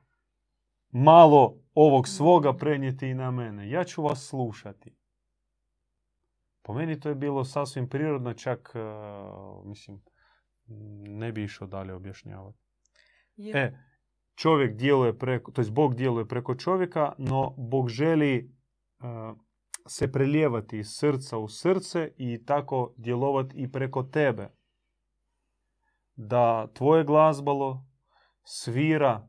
malo 0.90 1.58
ovog 1.74 2.08
svoga 2.08 2.56
prenijeti 2.56 3.08
i 3.08 3.14
na 3.14 3.30
mene? 3.30 3.70
Ja 3.70 3.84
ću 3.84 4.02
vas 4.02 4.26
slušati. 4.28 5.01
Po 6.62 6.74
meni 6.74 7.00
to 7.00 7.08
je 7.08 7.14
bilo 7.14 7.44
sasvim 7.44 7.88
prirodno, 7.88 8.34
čak, 8.34 8.72
e, 8.74 8.78
mislim, 9.64 10.02
ne 11.06 11.32
bi 11.32 11.44
išao 11.44 11.66
dalje 11.66 11.94
objašnjavati. 11.94 12.58
Je. 13.36 13.58
E, 13.58 13.78
čovjek 14.34 14.76
djeluje 14.76 15.18
preko, 15.18 15.52
to 15.52 15.60
jest 15.60 15.72
Bog 15.72 15.94
djeluje 15.94 16.28
preko 16.28 16.54
čovjeka, 16.54 17.12
no 17.18 17.54
Bog 17.58 17.88
želi 17.88 18.54
uh, 18.98 19.38
se 19.86 20.12
prelijevati 20.12 20.78
iz 20.78 20.88
srca 20.90 21.38
u 21.38 21.48
srce 21.48 22.12
i 22.16 22.44
tako 22.44 22.94
djelovati 22.96 23.56
i 23.56 23.72
preko 23.72 24.02
tebe. 24.02 24.50
Da 26.14 26.66
tvoje 26.74 27.04
glazbalo 27.04 27.86
svira 28.44 29.28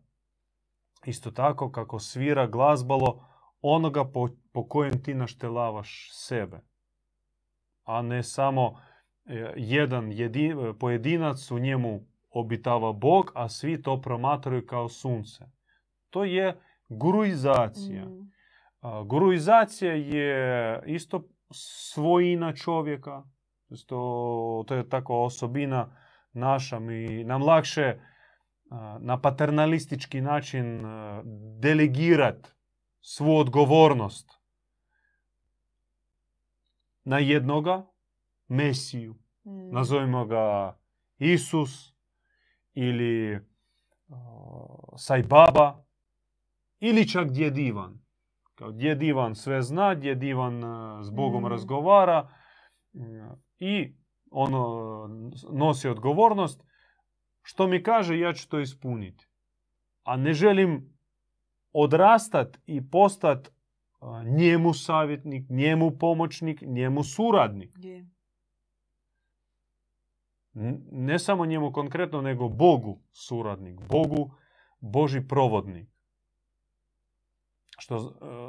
isto 1.05 1.31
tako 1.31 1.71
kako 1.71 1.99
svira 1.99 2.47
glazbalo 2.47 3.25
onoga 3.61 4.11
po, 4.11 4.29
po 4.51 4.67
kojem 4.67 5.03
ti 5.03 5.13
naštelavaš 5.13 6.09
sebe. 6.11 6.61
A 7.83 8.01
ne 8.01 8.23
samo 8.23 8.79
e, 9.25 9.53
jedan 9.55 10.11
jedi, 10.11 10.55
pojedinac 10.79 11.51
u 11.51 11.59
njemu 11.59 12.01
obitava 12.29 12.91
Bog, 12.91 13.31
a 13.35 13.49
svi 13.49 13.81
to 13.81 14.01
promatraju 14.01 14.65
kao 14.65 14.89
sunce. 14.89 15.45
To 16.09 16.23
je 16.23 16.57
guruizacija. 16.89 18.05
Mm. 18.05 18.31
Guruizacija 19.05 19.93
je 19.93 20.81
isto 20.85 21.23
svojina 21.93 22.53
čovjeka. 22.53 23.23
To, 23.87 24.63
to 24.67 24.75
je 24.75 24.89
takva 24.89 25.23
osobina 25.23 25.95
naša. 26.33 26.79
Mi, 26.79 27.23
nam 27.23 27.43
lakše 27.43 27.99
na 28.99 29.21
paternalistički 29.21 30.21
način 30.21 30.85
a, 30.85 31.21
delegirat 31.59 32.55
svu 33.01 33.37
odgovornost 33.37 34.42
na 37.03 37.19
jednoga 37.19 37.85
Mesiju. 38.47 39.15
Mm. 39.45 39.71
Nazovimo 39.71 40.25
ga 40.25 40.77
Isus 41.17 41.93
ili 42.73 43.35
uh, 44.07 44.15
Sajbaba 44.97 45.85
ili 46.79 47.07
čak 47.07 47.31
djed 47.31 47.57
Ivan. 47.57 47.99
Kao 48.55 48.71
djed 48.71 49.03
Ivan 49.03 49.35
sve 49.35 49.61
zna, 49.61 49.95
djed 49.95 50.23
Ivan 50.23 50.63
uh, 50.63 51.05
s 51.05 51.09
Bogom 51.09 51.43
Mm. 51.43 51.47
razgovara 51.47 52.29
uh, 52.93 53.01
i 53.59 53.93
ono 54.31 55.07
nosi 55.51 55.89
odgovornost. 55.89 56.63
Što 57.41 57.67
mi 57.67 57.83
kaže, 57.83 58.19
ja 58.19 58.33
ću 58.33 58.49
to 58.49 58.59
ispuniti. 58.59 59.27
A 60.03 60.17
ne 60.17 60.33
želim 60.33 60.97
odrastat 61.73 62.57
i 62.65 62.89
postat 62.89 63.52
njemu 64.37 64.73
savjetnik, 64.73 65.49
njemu 65.49 65.91
pomoćnik, 65.91 66.61
njemu 66.61 67.03
suradnik. 67.03 67.71
Je. 67.75 68.09
Ne 70.91 71.19
samo 71.19 71.45
njemu 71.45 71.71
konkretno, 71.71 72.21
nego 72.21 72.49
Bogu 72.49 73.01
suradnik, 73.11 73.79
Bogu 73.89 74.31
Boži 74.79 75.27
provodnik. 75.27 75.89
Što 77.77 77.95
e, 77.95 77.99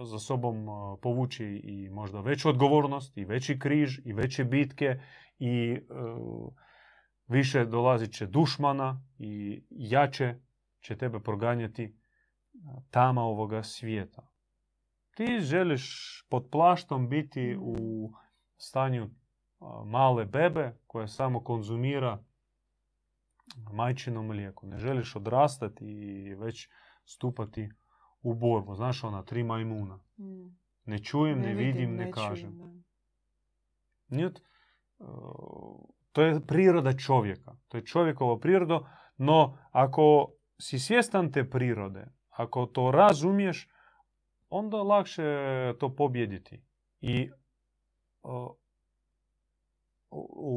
za 0.05 0.19
sobom 0.19 0.69
e, 0.69 0.73
povuči 1.03 1.45
i 1.65 1.91
možda 1.91 2.21
veću 2.21 2.49
odgovornost, 2.49 3.17
i 3.17 3.25
veći 3.25 3.59
križ, 3.59 3.99
i 4.05 4.13
veće 4.13 4.45
bitke, 4.45 5.01
i 5.39 5.73
e, 5.73 5.81
više 7.29 7.65
dolazit 7.65 8.13
će 8.13 8.27
dušmana, 8.27 9.05
i 9.19 9.63
jače 9.71 10.35
će 10.81 10.97
tebe 10.97 11.21
proganjati 11.21 11.97
tama 12.91 13.23
ovoga 13.23 13.63
svijeta. 13.63 14.34
Ti 15.15 15.41
želiš 15.41 16.25
pod 16.29 16.49
plaštom 16.51 17.09
biti 17.09 17.57
u 17.61 17.77
stanju 18.57 19.11
male 19.85 20.25
bebe 20.25 20.77
koja 20.87 21.09
samo 21.09 21.45
konzumira 21.45 22.25
majčino 23.73 24.23
mlijeko. 24.23 24.67
Ne 24.67 24.79
želiš 24.79 25.17
odrastati 25.17 25.85
i 25.85 26.35
već 26.35 26.69
stupati 27.05 27.69
u 28.23 28.35
borbu. 28.35 28.75
Znaš 28.75 29.05
ona, 29.05 29.23
tri 29.23 29.43
majmuna. 29.43 29.99
Mm. 30.19 30.57
Ne 30.85 30.99
čujem, 30.99 31.41
ne, 31.41 31.55
vidim, 31.55 31.97
ne, 31.97 32.11
kažem. 32.11 32.85
e, 34.39 35.05
to 36.13 36.23
je 36.23 36.41
priroda 36.47 36.97
čovjeka. 36.97 37.57
To 37.69 37.77
je 37.77 37.85
čovjekova 37.85 38.39
priroda, 38.39 38.81
no 39.17 39.59
ako 39.71 40.33
si 40.61 40.79
svjestan 40.79 41.33
te 41.33 41.51
prirode, 41.51 42.07
ako 42.31 42.67
to 42.67 42.91
razumiješ, 42.91 43.69
onda 44.57 44.83
lakše 44.83 45.23
to 45.81 45.97
pobjediti. 45.97 46.63
I 47.01 47.31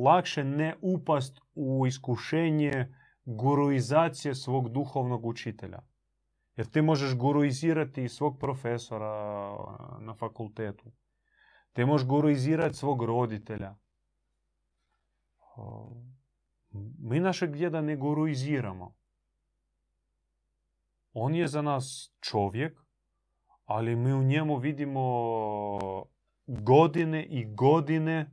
lakše 0.03 0.43
ne 0.43 0.75
upast 0.81 1.39
u 1.55 1.87
iskušenje 1.87 2.95
guruizacije 3.25 4.35
svog 4.35 4.69
duhovnog 4.69 5.25
učitelja. 5.25 5.79
Jer 6.55 6.69
ti 6.69 6.81
možeš 6.81 7.15
guruizirati 7.15 8.09
svog 8.09 8.39
profesora 8.39 9.55
na 9.99 10.13
fakultetu. 10.13 10.91
Ti 11.73 11.85
možeš 11.85 12.07
guruizirati 12.07 12.73
svog 12.73 13.03
roditelja. 13.03 13.75
Mi 16.99 17.19
našeg 17.19 17.51
djeda 17.51 17.81
ne 17.81 17.95
guruiziramo. 17.95 18.95
On 21.13 21.35
je 21.35 21.47
za 21.47 21.61
nas 21.61 22.13
čovjek, 22.19 22.86
ali 23.68 23.95
mi 23.95 24.13
u 24.13 24.24
njemu 24.24 24.57
vidimo 24.57 25.01
godine 26.47 27.24
i 27.24 27.45
godine 27.45 28.32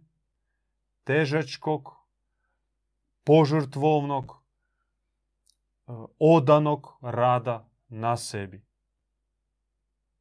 težačkog, 1.05 1.91
požrtvovnog, 3.25 4.33
e, 4.33 5.93
odanog 6.19 6.99
rada 7.01 7.69
na 7.89 8.17
sebi. 8.17 8.65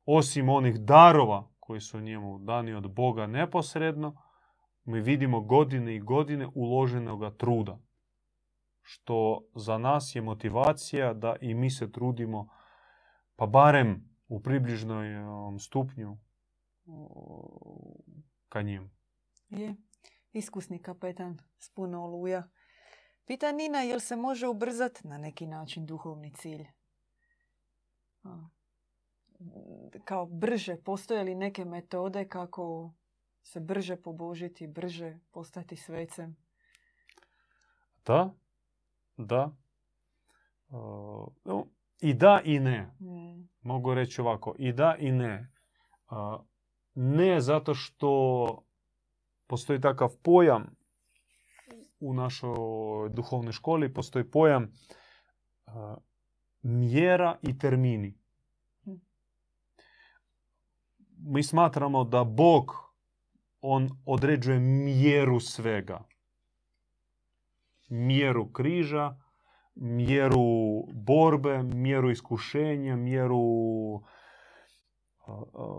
Osim 0.06 0.50
onih 0.50 0.80
darova 0.80 1.50
koji 1.60 1.82
su 1.82 2.00
njemu 2.00 2.40
dani 2.40 2.74
od 2.74 2.92
Boga 2.92 3.28
neposredno, 3.28 4.22
mi 4.84 5.02
vidimo 5.02 5.42
godine 5.42 5.96
i 5.96 6.00
godine 6.00 6.48
uloženoga 6.56 7.32
truda. 7.32 7.80
Što 8.82 9.48
za 9.56 9.78
nas 9.78 10.16
je 10.16 10.22
motivacija 10.22 11.14
da 11.14 11.36
i 11.42 11.54
mi 11.54 11.70
se 11.70 11.92
trudimo, 11.92 12.50
pa 13.36 13.46
barem 13.46 14.13
u 14.34 14.40
približnom 14.40 15.60
stupnju 15.60 16.18
ka 18.50 18.62
njemu. 18.62 18.90
Je. 19.50 19.76
Iskusni 20.32 20.82
kapetan 20.82 21.40
s 21.58 21.70
puno 21.70 22.04
oluja. 22.04 22.50
Pita 23.26 23.52
Nina, 23.52 23.82
jel 23.82 24.00
se 24.00 24.16
može 24.16 24.48
ubrzati 24.48 25.08
na 25.08 25.18
neki 25.18 25.48
način 25.48 25.86
duhovni 25.86 26.34
cilj? 26.34 26.66
Kao 30.04 30.26
brže, 30.26 30.78
postoje 30.78 31.24
li 31.24 31.36
neke 31.36 31.66
metode 31.66 32.28
kako 32.28 32.94
se 33.44 33.60
brže 33.60 33.96
pobožiti, 33.96 34.68
brže 34.68 35.20
postati 35.32 35.76
svecem? 35.76 36.36
Da, 38.06 38.34
da. 39.18 39.52
E, 40.70 40.76
no, 41.46 41.68
I 42.02 42.14
da 42.14 42.42
i 42.44 42.60
ne. 42.60 42.96
Mm, 43.00 43.50
Mogu 43.62 43.94
reći 43.94 44.22
ovako, 44.22 44.56
i 44.58 44.74
da 44.74 44.96
i 45.00 45.12
ne. 45.12 45.52
A, 46.10 46.40
Ne 46.96 47.42
zato 47.42 47.74
što 47.74 48.64
postoji 49.48 49.82
takav 49.82 50.10
pojam 50.24 50.76
u 52.00 52.14
našoj 52.14 53.10
duhovnoj 53.10 53.52
školi, 53.52 53.94
postoji 53.94 54.32
pojam 54.32 54.72
a, 55.66 55.96
mjera 56.62 57.38
i 57.42 57.58
termini. 57.58 58.18
Mm. 58.86 58.92
Mi 61.18 61.44
smatramo 61.44 62.04
da 62.04 62.24
Bog, 62.24 62.72
on 63.62 63.90
određuje 64.06 64.60
mjeru 64.60 65.40
svega. 65.40 66.04
Mjeru 67.90 68.52
križa, 68.52 69.18
mjeru 69.76 70.84
borbe, 70.94 71.64
mjeru 71.64 72.12
iskušenja, 72.12 72.96
mjeru 72.96 73.42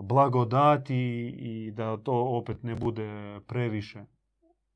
blagodati 0.03 0.97
i 1.39 1.71
da 1.71 1.97
to 1.97 2.13
opet 2.13 2.63
ne 2.63 2.75
bude 2.75 3.41
previše. 3.47 4.05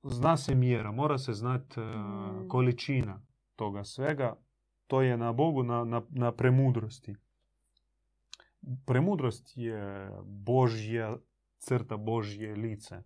Zna 0.03 0.37
se 0.37 0.55
mjera, 0.55 0.93
mora 0.93 1.19
se 1.19 1.33
znati 1.33 1.81
Mm. 1.81 2.49
količina 2.49 3.23
toga 3.57 3.85
svega. 3.85 4.37
To 4.87 5.03
je 5.03 5.17
na 5.17 5.33
Bogu, 5.33 5.63
na, 5.63 5.85
na, 5.85 6.03
na 6.11 6.33
premudrosti. 6.33 7.17
Premudrost 8.87 9.53
je 9.57 10.11
Božja 10.25 11.17
crta, 11.59 11.97
Božje 11.97 12.55
lice. 12.55 13.03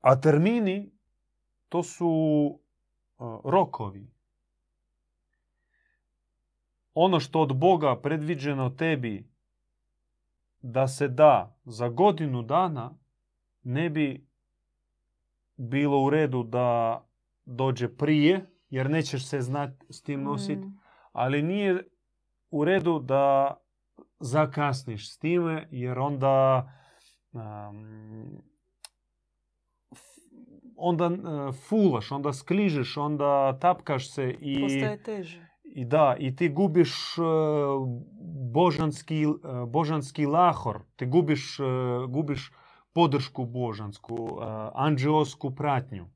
A 0.00 0.20
termini, 0.20 0.92
to 1.68 1.82
su 1.82 2.10
rokovi. 3.44 4.10
Ono 6.94 7.20
što 7.20 7.40
od 7.40 7.56
Boga 7.56 8.00
predviđeno 8.02 8.70
tebi 8.70 9.30
da 10.62 10.88
se 10.88 11.08
da 11.08 11.58
za 11.64 11.88
godinu 11.88 12.42
dana, 12.42 12.98
ne 13.62 13.90
bi 13.90 14.26
bilo 15.56 16.02
u 16.02 16.10
redu 16.10 16.42
da 16.42 17.00
dođe 17.44 17.96
prije 17.96 18.46
jer 18.70 18.90
nećeš 18.90 19.26
se 19.26 19.40
znati 19.40 19.86
s 19.90 20.02
tim 20.02 20.22
nositi. 20.22 20.66
Mm. 20.66 20.78
Ali 21.12 21.42
nije 21.42 21.88
u 22.50 22.64
redu 22.64 22.98
da 22.98 23.56
zakasniš 24.20 25.14
s 25.14 25.18
time, 25.18 25.68
jer 25.70 25.98
onda 25.98 26.68
um, 27.32 28.42
onda 30.76 31.06
uh, 31.06 31.18
fulaš, 31.58 32.12
onda 32.12 32.32
skližeš, 32.32 32.96
onda 32.96 33.58
tapkaš 33.58 34.10
se 34.10 34.34
i, 34.40 34.60
Postaje 34.62 35.02
teže. 35.02 35.46
i 35.64 35.84
da, 35.84 36.16
i 36.18 36.36
ti 36.36 36.48
gubiš 36.48 37.18
uh, 37.18 37.24
božanski, 38.44 39.26
uh, 39.26 39.34
božanski 39.68 40.26
lahor, 40.26 40.82
ti 40.96 41.06
gubiš, 41.06 41.60
uh, 41.60 41.66
gubiš 42.08 42.52
podršku 42.92 43.44
božansku, 43.44 44.14
uh, 44.14 44.42
anđeosku 44.74 45.54
pratnju. 45.54 46.06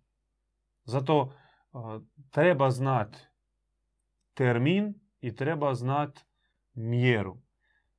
Zato 0.85 1.33
uh, 1.73 1.81
treba 2.31 2.71
znati 2.71 3.19
termin 4.35 4.95
i 5.21 5.37
treba 5.37 5.75
znati 5.75 6.23
mjeru. 6.75 7.37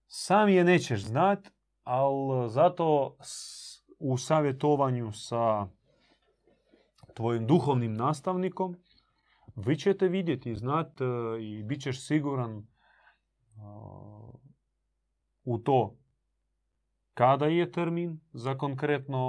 Sam 0.08 0.50
je 0.50 0.64
nećeš 0.64 1.02
znat, 1.02 1.52
ali 1.84 2.50
zato 2.50 3.16
s- 3.22 3.62
u 4.00 4.18
savjetovanju 4.18 5.12
sa 5.12 5.68
tvojim 7.14 7.48
duhovnim 7.48 7.94
nastavnikom 7.94 8.76
vi 9.56 9.78
ćete 9.78 10.08
vidjeti 10.08 10.52
i 10.52 10.56
znat 10.56 11.02
i 11.40 11.64
bit 11.64 11.82
ćeš 11.82 12.08
siguran 12.08 12.58
e, 12.58 12.64
u 15.44 15.58
to 15.58 15.98
kada 17.14 17.46
je 17.46 17.72
termin 17.72 18.20
za 18.34 18.58
konkretno 18.58 19.22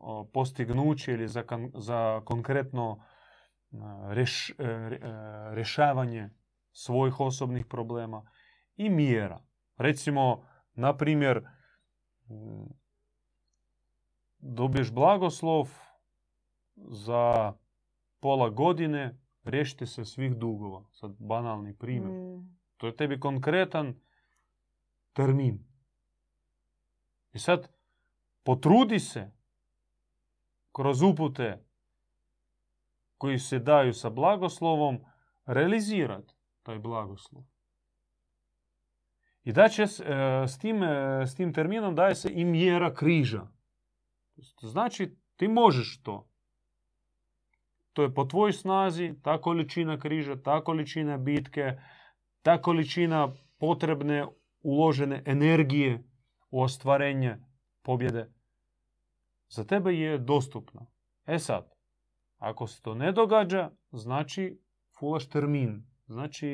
e, 0.00 0.32
postignuće 0.32 1.12
ili 1.12 1.28
za, 1.28 1.44
za 1.74 2.20
konkretno 2.24 3.04
e, 3.72 3.76
reš- 4.14 4.54
e, 4.58 4.88
re- 4.88 5.00
e, 5.02 5.54
rješavanje 5.54 6.30
svojih 6.72 7.20
osobnih 7.20 7.66
problema 7.66 8.30
i 8.76 8.90
mjera. 8.90 9.40
Recimo, 9.76 10.44
na 10.74 10.96
primjer, 10.96 11.48
mm, 12.28 12.66
dobiješ 14.38 14.92
blagoslov 14.92 15.87
za 16.88 17.52
pola 18.20 18.48
godine 18.48 19.18
riješiti 19.44 19.86
se 19.86 20.04
svih 20.04 20.36
dugova. 20.36 20.84
Sad 20.92 21.16
banalni 21.18 21.78
primjer. 21.78 22.12
Mm. 22.12 22.58
To 22.76 22.86
je 22.86 22.96
tebi 22.96 23.20
konkretan 23.20 24.00
termin. 25.12 25.64
I 27.32 27.38
sad 27.38 27.72
potrudi 28.42 28.98
se 28.98 29.32
kroz 30.72 31.02
upute 31.02 31.64
koji 33.18 33.38
se 33.38 33.58
daju 33.58 33.92
sa 33.92 34.10
blagoslovom 34.10 35.04
realizirati 35.46 36.34
taj 36.62 36.78
blagoslov. 36.78 37.42
I 39.44 39.52
da 39.52 39.68
će 39.68 39.86
s, 39.86 40.00
e, 40.00 40.04
s, 40.48 40.58
tim, 40.58 40.82
e, 40.82 41.22
s 41.26 41.34
tim 41.34 41.52
terminom 41.52 41.94
daje 41.94 42.14
se 42.14 42.30
i 42.32 42.44
mjera 42.44 42.94
križa. 42.94 43.46
Znači 44.60 45.16
ti 45.36 45.48
možeš 45.48 46.02
to. 46.02 46.27
To 47.92 48.02
je 48.02 48.14
po 48.14 48.24
tvojoj 48.24 48.52
snazi, 48.52 49.14
ta 49.22 49.40
količina 49.40 49.98
križa, 49.98 50.36
ta 50.42 50.60
količina 50.64 51.18
bitke, 51.18 51.78
ta 52.42 52.62
količina 52.62 53.34
potrebne 53.58 54.26
uložene 54.60 55.22
energije 55.26 56.02
u 56.50 56.62
ostvarenje 56.62 57.38
pobjede 57.82 58.38
za 59.48 59.64
tebe 59.64 59.94
je 59.94 60.18
dostupna. 60.18 60.86
E 61.26 61.38
sad, 61.38 61.72
ako 62.36 62.66
se 62.66 62.82
to 62.82 62.94
ne 62.94 63.12
događa, 63.12 63.70
znači 63.92 64.60
fulaš 64.98 65.28
termin, 65.28 65.86
znači 66.06 66.48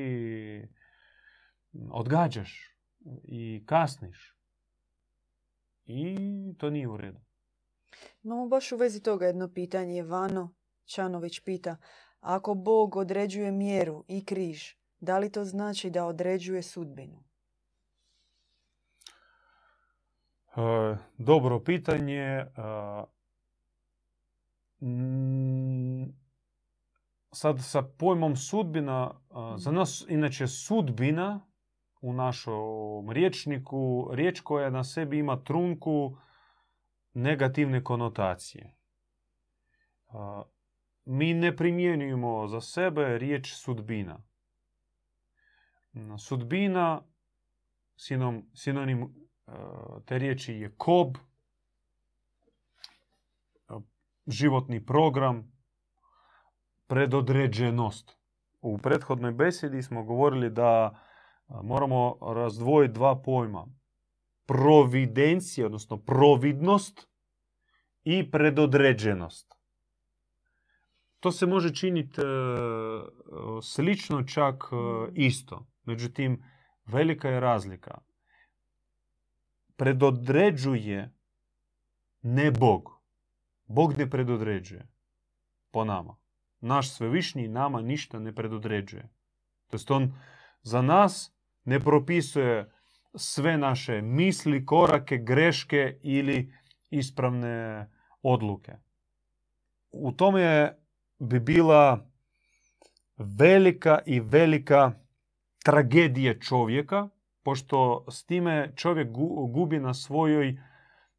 odgađaš 1.90 2.76
i 3.24 3.64
kasniš. 3.66 4.34
I 5.84 6.16
to 6.58 6.70
nije 6.70 6.88
u 6.88 6.96
redu. 6.96 7.20
Imamo 8.22 8.48
baš 8.48 8.72
u 8.72 8.76
vezi 8.76 9.02
toga 9.02 9.26
jedno 9.26 9.52
pitanje. 9.52 10.02
Vano 10.02 10.54
Čanović 10.84 11.40
pita, 11.40 11.76
ako 12.20 12.54
Bog 12.54 12.96
određuje 12.96 13.52
mjeru 13.52 14.04
i 14.08 14.24
križ, 14.24 14.74
da 15.00 15.18
li 15.18 15.32
to 15.32 15.44
znači 15.44 15.90
da 15.90 16.04
određuje 16.04 16.62
sudbinu? 16.62 17.24
E, 20.56 20.96
dobro 21.18 21.60
pitanje. 21.60 22.20
E, 22.20 22.46
sad 27.32 27.56
sa 27.60 27.82
pojmom 27.82 28.36
sudbina, 28.36 29.10
e, 29.10 29.58
za 29.58 29.70
nas 29.70 30.04
inače 30.08 30.46
sudbina 30.46 31.46
u 32.00 32.12
našom 32.12 33.10
riječniku, 33.10 34.08
riječ 34.12 34.40
koja 34.40 34.70
na 34.70 34.84
sebi 34.84 35.18
ima 35.18 35.44
trunku 35.44 36.16
negativne 37.14 37.84
konotacije. 37.84 38.76
Mi 41.04 41.34
ne 41.34 41.56
primjenjujemo 41.56 42.46
za 42.48 42.60
sebe 42.60 43.18
riječ 43.18 43.54
sudbina. 43.54 44.22
Sudbina, 46.18 47.02
sinom, 47.96 48.50
sinonim 48.54 49.02
e, 49.02 49.08
te 50.06 50.18
riječi 50.18 50.54
je 50.54 50.74
kob, 50.76 51.16
e, 51.16 51.20
životni 54.26 54.86
program, 54.86 55.52
predodređenost. 56.86 58.18
U 58.60 58.78
prethodnoj 58.78 59.32
besedi 59.32 59.82
smo 59.82 60.04
govorili 60.04 60.50
da 60.50 60.90
e, 60.94 61.52
moramo 61.62 62.18
razdvojiti 62.34 62.94
dva 62.94 63.22
pojma. 63.22 63.66
Providencija, 64.46 65.66
odnosno 65.66 65.98
providnost 65.98 67.08
i 68.04 68.30
predodređenost. 68.30 69.53
To 71.24 71.32
se 71.32 71.46
može 71.46 71.74
činiti 71.74 72.20
e, 72.20 72.24
slično, 73.62 74.22
čak 74.22 74.64
e, 74.72 74.76
isto. 75.14 75.66
Međutim, 75.84 76.44
velika 76.86 77.28
je 77.28 77.40
razlika. 77.40 77.98
Predodređuje 79.76 81.14
ne 82.22 82.50
Bog. 82.50 82.90
Bog 83.64 83.98
ne 83.98 84.10
predodređuje 84.10 84.88
po 85.70 85.84
nama. 85.84 86.16
Naš 86.60 86.90
svevišnji 86.90 87.48
nama 87.48 87.80
ništa 87.80 88.18
ne 88.18 88.34
predodređuje. 88.34 89.08
To 89.70 89.74
jest 89.74 89.90
on 89.90 90.12
za 90.62 90.82
nas 90.82 91.32
ne 91.64 91.80
propisuje 91.80 92.72
sve 93.14 93.58
naše 93.58 94.02
misli, 94.02 94.66
korake, 94.66 95.16
greške 95.16 96.00
ili 96.02 96.52
ispravne 96.90 97.90
odluke. 98.22 98.72
U 99.90 100.12
tome 100.12 100.83
bi 101.24 101.40
bila 101.40 102.10
velika 103.16 103.98
i 104.06 104.20
velika 104.20 104.92
tragedija 105.64 106.38
čovjeka, 106.38 107.08
pošto 107.42 108.04
s 108.10 108.24
time 108.24 108.72
čovjek 108.76 109.08
gu- 109.08 109.52
gubi 109.52 109.80
na 109.80 109.94
svojoj 109.94 110.52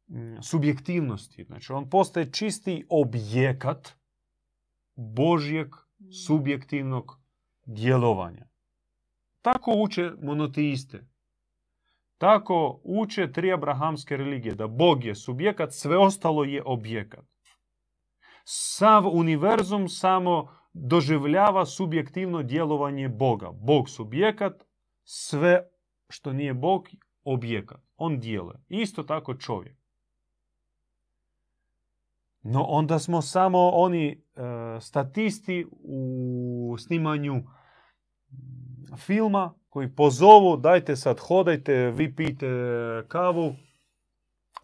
mm, 0.08 0.42
subjektivnosti. 0.42 1.44
Znači, 1.44 1.72
on 1.72 1.90
postaje 1.90 2.32
čisti 2.32 2.86
objekat 2.88 3.96
Božjeg 4.94 5.68
subjektivnog 6.26 7.20
djelovanja. 7.64 8.46
Tako 9.42 9.72
uče 9.76 10.10
monoteiste. 10.22 11.06
Tako 12.18 12.80
uče 12.84 13.32
tri 13.32 13.52
abrahamske 13.52 14.16
religije, 14.16 14.54
da 14.54 14.66
Bog 14.66 15.04
je 15.04 15.14
subjekat, 15.14 15.72
sve 15.72 15.98
ostalo 15.98 16.44
je 16.44 16.62
objekat. 16.64 17.35
Sav 18.48 19.06
univerzum 19.12 19.88
samo 19.88 20.48
doživljava 20.72 21.66
subjektivno 21.66 22.42
djelovanje 22.42 23.08
Boga. 23.08 23.50
Bog 23.52 23.88
subjekat, 23.88 24.64
sve 25.04 25.68
što 26.08 26.32
nije 26.32 26.54
Bog 26.54 26.88
objekat. 27.24 27.80
On 27.96 28.20
djeluje. 28.20 28.58
Isto 28.68 29.02
tako 29.02 29.34
čovjek. 29.34 29.76
No 32.42 32.62
onda 32.62 32.98
smo 32.98 33.22
samo 33.22 33.70
oni 33.70 34.08
e, 34.10 34.20
statisti 34.80 35.66
u 35.82 36.76
snimanju 36.78 37.42
filma 38.96 39.54
koji 39.68 39.94
pozovu 39.94 40.56
dajte 40.56 40.96
sad 40.96 41.18
hodajte, 41.20 41.90
vi 41.90 42.16
pijte 42.16 42.46
kavu 43.08 43.54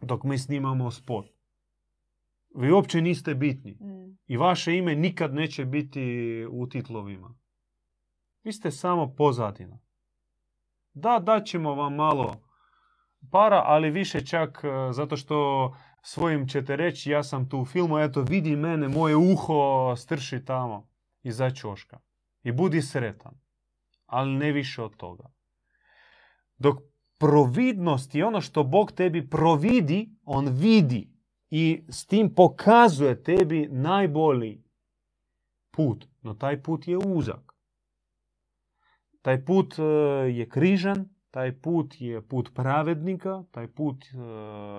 dok 0.00 0.22
mi 0.22 0.38
snimamo 0.38 0.90
spot. 0.90 1.41
Vi 2.54 2.72
uopće 2.72 3.00
niste 3.00 3.34
bitni. 3.34 3.72
Mm. 3.72 4.18
I 4.26 4.36
vaše 4.36 4.76
ime 4.76 4.94
nikad 4.94 5.34
neće 5.34 5.64
biti 5.64 6.46
u 6.50 6.66
titlovima. 6.66 7.34
Vi 8.44 8.52
ste 8.52 8.70
samo 8.70 9.14
pozadina. 9.14 9.78
Da, 10.92 11.18
daćemo 11.18 11.74
vam 11.74 11.94
malo 11.94 12.34
para, 13.30 13.62
ali 13.66 13.90
više 13.90 14.26
čak 14.26 14.64
e, 14.64 14.92
zato 14.92 15.16
što 15.16 15.68
svojim 16.02 16.48
ćete 16.48 16.76
reći 16.76 17.10
ja 17.10 17.22
sam 17.22 17.48
tu 17.48 17.58
u 17.58 17.64
filmu, 17.64 17.98
eto 17.98 18.22
vidi 18.22 18.56
mene, 18.56 18.88
moje 18.88 19.16
uho 19.16 19.94
strši 19.96 20.44
tamo. 20.44 20.88
iza 21.22 21.50
čoška. 21.50 21.98
I 22.42 22.52
budi 22.52 22.82
sretan. 22.82 23.40
Ali 24.06 24.36
ne 24.36 24.52
više 24.52 24.82
od 24.82 24.96
toga. 24.96 25.24
Dok 26.56 26.78
providnost 27.18 28.14
i 28.14 28.22
ono 28.22 28.40
što 28.40 28.64
Bog 28.64 28.92
tebi 28.92 29.30
providi, 29.30 30.10
on 30.24 30.48
vidi 30.48 31.11
i 31.54 31.84
s 31.88 32.06
tim 32.06 32.34
pokazuje 32.34 33.22
tebi 33.22 33.68
najbolji 33.70 34.64
put. 35.70 36.08
No 36.22 36.34
taj 36.34 36.62
put 36.62 36.88
je 36.88 36.98
uzak. 36.98 37.52
Taj 39.22 39.44
put 39.44 39.74
e, 39.78 39.82
je 40.32 40.48
križan, 40.48 41.08
taj 41.30 41.60
put 41.60 42.00
je 42.00 42.22
put 42.28 42.50
pravednika, 42.54 43.44
taj 43.50 43.68
put 43.68 44.04
e, 44.04 44.18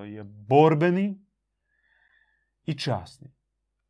je 0.07 0.24
borbeni 0.24 1.21
i 2.65 2.78
časni. 2.78 3.30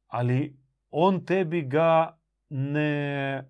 Ali 0.07 0.59
on 0.89 1.25
tebi 1.25 1.61
ga 1.61 2.19
ne 2.49 3.49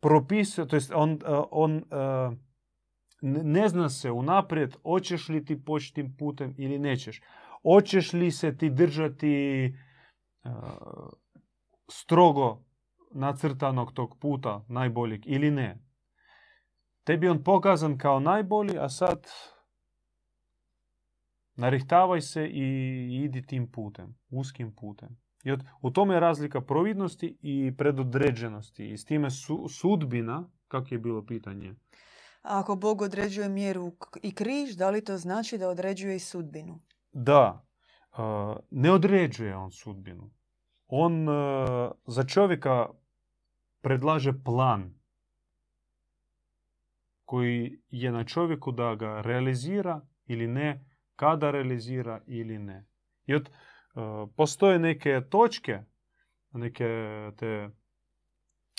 propisuje, 0.00 0.68
to 0.68 0.76
jest 0.76 0.92
on, 0.94 1.12
e, 1.12 1.40
on 1.50 1.82
ne 3.22 3.68
zna 3.68 3.88
se 3.88 4.10
unaprijed 4.10 4.76
hoćeš 4.82 5.28
li 5.28 5.44
ti 5.44 5.64
poći 5.64 5.94
tim 5.94 6.16
putem 6.16 6.54
ili 6.58 6.78
nećeš. 6.78 7.20
Hoćeš 7.62 8.12
li 8.12 8.30
se 8.30 8.56
ti 8.56 8.70
držati 8.70 9.74
strogo 11.90 12.64
nacrtanog 13.14 13.92
tog 13.92 14.18
puta 14.20 14.64
najboljeg 14.68 15.22
ili 15.26 15.50
ne. 15.50 15.78
Tebi 17.04 17.28
on 17.28 17.44
pokazan 17.44 17.98
kao 17.98 18.20
najbolji, 18.20 18.78
a 18.78 18.88
sad 18.88 19.26
narihtavaj 21.54 22.20
se 22.20 22.46
i 22.46 23.24
idi 23.24 23.46
tim 23.46 23.70
putem, 23.70 24.14
uskim 24.30 24.74
putem. 24.74 25.08
I 25.44 25.52
u 25.82 25.90
tome 25.90 26.14
je 26.14 26.20
razlika 26.20 26.60
providnosti 26.60 27.38
i 27.42 27.76
predodređenosti. 27.76 28.90
I 28.90 28.96
s 28.96 29.04
time 29.04 29.28
sudbina, 29.68 30.50
kako 30.68 30.94
je 30.94 30.98
bilo 30.98 31.26
pitanje? 31.26 31.74
ako 32.42 32.76
Bog 32.76 33.02
određuje 33.02 33.48
mjeru 33.48 33.92
i 34.22 34.34
križ, 34.34 34.74
da 34.76 34.90
li 34.90 35.04
to 35.04 35.16
znači 35.16 35.58
da 35.58 35.68
određuje 35.68 36.16
i 36.16 36.18
sudbinu? 36.18 36.80
Da, 37.12 37.66
ne 38.70 38.92
određuje 38.92 39.56
on 39.56 39.70
sudbinu. 39.70 40.30
On 40.86 41.26
za 42.06 42.24
čovjeka 42.24 42.88
predlaže 43.80 44.32
plan 44.44 44.94
koji 47.24 47.80
je 47.90 48.12
na 48.12 48.24
čovjeku 48.24 48.72
da 48.72 48.94
ga 48.94 49.20
realizira 49.20 50.00
ili 50.26 50.46
ne, 50.46 50.84
kada 51.16 51.50
realizira 51.50 52.20
ili 52.26 52.58
ne. 52.58 52.86
I 53.26 53.34
od, 53.34 53.50
postoje 54.36 54.78
neke 54.78 55.20
točke, 55.30 55.78
neke 56.52 56.86
te 57.36 57.70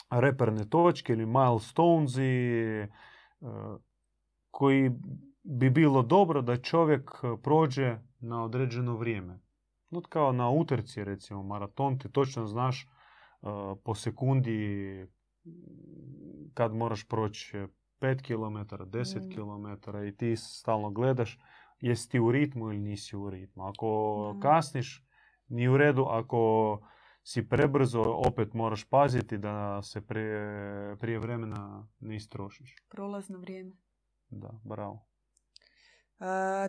reperne 0.09 0.69
točke 0.69 1.13
ili 1.13 1.25
milestonesi 1.25 2.87
koji 4.51 4.91
bi 5.43 5.69
bilo 5.69 6.01
dobro 6.01 6.41
da 6.41 6.61
čovjek 6.61 7.11
prođe 7.43 7.97
na 8.23 8.43
određeno 8.43 8.95
vrijeme. 8.97 9.39
No, 9.89 10.01
kao 10.01 10.31
na 10.31 10.49
utrci, 10.49 11.03
recimo, 11.03 11.43
maraton, 11.43 11.99
ti 11.99 12.11
točno 12.11 12.47
znaš 12.47 12.87
po 13.83 13.95
sekundi 13.95 15.07
kad 16.53 16.75
moraš 16.75 17.07
proći 17.07 17.57
5 18.01 18.21
km, 18.21 18.75
10 18.83 19.19
mm. 19.19 19.29
km 19.35 19.97
i 20.07 20.17
ti 20.17 20.35
stalno 20.35 20.91
gledaš 20.91 21.39
jesi 21.79 22.09
ti 22.09 22.19
u 22.19 22.31
ritmu 22.31 22.65
ili 22.65 22.79
nisi 22.79 23.15
u 23.15 23.29
ritmu. 23.29 23.63
Ako 23.63 24.39
kasniš, 24.41 25.05
ni 25.47 25.67
u 25.67 25.77
redu. 25.77 26.05
Ako 26.09 26.79
si 27.23 27.49
prebrzo, 27.49 28.01
opet 28.01 28.53
moraš 28.53 28.83
paziti 28.89 29.37
da 29.37 29.81
se 29.81 30.01
prije, 30.01 30.97
prije 30.99 31.19
vremena 31.19 31.87
ne 31.99 32.15
istrošiš. 32.15 32.75
Prolazno 32.89 33.39
vrijeme. 33.39 33.71
Da, 34.29 34.49
bravo. 34.63 35.05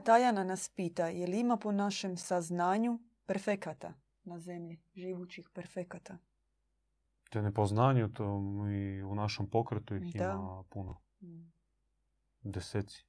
Tajana 0.04 0.44
nas 0.44 0.68
pita, 0.68 1.06
je 1.08 1.26
li 1.26 1.40
ima 1.40 1.56
po 1.56 1.72
našem 1.72 2.16
saznanju 2.16 2.98
perfekata 3.26 3.92
na 4.24 4.38
zemlji, 4.38 4.80
živućih 4.94 5.48
perfekata? 5.52 6.18
te 7.34 7.42
nepoznanju, 7.42 8.08
to 8.08 8.24
i 8.70 9.02
u 9.02 9.14
našem 9.14 9.50
pokretu 9.50 9.96
ih 9.96 10.14
ima 10.14 10.64
puno. 10.70 11.00
Mm. 11.20 11.52
Deseci. 12.42 13.04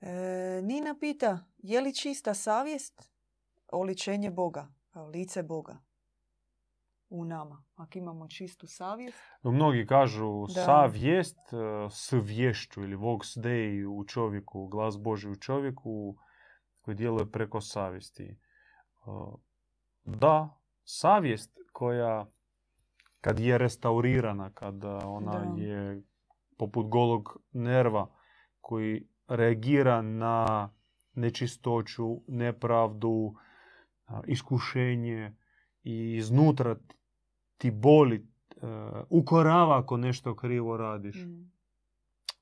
E, 0.00 0.60
Nina 0.62 0.94
pita, 1.00 1.38
je 1.58 1.80
li 1.80 1.94
čista 1.94 2.34
savjest 2.34 3.10
oličenje 3.72 4.30
Boga, 4.30 4.68
lice 5.12 5.42
Boga 5.42 5.78
u 7.10 7.24
nama, 7.24 7.64
ako 7.74 7.98
imamo 7.98 8.28
čistu 8.28 8.66
savjest? 8.66 9.18
Mnogi 9.42 9.86
kažu 9.86 10.46
da. 10.46 10.64
savjest 10.64 11.38
e, 11.52 11.56
s 11.90 12.12
vješću 12.12 12.82
ili 12.82 12.96
vox 12.96 13.40
dei 13.40 13.86
u 13.86 14.04
čovjeku, 14.04 14.66
glas 14.66 14.98
Boži 14.98 15.28
u 15.28 15.36
čovjeku 15.36 16.16
koji 16.80 16.94
djeluje 16.94 17.30
preko 17.30 17.60
savjesti. 17.60 18.24
E, 18.24 18.36
da, 20.04 20.60
savjest 20.84 21.58
koja 21.72 22.26
kad 23.20 23.40
je 23.40 23.58
restaurirana, 23.58 24.50
kada 24.52 24.98
ona 25.04 25.54
je 25.56 26.02
poput 26.58 26.86
golog 26.88 27.40
nerva 27.52 28.10
koji 28.60 29.08
reagira 29.28 30.02
na 30.02 30.70
nečistoću, 31.14 32.20
nepravdu, 32.28 33.34
iskušenje 34.26 35.36
i 35.82 36.14
iznutra 36.16 36.76
ti 37.60 37.70
boli, 37.70 38.16
e, 38.16 38.66
ukorava 39.10 39.78
ako 39.78 39.96
nešto 39.96 40.36
krivo 40.36 40.76
radiš. 40.76 41.16
Mm. 41.16 41.52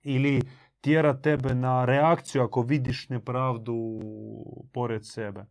Ili 0.02 0.42
tjera 0.80 1.20
tebe 1.20 1.54
na 1.54 1.84
reakciju 1.84 2.42
ako 2.42 2.62
vidiš 2.62 3.08
nepravdu 3.08 4.00
pored 4.72 5.06
sebe. 5.06 5.46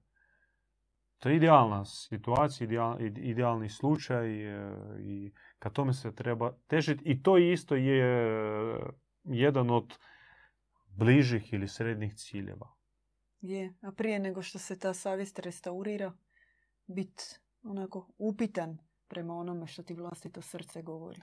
To 1.19 1.29
je 1.29 1.35
idealna 1.35 1.85
situacija, 1.85 2.97
idealni 3.15 3.69
slučaj 3.69 4.27
e, 4.27 4.71
i 4.99 5.33
ka 5.59 5.69
tome 5.69 5.93
se 5.93 6.15
treba 6.15 6.51
težiti. 6.67 7.03
I 7.05 7.23
to 7.23 7.37
isto 7.37 7.75
je 7.75 8.39
jedan 9.23 9.69
od 9.69 9.97
bližih 10.87 11.53
ili 11.53 11.67
srednjih 11.67 12.15
ciljeva. 12.15 12.73
Je, 13.41 13.73
a 13.81 13.91
prije 13.91 14.19
nego 14.19 14.41
što 14.41 14.59
se 14.59 14.79
ta 14.79 14.93
savjest 14.93 15.39
restaurira, 15.39 16.13
bit 16.85 17.41
onako 17.63 18.07
upitan 18.17 18.86
prema 19.07 19.33
onome 19.33 19.67
što 19.67 19.83
ti 19.83 19.93
vlastito 19.93 20.41
srce 20.41 20.81
govori. 20.81 21.21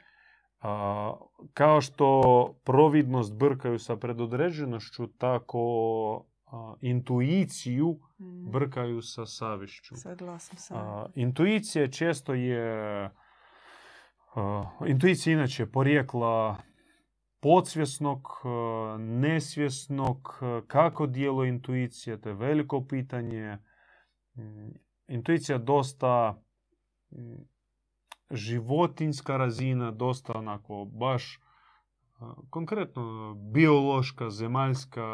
A, 0.61 1.14
kao 1.55 1.80
što 1.80 2.22
providnost 2.64 3.35
brkaju 3.35 3.78
sa 3.78 3.97
predodređenošću, 3.97 5.07
tako 5.07 6.24
intuiciju 6.80 8.01
mm. 8.20 8.51
brkaju 8.51 9.03
sa 9.03 9.26
savješću. 9.26 9.95
intuicija 11.14 11.89
često 11.89 12.35
je... 12.35 13.11
intuicija 14.87 15.32
inače 15.32 15.66
porijekla 15.66 16.57
podsvjesnog, 17.41 18.28
nesvjesnog, 18.99 20.41
kako 20.66 21.07
djeluje 21.07 21.49
intuicija, 21.49 22.16
to 22.16 22.28
je 22.28 22.35
veliko 22.35 22.87
pitanje. 22.87 23.59
Mm, 24.37 24.70
intuicija 25.09 25.59
dosta 25.59 26.43
mm, 27.11 27.54
životinska 28.31 29.37
razina, 29.37 29.91
dosta 29.91 30.33
onako 30.39 30.85
baš 30.85 31.41
konkretno 32.51 33.35
biološka, 33.35 34.31
zemaljska, 34.31 35.07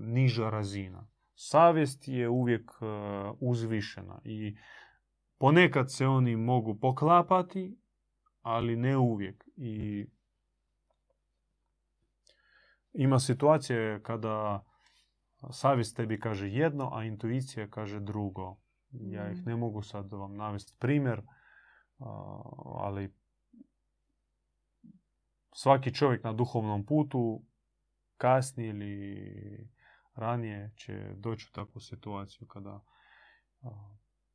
niža 0.00 0.50
razina. 0.50 1.08
Savjest 1.34 2.08
je 2.08 2.28
uvijek 2.28 2.70
e, 2.70 2.86
uzvišena 3.40 4.20
i 4.24 4.56
ponekad 5.38 5.92
se 5.92 6.06
oni 6.06 6.36
mogu 6.36 6.78
poklapati, 6.80 7.78
ali 8.42 8.76
ne 8.76 8.96
uvijek. 8.96 9.44
I 9.56 10.06
ima 12.92 13.18
situacije 13.18 14.02
kada 14.02 14.64
savjest 15.50 15.96
tebi 15.96 16.20
kaže 16.20 16.48
jedno, 16.48 16.90
a 16.92 17.04
intuicija 17.04 17.68
kaže 17.70 18.00
drugo. 18.00 18.56
Ja 18.90 19.30
ih 19.30 19.38
mm. 19.38 19.42
ne 19.46 19.56
mogu 19.56 19.82
sad 19.82 20.12
vam 20.12 20.36
navesti 20.36 20.76
primjer, 20.78 21.22
ali 22.78 23.14
svaki 25.54 25.94
čovjek 25.94 26.24
na 26.24 26.32
duhovnom 26.32 26.86
putu 26.86 27.42
kasnije 28.16 28.70
ili 28.70 29.70
ranije 30.14 30.72
će 30.76 31.14
doći 31.16 31.46
u 31.50 31.54
takvu 31.54 31.80
situaciju 31.80 32.46
kada 32.46 32.80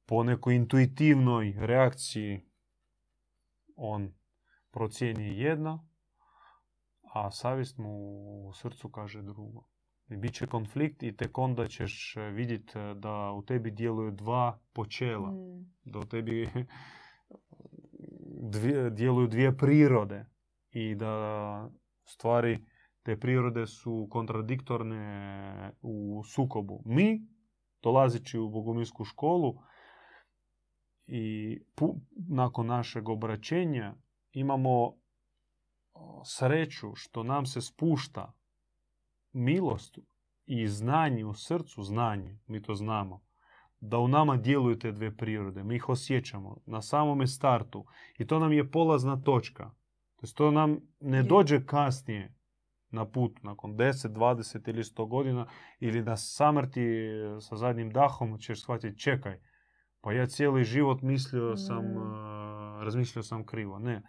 po 0.05 0.24
nekoj 0.24 0.55
intuitivnoj 0.55 1.55
reakciji 1.57 2.45
on 3.76 4.14
procijeni 4.72 5.39
jedno, 5.39 5.88
a 7.14 7.32
savjest 7.32 7.78
mu 7.78 7.91
u 8.47 8.53
srcu 8.53 8.89
kaže 8.89 9.22
drugo. 9.22 9.68
I 10.09 10.18
bit 10.18 10.34
će 10.34 10.47
konflikt 10.47 11.03
i 11.03 11.16
tek 11.16 11.38
onda 11.38 11.68
ćeš 11.68 12.16
vidjeti 12.34 12.74
da 12.95 13.32
u 13.32 13.45
tebi 13.45 13.72
djeluju 13.72 14.12
dva 14.12 14.59
počela. 14.74 15.32
Mm. 15.32 15.74
Da 15.84 15.99
u 15.99 16.05
tebi 16.05 16.49
dvije, 18.42 18.89
djeluju 18.89 19.28
dvije 19.28 19.58
prirode 19.58 20.26
i 20.72 20.96
da 20.96 21.70
stvari 22.04 22.66
te 23.04 23.20
prirode 23.20 23.68
su 23.68 24.08
kontradiktorne 24.12 25.72
u 25.82 26.24
sukobu. 26.24 26.82
Mi, 26.86 27.28
dolazeći 27.82 28.39
u 28.39 28.50
bogomilsku 28.50 29.04
školu 29.04 29.54
i 31.08 31.58
nakon 32.30 32.68
našeg 32.68 33.10
obraćenja 33.10 33.96
imamo 34.32 34.94
sreću 36.26 36.96
što 36.96 37.24
nam 37.24 37.46
se 37.46 37.62
spušta 37.62 38.34
milost 39.32 40.00
i 40.46 40.68
znanje 40.68 41.26
u 41.26 41.34
srcu, 41.34 41.84
znanje, 41.84 42.39
mi 42.48 42.62
to 42.62 42.76
znamo, 42.76 43.24
da 43.82 43.98
u 43.98 44.08
nama 44.08 44.38
djeluju 44.38 44.80
te 44.80 44.92
dvije 44.92 45.18
prirode. 45.18 45.64
Mi 45.64 45.76
ih 45.76 45.90
osjećamo 45.90 46.58
na 46.66 46.82
samome 46.82 47.28
startu. 47.28 47.86
I 48.18 48.28
to 48.28 48.40
nam 48.40 48.54
je 48.54 48.72
polazna 48.72 49.22
točka. 49.22 49.72
To, 50.16 50.28
to 50.36 50.52
nam 50.52 50.80
ne 51.00 51.24
dođe 51.24 51.66
kasnije 51.66 52.36
na 52.90 53.06
put, 53.06 53.44
nakon 53.44 53.76
10, 53.78 54.08
20 54.08 54.70
ili 54.70 54.84
100 54.84 55.08
godina, 55.08 55.48
ili 55.80 56.02
na 56.02 56.18
samrti 56.18 57.10
sa 57.42 57.56
zadnjim 57.56 57.92
dahom 57.92 58.38
ćeš 58.40 58.62
shvatiti, 58.62 59.00
čekaj, 59.00 59.40
pa 60.02 60.14
ja 60.14 60.26
cijeli 60.26 60.64
život 60.64 61.02
mislio 61.02 61.58
sam, 61.58 61.86
mm. 61.86 62.84
razmišljao 62.84 63.24
sam 63.24 63.46
krivo. 63.46 63.80
Ne. 63.80 64.04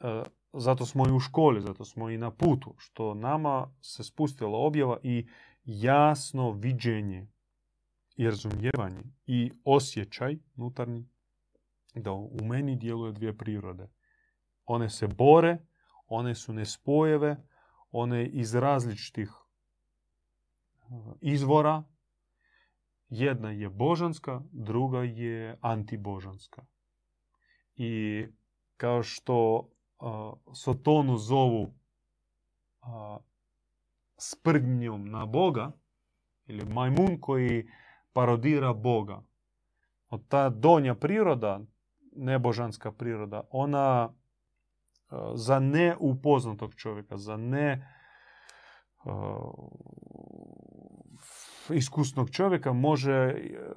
E, 0.00 0.22
zato 0.52 0.86
smo 0.86 1.08
i 1.08 1.12
u 1.12 1.20
školi, 1.20 1.60
zato 1.60 1.84
smo 1.84 2.10
i 2.10 2.18
na 2.18 2.30
putu, 2.30 2.74
što 2.78 3.14
nama 3.14 3.70
se 3.80 4.04
spustila 4.04 4.58
objava 4.58 4.98
i 5.02 5.28
jasno 5.64 6.52
viđenje 6.52 7.26
i 8.18 8.24
razumijevanje 8.24 9.02
i 9.26 9.52
osjećaj 9.64 10.38
unutarnji 10.56 11.08
da 11.94 12.12
u 12.12 12.44
meni 12.44 12.76
djeluje 12.76 13.12
dvije 13.12 13.36
prirode. 13.36 13.88
One 14.66 14.90
se 14.90 15.06
bore, 15.06 15.58
one 16.06 16.34
su 16.34 16.52
nespojeve, 16.52 17.36
one 17.90 18.26
iz 18.26 18.54
različitih 18.54 19.30
uh, 20.88 21.14
izvora. 21.20 21.84
Jedna 23.08 23.50
je 23.50 23.68
božanska, 23.68 24.42
druga 24.52 25.02
je 25.02 25.58
antibožanska. 25.60 26.66
I 27.76 28.24
kao 28.76 29.02
što 29.02 29.56
uh, 29.56 29.68
Sotonu 30.54 31.16
zovu 31.16 31.62
uh, 31.62 32.88
sprdnjom 34.16 35.10
na 35.10 35.26
Boga, 35.26 35.72
ili 36.46 36.64
majmun 36.64 37.20
koji 37.20 37.68
parodira 38.12 38.72
Boga. 38.72 39.22
Od 40.08 40.28
ta 40.28 40.48
donja 40.48 40.94
priroda, 40.94 41.60
nebožanska 42.16 42.92
priroda, 42.92 43.42
ona 43.50 44.08
e, 44.08 45.16
za 45.34 45.58
neupoznatog 45.58 46.74
čovjeka, 46.74 47.16
za 47.16 47.36
ne 47.36 47.94
uh, 49.04 49.68
iskusnog 51.70 52.30
čovjeka 52.30 52.72
može 52.72 53.12
e, 53.12 53.72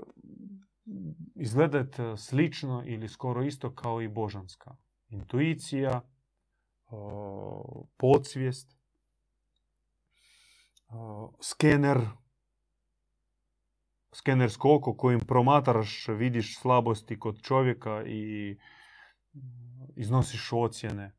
izgledati 1.35 2.01
slično 2.17 2.83
ili 2.85 3.09
skoro 3.09 3.43
isto 3.43 3.75
kao 3.75 4.01
i 4.01 4.07
božanska. 4.07 4.75
Intuicija, 5.09 6.01
podsvijest, 7.97 8.77
skener, 11.41 11.99
skenersko 14.13 14.75
oko 14.75 14.97
kojim 14.97 15.19
promatraš, 15.19 16.07
vidiš 16.07 16.59
slabosti 16.59 17.19
kod 17.19 17.41
čovjeka 17.41 18.03
i 18.05 18.57
iznosiš 19.95 20.49
ocjene, 20.53 21.15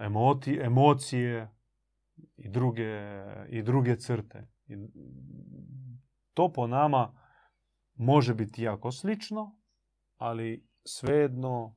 emoti, 0.00 0.58
emocije 0.62 1.50
i 2.36 2.48
druge, 2.48 3.00
i 3.48 3.62
druge 3.62 3.96
crte. 3.96 4.48
I 4.66 4.74
to 6.34 6.52
po 6.52 6.66
nama 6.66 7.20
može 7.94 8.34
biti 8.34 8.62
jako 8.62 8.92
slično, 8.92 9.56
ali 10.16 10.66
svejedno 10.84 11.76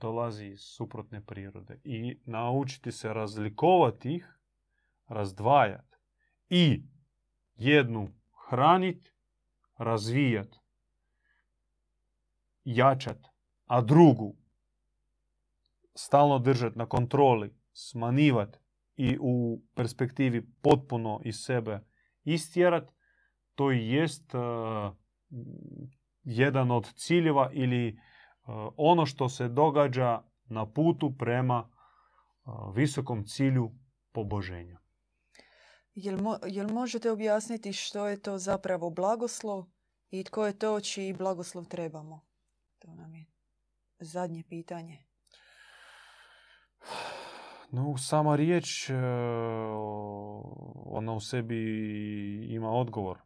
dolazi 0.00 0.46
iz 0.46 0.60
suprotne 0.60 1.24
prirode. 1.24 1.80
I 1.84 2.20
naučiti 2.24 2.92
se 2.92 3.12
razlikovati 3.12 4.14
ih, 4.14 4.38
razdvajati 5.08 5.96
i 6.48 6.82
jednu 7.54 8.08
hranit, 8.48 9.12
razvijat, 9.76 10.56
jačat, 12.64 13.18
a 13.66 13.80
drugu 13.80 14.36
stalno 15.94 16.38
držat 16.38 16.76
na 16.76 16.86
kontroli, 16.86 17.54
smanivat 17.72 18.56
i 18.96 19.18
u 19.20 19.62
perspektivi 19.74 20.46
potpuno 20.62 21.20
iz 21.24 21.36
sebe 21.36 21.80
istjerat, 22.24 22.92
to 23.54 23.72
i 23.72 23.88
jest 23.88 24.34
uh, 24.34 24.40
jedan 26.22 26.70
od 26.70 26.92
ciljeva 26.94 27.50
ili 27.52 27.88
uh, 27.92 28.54
ono 28.76 29.06
što 29.06 29.28
se 29.28 29.48
događa 29.48 30.22
na 30.44 30.72
putu 30.72 31.14
prema 31.18 31.68
uh, 31.68 32.76
visokom 32.76 33.24
cilju 33.24 33.70
poboženja. 34.12 34.85
Jel, 35.96 36.18
jel 36.46 36.68
možete 36.68 37.10
objasniti 37.10 37.72
što 37.72 38.06
je 38.06 38.22
to 38.22 38.38
zapravo 38.38 38.90
blagoslov 38.90 39.64
i 40.10 40.24
tko 40.24 40.46
je 40.46 40.58
to 40.58 40.80
čiji 40.80 41.12
blagoslov 41.12 41.64
trebamo? 41.64 42.26
To 42.78 42.94
nam 42.94 43.14
je 43.14 43.26
zadnje 43.98 44.44
pitanje. 44.48 45.04
No, 47.70 47.96
sama 47.98 48.36
riječ, 48.36 48.90
e, 48.90 48.94
ona 50.84 51.12
u 51.12 51.20
sebi 51.20 51.64
ima 52.54 52.70
odgovor. 52.70 53.18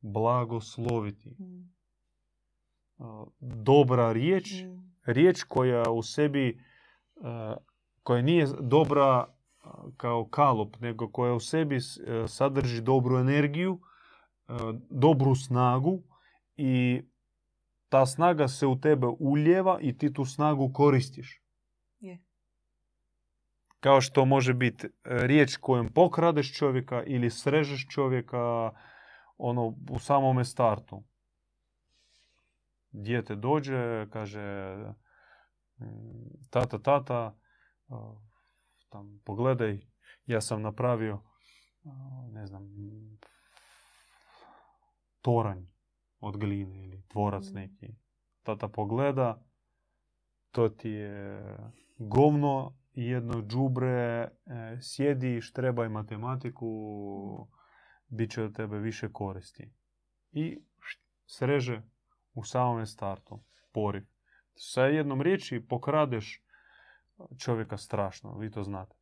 Blagosloviti. 0.00 1.36
Mm. 1.38 1.74
E, 2.98 3.04
dobra 3.40 4.12
riječ, 4.12 4.62
mm. 4.62 4.94
riječ 5.06 5.42
koja 5.42 5.90
u 5.90 6.02
sebi, 6.02 6.48
e, 6.48 7.56
koja 8.02 8.22
nije 8.22 8.46
dobra 8.60 9.35
kao 9.96 10.28
kalup, 10.28 10.76
nego 10.80 11.08
koja 11.08 11.34
u 11.34 11.40
sebi 11.40 11.76
e, 11.76 11.80
sadrži 12.28 12.80
dobru 12.80 13.18
energiju, 13.18 13.80
e, 14.48 14.52
dobru 14.90 15.34
snagu 15.34 16.02
i 16.56 17.02
ta 17.88 18.06
snaga 18.06 18.48
se 18.48 18.66
u 18.66 18.80
tebe 18.80 19.06
uljeva 19.18 19.78
i 19.80 19.98
ti 19.98 20.12
tu 20.12 20.24
snagu 20.24 20.72
koristiš. 20.72 21.42
Je. 22.00 22.18
Kao 23.80 24.00
što 24.00 24.24
može 24.24 24.54
biti 24.54 24.86
e, 24.86 24.90
riječ 25.04 25.56
kojom 25.56 25.92
pokradeš 25.92 26.58
čovjeka 26.58 27.02
ili 27.02 27.30
srežeš 27.30 27.86
čovjeka 27.88 28.70
ono 29.38 29.74
u 29.90 29.98
samome 29.98 30.44
startu. 30.44 31.04
Dijete 32.90 33.34
dođe, 33.34 34.06
kaže 34.10 34.76
tata, 36.50 36.78
tata, 36.78 37.36
tam 38.88 39.20
pogledaj, 39.24 39.80
ja 40.26 40.40
sam 40.40 40.62
napravio, 40.62 41.22
ne 42.32 42.46
znam, 42.46 42.68
toranj 45.20 45.66
od 46.20 46.36
gline 46.36 46.84
ili 46.84 47.02
tvorac 47.08 47.50
mm. 47.50 47.54
neki. 47.54 47.94
Tata 48.42 48.68
pogleda, 48.68 49.44
to 50.50 50.68
ti 50.68 50.90
je 50.90 51.56
govno, 51.98 52.76
jedno 52.92 53.42
džubre, 53.42 53.88
e, 53.88 54.30
sjedi, 54.80 55.40
štrebaj 55.40 55.88
matematiku, 55.88 56.68
bit 58.08 58.30
će 58.30 58.42
od 58.42 58.56
tebe 58.56 58.78
više 58.78 59.12
koristi. 59.12 59.72
I 60.32 60.58
sreže 61.26 61.82
u 62.34 62.44
samome 62.44 62.86
startu, 62.86 63.44
poriv. 63.72 64.06
Sa 64.54 64.82
jednom 64.82 65.22
riječi 65.22 65.66
pokradeš 65.68 66.45
čovjeka 67.38 67.76
strašno, 67.76 68.38
vi 68.38 68.50
to 68.50 68.62
znate. 68.62 68.96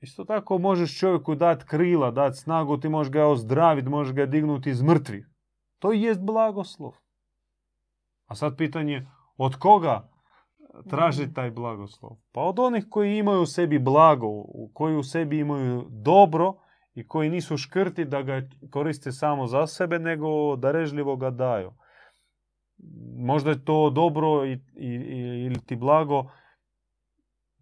Isto 0.00 0.24
tako 0.24 0.58
možeš 0.58 0.98
čovjeku 0.98 1.34
dati 1.34 1.64
krila, 1.66 2.10
dati 2.10 2.36
snagu, 2.36 2.76
ti 2.76 2.88
možeš 2.88 3.12
ga 3.12 3.26
ozdraviti, 3.26 3.88
možeš 3.88 4.14
ga 4.14 4.26
dignuti 4.26 4.70
iz 4.70 4.82
mrtvih. 4.82 5.28
To 5.78 5.92
jest 5.92 6.20
blagoslov. 6.20 6.92
A 8.26 8.34
sad 8.34 8.56
pitanje, 8.56 9.06
od 9.36 9.56
koga 9.56 10.10
traži 10.90 11.26
mm. 11.26 11.34
taj 11.34 11.50
blagoslov? 11.50 12.10
Pa 12.32 12.40
od 12.40 12.58
onih 12.58 12.86
koji 12.90 13.18
imaju 13.18 13.42
u 13.42 13.46
sebi 13.46 13.78
blago, 13.78 14.26
koji 14.72 14.96
u 14.96 15.02
sebi 15.02 15.38
imaju 15.38 15.86
dobro 15.90 16.54
i 16.94 17.08
koji 17.08 17.30
nisu 17.30 17.56
škrti 17.56 18.04
da 18.04 18.22
ga 18.22 18.42
koriste 18.70 19.12
samo 19.12 19.46
za 19.46 19.66
sebe, 19.66 19.98
nego 19.98 20.56
darežljivo 20.56 21.16
ga 21.16 21.30
daju. 21.30 21.72
Možda 23.16 23.50
je 23.50 23.64
to 23.64 23.90
dobro 23.90 24.44
ili 25.44 25.60
ti 25.66 25.76
blago 25.76 26.30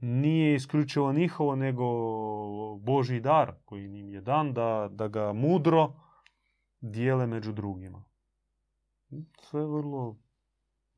nije 0.01 0.55
isključivo 0.55 1.13
njihovo, 1.13 1.57
nego 1.57 1.85
Boži 2.77 3.21
dar 3.21 3.53
koji 3.65 3.85
im 3.85 4.09
je 4.09 4.21
dan 4.21 4.53
da, 4.55 4.89
da 4.91 5.09
ga 5.09 5.33
mudro 5.33 5.93
dijele 6.81 7.27
među 7.27 7.53
drugima. 7.53 8.05
Sve 9.41 9.67
vrlo 9.67 10.17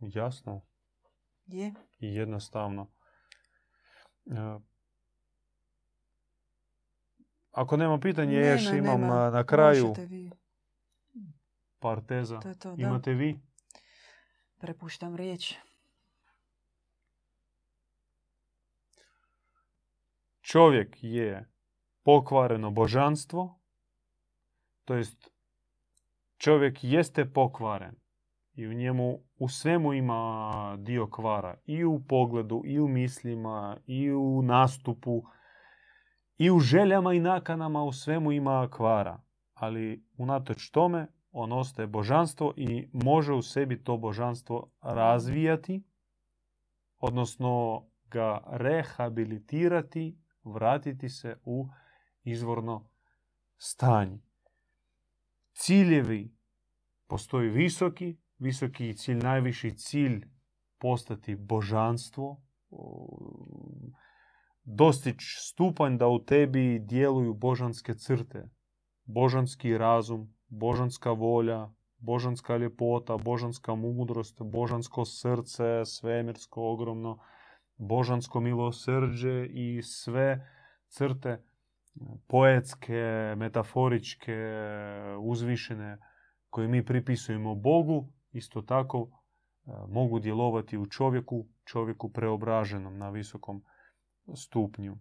jasno. 0.01 0.61
Je. 1.47 1.75
i 1.99 2.15
jednostavno. 2.15 2.91
E, 4.27 4.59
Ako 7.51 7.77
nema 7.77 7.99
pitanja, 8.01 8.33
Nema, 8.33 8.47
još 8.47 8.63
imam 8.67 9.01
nema. 9.01 9.31
na 9.31 9.45
kraju 9.45 9.95
vi. 10.09 10.31
par 11.79 12.01
teza. 12.07 12.41
To 12.41 12.49
je 12.49 12.59
to, 12.59 12.77
da. 12.77 12.83
Imate 12.83 13.13
vi? 13.13 13.41
Prepuštam 14.61 15.17
riječ. 15.17 15.55
Čovjek 20.53 20.97
je 21.01 21.49
pokvareno 22.03 22.71
božanstvo, 22.71 23.61
to 24.85 24.95
jest 24.95 25.31
čovjek 26.39 26.79
jeste 26.83 27.33
pokvaren 27.33 27.95
i 28.55 28.67
u 28.67 28.73
njemu 28.73 29.19
u 29.39 29.49
svemu 29.49 29.95
ima 29.95 30.77
dio 30.79 31.07
kvara. 31.11 31.55
I 31.65 31.85
u 31.85 32.01
pogledu, 32.09 32.63
i 32.65 32.81
u 32.81 32.89
mislima, 32.89 33.77
i 33.87 34.13
u 34.13 34.43
nastupu, 34.43 35.23
i 36.37 36.51
u 36.51 36.61
željama 36.61 37.13
i 37.13 37.21
nakanama 37.21 37.83
u 37.83 37.93
svemu 37.93 38.33
ima 38.33 38.69
kvara. 38.71 39.23
Ali 39.55 40.05
unatoč 40.17 40.71
tome 40.71 41.07
on 41.31 41.53
ostaje 41.53 41.87
božanstvo 41.87 42.55
i 42.57 42.89
može 42.93 43.33
u 43.33 43.43
sebi 43.43 43.85
to 43.85 43.97
božanstvo 43.97 44.71
razvijati, 44.83 45.83
odnosno 46.99 47.85
ga 48.05 48.41
rehabilitirati, 48.47 50.22
vratiti 50.45 51.09
se 51.09 51.37
u 51.45 51.69
izvorno 52.23 52.89
stanje. 53.57 54.19
Ciljevi 55.53 56.35
postoji 57.07 57.51
visoki, 57.51 58.17
visoki 58.39 58.95
cilj, 58.97 59.17
najviši 59.17 59.77
cilj 59.77 60.29
postati 60.79 61.37
božanstvo, 61.37 62.43
dostići 64.65 65.27
stupanj 65.41 65.97
da 65.97 66.09
u 66.09 66.25
tebi 66.25 66.79
djeluju 66.79 67.35
božanske 67.35 67.95
crte, 67.95 68.51
božanski 69.05 69.79
razum, 69.79 70.35
božanska 70.49 71.13
volja, 71.13 71.71
božanska 71.99 72.57
ljepota, 72.57 73.17
božanska 73.17 73.75
mudrost, 73.75 74.43
božansko 74.43 75.05
srce, 75.05 75.85
svemirsko 75.85 76.73
ogromno, 76.73 77.19
božansko 77.77 78.41
milosrđe 78.41 79.47
i 79.47 79.83
sve 79.83 80.49
crte 80.89 81.45
poetske, 82.27 83.35
metaforičke, 83.37 84.37
uzvišene 85.21 85.99
koje 86.51 86.69
mi 86.69 86.85
pripisujemo 86.85 87.55
Bogu, 87.55 88.13
isto 88.33 88.63
tako 88.63 89.09
e, 89.09 89.71
mogu 89.89 90.19
djelovati 90.19 90.79
u 90.79 90.87
čovjeku, 90.87 91.47
čovjeku 91.65 92.13
preobraženom 92.13 92.99
na 92.99 93.11
visokom 93.11 93.65
stupnju. 94.35 94.99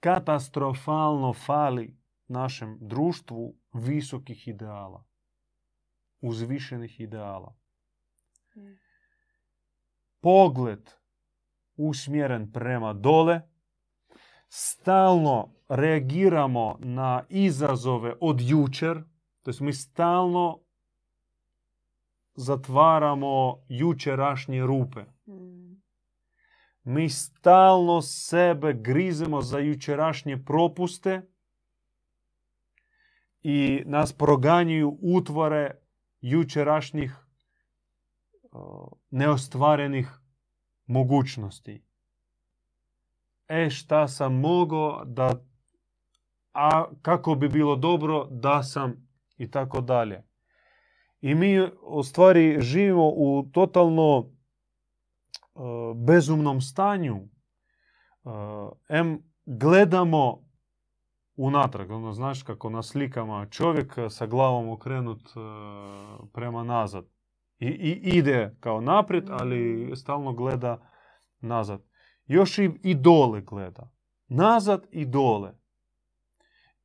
Katastrofalno 0.00 1.32
fali 1.32 1.96
našem 2.28 2.78
društvu 2.80 3.54
visokih 3.72 4.48
ideala, 4.48 5.04
uzvišenih 6.20 7.00
ideala. 7.00 7.61
Pogled 10.20 10.90
usmjeren 11.76 12.52
prema 12.52 12.92
dole, 12.92 13.40
stalno 14.48 15.54
reagiramo 15.68 16.78
na 16.80 17.24
izazove 17.28 18.14
od 18.20 18.40
jučer, 18.40 19.02
to 19.42 19.50
jest 19.50 19.60
mi 19.60 19.72
stalno 19.72 20.60
zatvaramo 22.34 23.64
jučerašnje 23.68 24.66
rupe. 24.66 25.04
Mi 26.84 27.10
stalno 27.10 28.02
sebe 28.02 28.72
grizemo 28.72 29.42
za 29.42 29.58
jučerašnje 29.58 30.44
propuste 30.44 31.22
i 33.42 33.82
nas 33.86 34.12
proganjuju 34.12 34.98
utvore 35.02 35.70
jučerašnjih 36.20 37.16
neostvarenih 39.10 40.08
mogućnosti. 40.86 41.84
E 43.48 43.70
šta 43.70 44.08
sam 44.08 44.34
mogao 44.34 45.04
da 45.04 45.44
a 46.52 46.84
kako 47.02 47.34
bi 47.34 47.48
bilo 47.48 47.76
dobro 47.76 48.26
da 48.30 48.62
sam 48.62 49.08
i 49.36 49.50
tako 49.50 49.80
dalje. 49.80 50.24
I 51.20 51.34
mi 51.34 51.68
u 51.82 52.02
stvari 52.02 52.60
živimo 52.60 53.08
u 53.08 53.46
totalno 53.52 54.18
uh, 54.18 54.26
bezumnom 55.96 56.60
stanju. 56.60 57.16
Uh, 58.24 58.32
em 58.88 59.22
gledamo 59.46 60.38
unatrag, 61.36 61.90
ono 61.90 62.12
znaš 62.12 62.42
kako 62.42 62.70
na 62.70 62.82
slikama 62.82 63.46
čovjek 63.46 63.94
sa 64.10 64.26
glavom 64.26 64.68
okrenut 64.68 65.22
prema 66.32 66.64
nazad. 66.64 67.11
I, 67.62 67.66
I 67.66 68.18
ide 68.18 68.56
kao 68.60 68.80
naprijed, 68.80 69.30
ali 69.30 69.92
stalno 69.96 70.32
gleda 70.32 70.90
nazad. 71.40 71.82
Još 72.26 72.58
i, 72.58 72.70
i 72.82 72.94
dole 72.94 73.40
gleda. 73.40 73.90
Nazad 74.28 74.86
i 74.90 75.06
dole. 75.06 75.54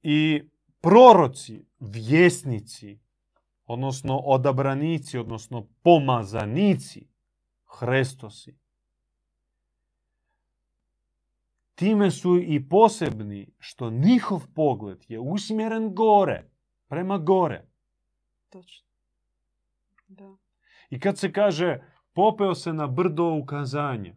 I 0.01 0.43
proroci, 0.81 1.65
vjesnici, 1.79 2.99
odnosno 3.65 4.17
odabranici, 4.17 5.17
odnosno 5.17 5.67
pomazanici, 5.83 7.07
Hrestosi, 7.79 8.57
time 11.75 12.11
su 12.11 12.37
i 12.37 12.69
posebni 12.69 13.53
što 13.59 13.89
njihov 13.89 14.47
pogled 14.55 15.05
je 15.07 15.19
usmjeren 15.19 15.95
gore, 15.95 16.49
prema 16.87 17.17
gore. 17.17 17.67
Točno. 18.49 18.87
Da. 20.07 20.46
I 20.89 20.99
kad 20.99 21.17
se 21.17 21.31
kaže 21.33 21.79
popeo 22.13 22.55
se 22.55 22.73
na 22.73 22.87
brdo 22.87 23.33
ukazanja, 23.33 24.15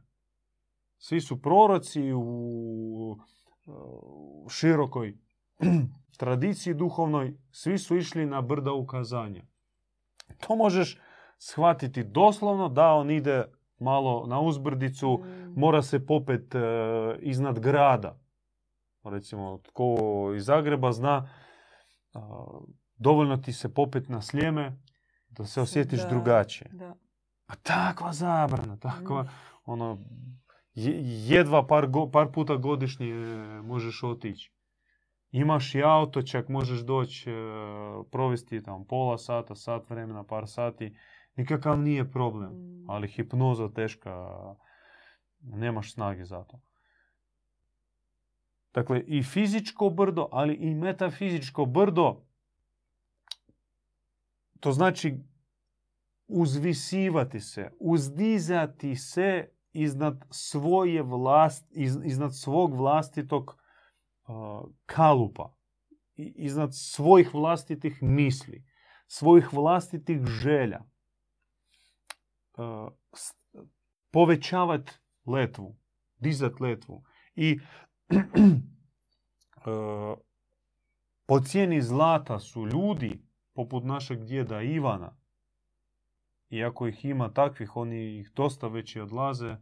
svi 0.98 1.20
su 1.20 1.42
proroci 1.42 2.12
u, 2.12 3.16
u 3.66 4.48
širokoj 4.50 5.16
tradiciji 6.18 6.74
duhovnoj, 6.74 7.34
svi 7.50 7.78
su 7.78 7.96
išli 7.96 8.26
na 8.26 8.40
brda 8.40 8.72
ukazanja. 8.72 9.42
To 10.46 10.56
možeš 10.56 10.98
shvatiti 11.38 12.04
doslovno 12.04 12.68
da 12.68 12.92
on 12.92 13.10
ide 13.10 13.44
malo 13.78 14.26
na 14.26 14.40
uzbrdicu, 14.40 15.18
Mm. 15.24 15.60
mora 15.60 15.82
se 15.82 16.06
popet 16.06 16.54
e, 16.54 16.60
iznad 17.20 17.58
grada. 17.58 18.18
Recimo, 19.04 19.58
tko 19.58 19.96
iz 20.36 20.44
Zagreba 20.44 20.92
zna, 20.92 21.28
a, 22.14 22.46
dovoljno 22.96 23.36
ti 23.36 23.52
se 23.52 23.74
popet 23.74 24.08
na 24.08 24.22
slijeme 24.22 24.78
da 25.30 25.44
se 25.44 25.60
osjetiš 25.60 26.00
Da, 26.00 26.08
drugačije. 26.08 26.70
Da. 26.72 26.94
A 27.46 27.54
takva 27.54 28.12
zabrana, 28.12 28.76
takva, 28.76 29.22
Mm. 29.22 29.28
ono, 29.64 29.98
je- 30.74 31.00
jedva 31.28 31.66
par, 31.66 31.86
go- 31.86 32.10
par 32.10 32.28
puta 32.28 32.56
godišnje 32.56 33.14
možeš 33.62 34.02
otići. 34.02 34.52
Imaš 35.32 35.74
i 35.74 35.82
auto, 35.82 36.22
čak 36.22 36.48
možeš 36.48 36.80
doći, 36.80 37.30
e, 37.30 37.34
provesti 38.10 38.62
tam 38.62 38.84
pola 38.84 39.18
sata, 39.18 39.54
sat 39.54 39.90
vremena, 39.90 40.24
par 40.24 40.48
sati. 40.48 40.96
Nikakav 41.36 41.78
nije 41.78 42.10
problem. 42.10 42.50
Mm. 42.50 42.90
Ali 42.90 43.08
hipnoza 43.08 43.68
teška, 43.68 44.28
nemaš 45.40 45.92
snage 45.94 46.24
za 46.24 46.44
to. 46.44 46.60
Dakle, 48.74 49.00
i 49.00 49.22
fizičko 49.22 49.90
brdo, 49.90 50.28
ali 50.32 50.54
i 50.54 50.74
metafizičko 50.74 51.64
brdo, 51.64 52.22
to 54.60 54.72
znači 54.72 55.18
uzvisivati 56.26 57.40
se, 57.40 57.70
uzdizati 57.80 58.96
se 58.96 59.48
iznad 59.72 60.24
svoje 60.30 61.02
vlast, 61.02 61.66
iz- 61.70 62.04
iznad 62.04 62.36
svog 62.36 62.74
vlastitog 62.74 63.44
uh, 63.48 64.70
kalupa, 64.86 65.56
iznad 66.16 66.70
svojih 66.72 67.34
vlastitih 67.34 68.02
misli, 68.02 68.64
svojih 69.06 69.52
vlastitih 69.52 70.20
želja. 70.24 70.80
Uh, 72.58 72.92
s- 73.14 73.34
povećavat 74.10 74.90
letvu, 75.26 75.78
dizat 76.16 76.60
letvu. 76.60 77.04
I 77.34 77.58
uh, 79.66 80.18
po 81.26 81.40
cijeni 81.40 81.82
zlata 81.82 82.38
su 82.38 82.66
ljudi 82.66 83.29
poput 83.60 83.84
našeg 83.84 84.24
djeda 84.24 84.62
Ivana, 84.62 85.16
iako 86.50 86.86
ih 86.88 87.04
ima 87.04 87.32
takvih, 87.32 87.76
oni 87.76 88.18
ih 88.18 88.30
dosta 88.36 88.68
već 88.68 88.96
i 88.96 89.00
odlaze, 89.00 89.56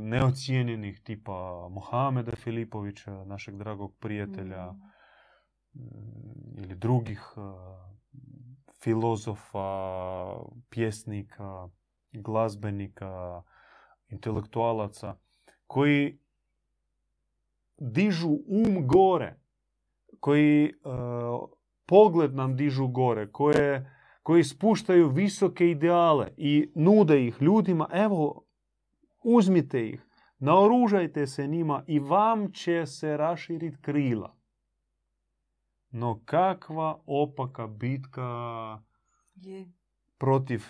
neocijenjenih 0.00 1.00
tipa 1.00 1.68
Mohameda 1.70 2.36
Filipovića, 2.36 3.24
našeg 3.24 3.56
dragog 3.56 3.96
prijatelja, 4.00 4.72
Mm. 5.74 5.80
mm, 5.80 6.64
ili 6.64 6.74
drugih 6.74 7.32
uh, 7.36 7.44
filozofa, 8.82 9.68
pjesnika, 10.70 11.68
glazbenika, 12.12 13.42
intelektualaca 14.08 15.16
koji 15.66 16.18
dižu 17.78 18.28
um 18.46 18.86
gore, 18.86 19.36
koji 20.20 20.64
e, 20.64 20.70
pogled 21.90 22.34
nam 22.34 22.56
dižu 22.56 22.86
gore, 22.86 23.32
koje, 23.32 23.90
koji 24.22 24.44
spuštaju 24.44 25.08
visoke 25.08 25.70
ideale 25.70 26.28
i 26.36 26.72
nude 26.74 27.26
ih 27.26 27.36
ljudima, 27.40 27.88
evo, 27.92 28.44
uzmite 29.24 29.88
ih, 29.88 30.06
naoružajte 30.38 31.26
se 31.26 31.46
njima 31.46 31.84
i 31.86 31.98
vam 31.98 32.52
će 32.52 32.86
se 32.86 33.16
raširiti 33.16 33.82
krila. 33.82 34.36
No 35.90 36.20
kakva 36.24 37.02
opaka 37.06 37.66
bitka 37.66 38.28
Je. 39.34 39.72
protiv 40.18 40.64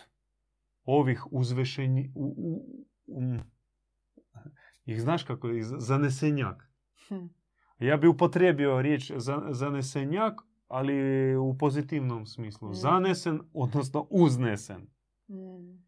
ovih 0.85 1.27
uzvešenji... 1.31 2.13
U, 2.15 2.35
u, 2.37 2.87
um, 3.07 3.41
ih 4.85 5.03
znaš 5.03 5.23
kako 5.23 5.49
je? 5.49 5.63
Zanesenjak. 5.63 6.73
Hm. 7.09 7.27
Ja 7.79 7.97
bi 7.97 8.09
upotrijebio 8.09 8.83
riječ 8.83 9.13
za, 9.17 9.43
zanesenjak, 9.51 10.35
ali 10.71 10.95
u 11.37 11.57
pozitivnom 11.59 12.27
smislu. 12.27 12.69
Mm. 12.69 12.75
Zanesen, 12.75 13.41
odnosno 13.55 14.07
uznesen. 14.11 14.87
Mm. 15.29 15.81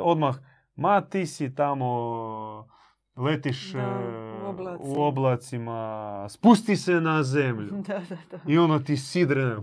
Odmah, 0.00 0.36
ma 0.74 1.00
ti 1.00 1.26
si 1.26 1.54
tamo, 1.54 2.68
letiš 3.16 3.72
Da, 3.72 3.98
u 4.42 4.48
oblaci. 4.48 4.82
u 4.86 5.02
oblacima, 5.02 6.26
spusti 6.28 6.76
se 6.76 7.00
na 7.00 7.22
zemlju. 7.22 7.72
Da, 7.88 7.98
da, 7.98 8.16
da. 8.30 8.38
I 8.46 8.58
ono 8.58 8.78
ti 8.78 8.96
sidre, 8.96 9.56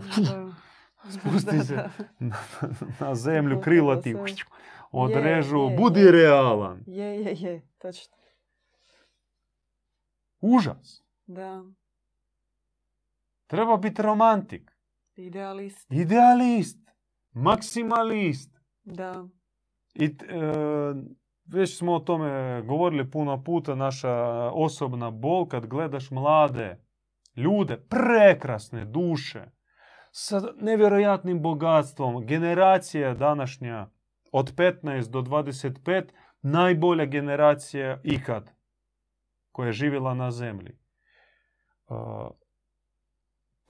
spusti 1.13 1.59
se 1.59 1.75
na, 2.19 2.35
na 2.99 3.15
zemlju, 3.15 3.61
krila 3.61 4.01
ti 4.01 4.15
odrežu, 4.91 5.57
je, 5.59 5.77
budi 5.77 5.99
je. 5.99 6.11
realan. 6.11 6.83
Je, 6.87 7.21
je, 7.21 7.35
je, 7.39 7.67
točno. 7.77 8.13
Užas. 10.41 11.03
Da, 11.25 11.63
Treba 13.53 13.77
biti 13.77 14.01
romantik, 14.01 14.71
idealist. 15.15 15.91
idealist, 15.91 16.79
maksimalist. 17.33 18.59
Da, 18.83 19.27
I 19.93 20.17
t- 20.17 20.25
e, 20.25 20.41
već 21.45 21.77
smo 21.77 21.93
o 21.93 21.99
tome 21.99 22.61
govorili 22.61 23.11
puno 23.11 23.43
puta, 23.43 23.75
naša 23.75 24.11
osobna 24.51 25.11
bol 25.11 25.47
kad 25.47 25.67
gledaš 25.67 26.11
mlade 26.11 26.83
ljude, 27.35 27.77
prekrasne 27.89 28.85
duše, 28.85 29.51
sa 30.11 30.41
nevjerojatnim 30.61 31.41
bogatstvom, 31.41 32.25
generacija 32.25 33.13
današnja 33.13 33.87
od 34.31 34.55
15 34.55 35.09
do 35.09 35.21
25, 35.21 36.03
najbolja 36.41 37.05
generacija 37.05 37.99
ikad 38.03 38.51
koja 39.51 39.65
je 39.65 39.73
živjela 39.73 40.13
na 40.13 40.31
zemlji. 40.31 40.77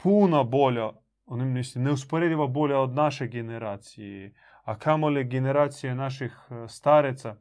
Puno 0.03 0.43
bolja, 0.43 0.89
ono 1.25 1.45
mislim, 1.45 1.83
neusporedivo 1.83 2.47
bolja 2.47 2.79
od 2.79 2.93
naše 2.93 3.27
generacije, 3.27 4.33
a 4.63 4.77
kamoli 4.79 5.23
generacije 5.23 5.95
naših 5.95 6.37
e, 6.49 6.67
stareca 6.67 7.35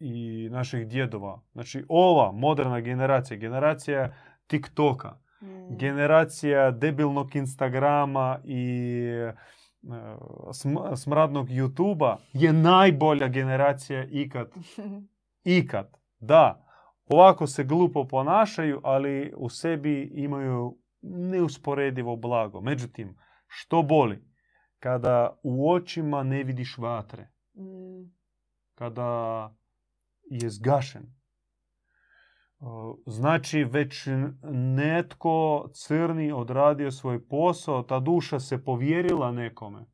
i 0.00 0.48
naših 0.50 0.88
djedova. 0.88 1.40
Znači 1.52 1.84
ova 1.88 2.32
moderna 2.32 2.80
generacija, 2.80 3.36
generacija 3.38 4.14
TikToka, 4.46 5.22
Mm. 5.42 5.76
generacija 5.76 6.70
debilnog 6.70 7.36
Instagrama 7.36 8.38
i 8.44 8.98
e, 9.12 9.32
sm- 10.52 10.96
smradnog 10.96 11.48
YouTubea 11.48 12.16
je 12.32 12.52
najbolja 12.52 13.28
generacija 13.28 14.04
ikad. 14.10 14.50
Ikad. 15.58 15.96
Da, 16.18 16.66
ovako 17.06 17.46
se 17.46 17.64
glupo 17.64 18.08
ponašaju, 18.08 18.80
ali 18.84 19.32
u 19.36 19.48
sebi 19.48 20.10
imaju 20.14 20.78
neusporedivo 21.02 22.16
blago. 22.16 22.60
Međutim, 22.60 23.16
što 23.46 23.82
boli? 23.82 24.24
Kada 24.78 25.40
u 25.42 25.72
očima 25.72 26.22
ne 26.22 26.44
vidiš 26.44 26.78
vatre. 26.78 27.30
Mm. 27.54 28.10
Kada 28.74 29.54
je 30.24 30.50
zgašen. 30.50 31.22
Znači 33.06 33.64
već 33.64 34.08
netko 34.76 35.68
crni 35.74 36.32
odradio 36.32 36.90
svoj 36.90 37.28
posao, 37.28 37.82
ta 37.82 38.00
duša 38.00 38.40
se 38.40 38.64
povjerila 38.64 39.32
nekome. 39.32 39.86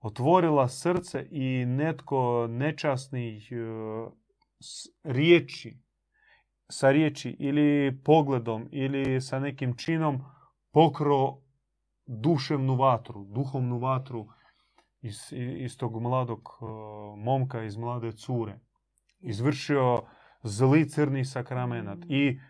Otvorila 0.00 0.68
srce 0.68 1.28
i 1.30 1.64
netko 1.66 2.46
nečasnih 2.50 3.52
e, 3.52 3.56
riječi, 5.04 5.78
sa 6.72 6.90
riječi 6.90 7.36
ili 7.38 7.98
pogledom 8.04 8.68
ili 8.70 9.20
sa 9.20 9.38
nekim 9.38 9.76
činom 9.76 10.24
pokro 10.72 11.38
duševnu 12.06 12.76
vatru, 12.76 13.24
duhovnu 13.24 13.78
vatru 13.78 14.26
iz, 15.00 15.18
iz 15.56 15.76
tog 15.78 16.02
mladog 16.02 16.40
e, 16.40 16.64
momka, 17.16 17.62
iz 17.62 17.76
mlade 17.76 18.12
cure. 18.12 18.58
Izvršio 19.20 20.02
zli 20.42 20.88
crni 20.88 21.24
sakramenat. 21.24 21.98
Mm. 21.98 22.12
I 22.12 22.40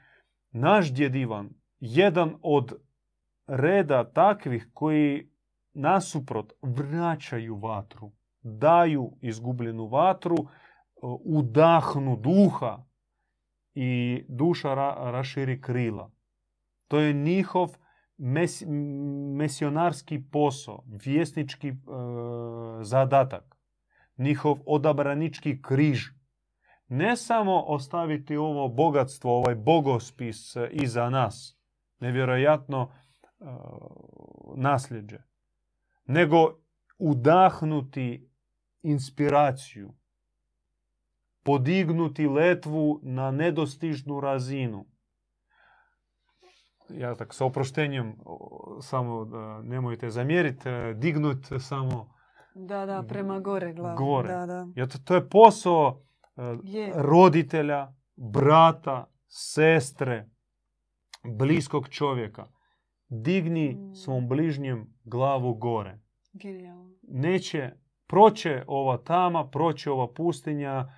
naš 0.51 0.93
djed 0.93 1.15
Ivan, 1.15 1.51
jedan 1.81 2.37
od 2.43 2.73
reda 3.47 4.13
takvih 4.13 4.71
koji 4.75 5.31
nasuprot 5.75 6.53
vraćaju 6.63 7.57
vatru, 7.57 8.13
daju 8.43 9.13
izgubljenu 9.21 9.87
vatru, 9.87 10.37
e, 10.37 10.47
udahnu 11.25 12.17
duha 12.17 12.85
i 13.75 14.25
duša 14.29 14.69
ra- 14.69 15.11
raširi 15.11 15.61
krila. 15.61 16.11
To 16.89 17.01
je 17.01 17.13
njihov 17.13 17.77
mes- 18.19 18.67
mesionarski 19.37 20.23
posao, 20.31 20.85
vjesnički 20.87 21.69
e, 21.69 21.75
zadatak, 22.83 23.57
njihov 24.17 24.59
odabranički 24.67 25.63
križ. 25.63 26.07
Ne 26.89 27.17
samo 27.17 27.61
ostaviti 27.61 28.37
ovo 28.37 28.69
bogatstvo, 28.69 29.37
ovaj 29.39 29.55
bogospis 29.55 30.57
e, 30.57 30.69
iza 30.73 31.11
nas, 31.11 31.59
nevjerojatno 32.01 32.91
e, 32.91 33.45
nasljeđe, 34.57 35.19
nego 36.05 36.37
udahnuti 36.99 38.31
inspiraciju, 38.83 39.95
podignuti 41.43 42.27
letvu 42.27 43.01
na 43.03 43.31
nedostižnu 43.31 44.21
razinu. 44.21 44.87
Ja 46.91 47.15
tak 47.15 47.35
sa 47.35 47.45
oproštenjem 47.45 48.17
samo 48.81 49.25
da 49.25 49.63
nemojte 49.63 50.11
zamjeriti, 50.11 50.69
e, 50.69 50.95
dignut 50.95 51.39
samo 51.61 52.13
Da, 52.55 52.87
da, 52.87 53.05
prema 53.09 53.41
gore 53.41 53.73
glavom. 53.73 53.97
Gore. 53.97 54.29
Da, 54.29 54.47
da. 54.47 54.67
jer 54.77 54.89
to, 54.89 54.99
to 54.99 55.15
je 55.15 55.29
posao 55.29 56.03
e, 56.37 56.57
Je. 56.63 56.93
roditelja, 56.95 57.93
brata, 58.17 59.07
sestre, 59.29 60.29
bliskog 61.25 61.89
čovjeka. 61.89 62.47
Digni 63.09 63.75
Mm. 63.75 63.95
svom 63.95 64.29
bližnjem 64.29 64.95
glavu 65.05 65.55
gore. 65.55 65.99
Genijalno. 66.33 66.91
Neće, 67.03 67.71
proće 68.07 68.65
ova 68.67 68.97
tama, 68.99 69.49
proće 69.51 69.91
ova 69.91 70.13
pustinja 70.15 70.89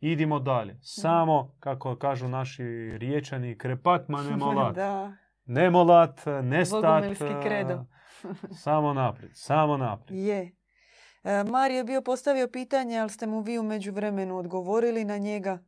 idimo 0.00 0.38
dalje. 0.38 0.78
Samo, 0.82 1.56
kako 1.60 1.96
kažu 1.96 2.28
naši 2.28 2.64
riječani, 2.98 3.58
krepat 3.58 4.08
ma 4.08 4.22
ne 4.30 4.36
molat. 4.36 4.74
da. 4.74 5.12
Ne 5.46 5.70
molat, 5.70 6.20
ne 6.42 6.64
stat. 6.64 6.82
Bogumilski 6.82 7.24
e, 7.24 7.42
kredo. 7.42 7.84
samo 8.64 8.92
naprijed, 8.92 9.32
samo 9.34 9.76
naprijed. 9.76 10.24
Je. 10.24 10.52
E, 11.24 11.44
Mario 11.44 11.76
je 11.76 11.84
bio 11.84 12.02
postavio 12.02 12.48
pitanje, 12.48 12.98
ali 12.98 13.10
ste 13.10 13.26
mu 13.26 13.40
vi 13.40 13.58
u 13.58 13.62
međuvremenu 13.62 14.38
odgovorili 14.38 15.04
na 15.04 15.18
njega. 15.18 15.58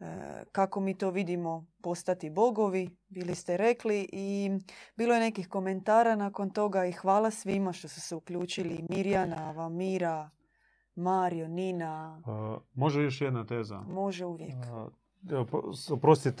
E, 0.00 0.04
kako 0.52 0.80
mi 0.80 0.98
to 0.98 1.10
vidimo 1.10 1.66
postati 1.82 2.30
bogovi, 2.30 2.96
bili 3.08 3.34
ste 3.34 3.56
rekli 3.56 4.08
i 4.12 4.50
bilo 4.96 5.14
je 5.14 5.20
nekih 5.20 5.48
komentara 5.48 6.16
nakon 6.16 6.50
toga 6.50 6.84
i 6.84 6.92
hvala 6.92 7.30
svima 7.30 7.72
što 7.72 7.88
su 7.88 8.00
se 8.00 8.14
uključili. 8.14 8.84
Mirjana, 8.88 9.52
Vamira, 9.52 10.30
Mario, 10.94 11.48
Nina, 11.48 12.22
može 12.74 13.02
još 13.02 13.20
jedna 13.20 13.46
teza? 13.46 13.80
može 13.80 14.24
uvijek. 14.24 14.54
A, 14.54 14.88
Evo, 15.30 15.46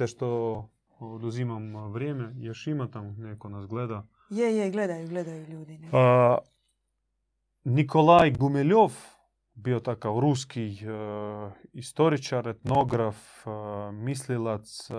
što 0.06 0.68
oduzimam 0.98 1.92
vrijeme, 1.92 2.32
još 2.36 2.66
ima 2.66 2.88
tamo 2.90 3.10
neko 3.10 3.48
nas 3.48 3.66
gleda. 3.66 4.06
Je, 4.30 4.56
je, 4.56 4.70
gledaju, 4.70 5.08
gledaju 5.08 5.46
ljudi. 5.46 5.78
ne. 5.78 5.88
A, 5.92 6.38
Nikolaj 7.64 8.30
Gumeljov, 8.30 8.92
bio 9.54 9.80
takav 9.80 10.18
ruski 10.18 10.66
e, 10.66 10.76
istoričar, 11.72 12.48
etnograf, 12.48 13.46
e, 13.46 13.50
mislilac, 13.92 14.90
e, 14.90 14.94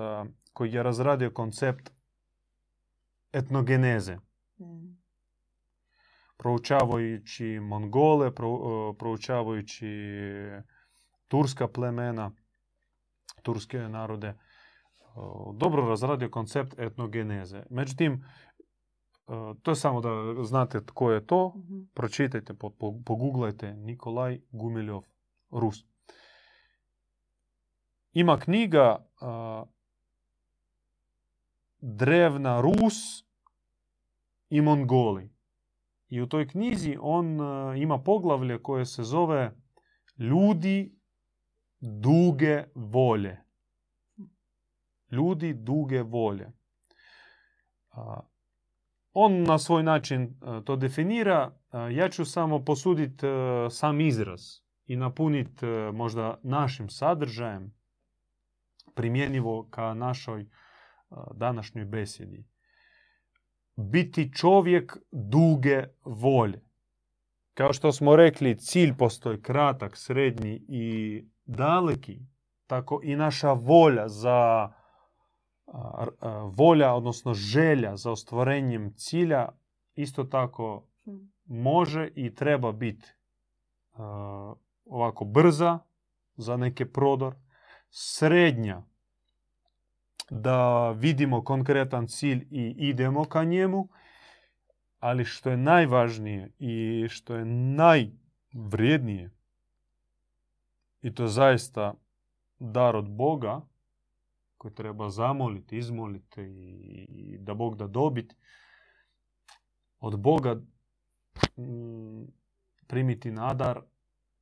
koji 0.53 0.73
je 0.73 0.83
razradio 0.83 1.31
koncept 1.31 1.91
etnogeneze. 3.33 4.17
Mm. 4.59 5.00
Proučavajući 6.41 7.59
Mongole, 7.59 8.31
proučavajući 8.97 9.87
turska 11.27 11.67
plemena, 11.67 12.31
turske 13.41 13.77
narode, 13.77 14.33
dobro 15.53 15.89
razradio 15.89 16.29
koncept 16.29 16.79
etnogeneze. 16.79 17.63
Međutim, 17.69 18.25
to 19.61 19.71
je 19.71 19.75
samo 19.75 20.01
da 20.01 20.43
znate 20.43 20.85
tko 20.85 21.11
je 21.11 21.25
to. 21.27 21.53
Mhm. 21.57 21.81
Pročitajte, 21.93 22.53
pogooglajte 23.05 23.73
Nikolaj 23.73 24.41
Gumiljov, 24.51 25.03
Rus. 25.49 25.85
Ima 28.13 28.39
knjiga 28.39 29.05
Drevna 31.79 32.61
Rus 32.61 33.25
i 34.49 34.61
Mongoli. 34.61 35.40
I 36.11 36.21
u 36.21 36.27
toj 36.27 36.47
knjizi 36.47 36.97
on 37.01 37.37
ima 37.77 37.97
poglavlje 38.03 38.63
koje 38.63 38.85
se 38.85 39.03
zove 39.03 39.51
Ljudi 40.17 40.95
duge 41.79 42.63
volje. 42.75 43.37
Ljudi 45.11 45.53
duge 45.53 46.01
volje. 46.01 46.51
On 49.13 49.43
na 49.43 49.57
svoj 49.57 49.83
način 49.83 50.39
to 50.65 50.75
definira. 50.75 51.59
Ja 51.91 52.09
ću 52.09 52.25
samo 52.25 52.65
posuditi 52.65 53.25
sam 53.69 54.01
izraz 54.01 54.41
i 54.85 54.95
napuniti 54.95 55.65
možda 55.93 56.39
našim 56.43 56.89
sadržajem 56.89 57.73
primjenjivo 58.95 59.67
ka 59.69 59.93
našoj 59.93 60.45
današnjoj 61.33 61.85
besjedi. 61.85 62.45
Biti 63.75 64.33
čovjek 64.33 64.97
duge 65.11 65.83
volje. 66.03 66.61
Kao 67.53 67.73
što 67.73 67.91
smo 67.91 68.15
rekli, 68.15 68.57
cilj 68.57 68.97
postoji 68.97 69.41
kratak, 69.41 69.97
srednji 69.97 70.65
i 70.67 71.23
daleki, 71.45 72.19
tako 72.67 72.99
i 73.03 73.15
naša 73.15 73.53
volja 73.53 74.07
za 74.07 74.71
volja, 76.57 76.93
odnosno 76.93 77.33
želja 77.33 77.95
za 77.95 78.11
ostvarenjem 78.11 78.93
cilja 78.93 79.49
isto 79.95 80.23
tako 80.23 80.87
može 81.45 82.09
i 82.15 82.35
treba 82.35 82.71
biti 82.71 83.07
ovako 84.85 85.25
brza 85.25 85.79
za 86.35 86.57
neki 86.57 86.85
prodor, 86.85 87.35
srednja 87.89 88.81
da 90.31 90.91
vidimo 90.91 91.43
konkretan 91.43 92.07
cilj 92.07 92.47
i 92.51 92.75
idemo 92.77 93.25
ka 93.25 93.43
njemu, 93.43 93.89
ali 94.99 95.25
što 95.25 95.49
je 95.49 95.57
najvažnije 95.57 96.51
i 96.59 97.07
što 97.09 97.35
je 97.35 97.45
najvrijednije, 97.45 99.31
i 101.01 101.13
to 101.13 101.27
zaista 101.27 101.93
dar 102.59 102.95
od 102.95 103.09
Boga, 103.09 103.61
koji 104.57 104.73
treba 104.73 105.09
zamoliti, 105.09 105.77
izmoliti 105.77 106.41
i 107.09 107.37
da 107.39 107.53
Bog 107.53 107.77
da 107.77 107.87
dobiti, 107.87 108.35
od 109.99 110.19
Boga 110.19 110.53
mm, 111.57 112.23
primiti 112.87 113.31
nadar 113.31 113.81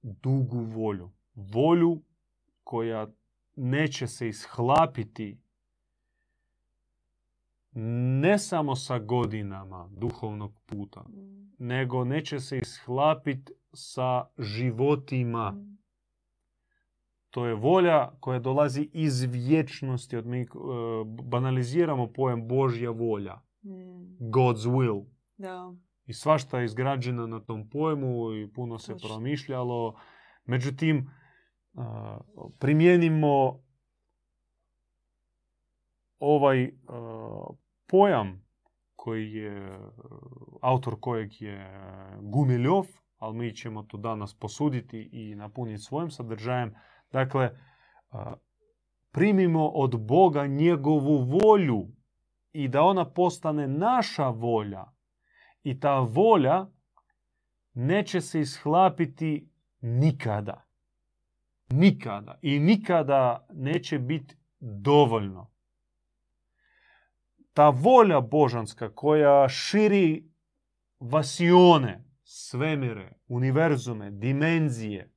dugu 0.01 0.59
volju. 0.59 1.11
Volju 1.35 2.01
koja 2.63 3.07
neće 3.55 4.07
se 4.07 4.27
ishlapiti 4.27 5.39
ne 7.71 8.37
samo 8.37 8.75
sa 8.75 8.99
godinama 8.99 9.89
duhovnog 9.91 10.61
puta, 10.65 11.01
mm. 11.01 11.51
nego 11.59 12.03
neće 12.03 12.39
se 12.39 12.57
ishlapiti 12.57 13.53
sa 13.73 14.25
životima. 14.37 15.51
Mm. 15.51 15.79
To 17.29 17.45
je 17.45 17.55
volja 17.55 18.11
koja 18.19 18.39
dolazi 18.39 18.89
iz 18.93 19.21
vječnosti. 19.21 20.17
Od 20.17 20.25
mi 20.25 20.47
banaliziramo 21.23 22.13
pojem 22.13 22.47
Božja 22.47 22.89
volja. 22.89 23.35
Mm. 23.63 23.69
God's 24.19 24.69
will. 24.69 25.05
Da. 25.37 25.73
I 26.05 26.13
svašta 26.13 26.59
je 26.59 26.65
izgrađena 26.65 27.27
na 27.27 27.39
tom 27.39 27.69
pojmu 27.69 28.33
i 28.33 28.51
puno 28.53 28.77
se 28.77 28.95
promišljalo. 29.07 29.95
Međutim, 30.45 31.09
primijenimo 32.59 33.63
ovaj 36.19 36.71
pojam 37.87 38.45
koji 38.95 39.33
je, 39.33 39.79
autor 40.61 40.95
kojeg 40.99 41.41
je 41.41 41.81
Gumiljov, 42.21 42.85
ali 43.17 43.37
mi 43.37 43.55
ćemo 43.55 43.83
to 43.83 43.97
danas 43.97 44.33
posuditi 44.33 45.09
i 45.11 45.35
napuniti 45.35 45.83
svojim 45.83 46.11
sadržajem. 46.11 46.75
Dakle, 47.11 47.49
primimo 49.11 49.67
od 49.67 50.05
Boga 50.05 50.47
njegovu 50.47 51.17
volju 51.17 51.87
i 52.51 52.67
da 52.67 52.81
ona 52.81 53.05
postane 53.05 53.67
naša 53.67 54.29
volja. 54.29 54.85
I 55.63 55.79
ta 55.79 55.99
volja 55.99 56.67
neće 57.73 58.21
se 58.21 58.39
ishlapiti 58.39 59.49
nikada. 59.81 60.65
Nikada. 61.69 62.39
I 62.41 62.59
nikada 62.59 63.47
neće 63.53 63.99
biti 63.99 64.35
dovoljno 64.59 65.58
ta 67.53 67.69
volja 67.69 68.21
božanska 68.21 68.95
koja 68.95 69.49
širi 69.49 70.29
vasione, 70.99 72.05
svemire, 72.23 73.13
univerzume, 73.27 74.11
dimenzije, 74.11 75.13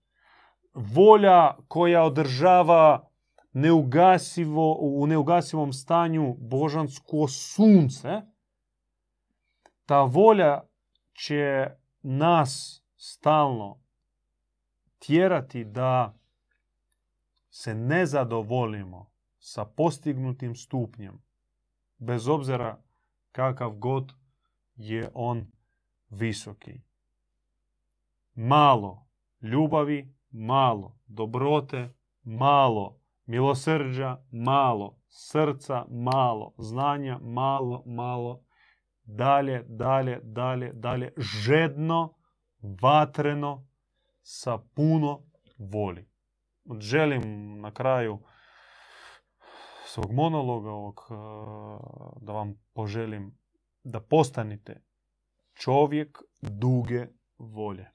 volja 0.75 1.57
koja 1.69 2.03
održava 2.03 3.11
neugasivo, 3.53 4.79
u 4.81 5.07
neugasivom 5.07 5.73
stanju 5.73 6.37
božansko 6.39 7.29
sunce, 7.29 8.21
ta 9.87 10.03
volja 10.03 10.61
će 11.13 11.67
nas 12.03 12.83
stalno 12.97 13.81
tjerati 14.99 15.65
da 15.65 16.19
se 17.51 17.75
ne 17.75 18.07
zadovolimo 18.07 19.11
sa 19.39 19.65
postignutim 19.65 20.55
stupnjem 20.55 21.23
bez 22.03 22.29
obzira 22.29 22.83
kakav 23.33 23.71
god 23.71 24.13
je 24.77 25.11
on 25.15 25.47
visoki. 26.11 26.81
Malo 28.35 29.07
ljubavi, 29.41 30.15
malo 30.31 30.99
dobrote, 31.07 31.95
malo 32.23 33.01
milosrđa, 33.27 34.17
malo 34.31 34.99
srca, 35.09 35.85
malo 35.91 36.55
znanja, 36.59 37.19
malo, 37.23 37.83
malo 37.87 38.45
dalje, 39.05 39.65
dalje, 39.69 40.21
dalje, 40.23 40.73
dalje, 40.73 41.13
žedno, 41.17 42.15
vatreno, 42.83 43.67
sa 44.23 44.59
puno 44.75 45.23
voli. 45.59 46.09
Želim 46.79 47.23
na 47.61 47.71
kraju 47.71 48.19
svog 49.93 50.13
monologa 50.13 50.71
ovog, 50.71 51.01
e, 51.11 51.15
da 52.21 52.33
vam 52.33 52.55
poželim 52.73 53.39
da 53.85 54.01
postanite 54.01 54.83
čovjek 55.55 56.19
duge 56.41 57.07
volje. 57.39 57.91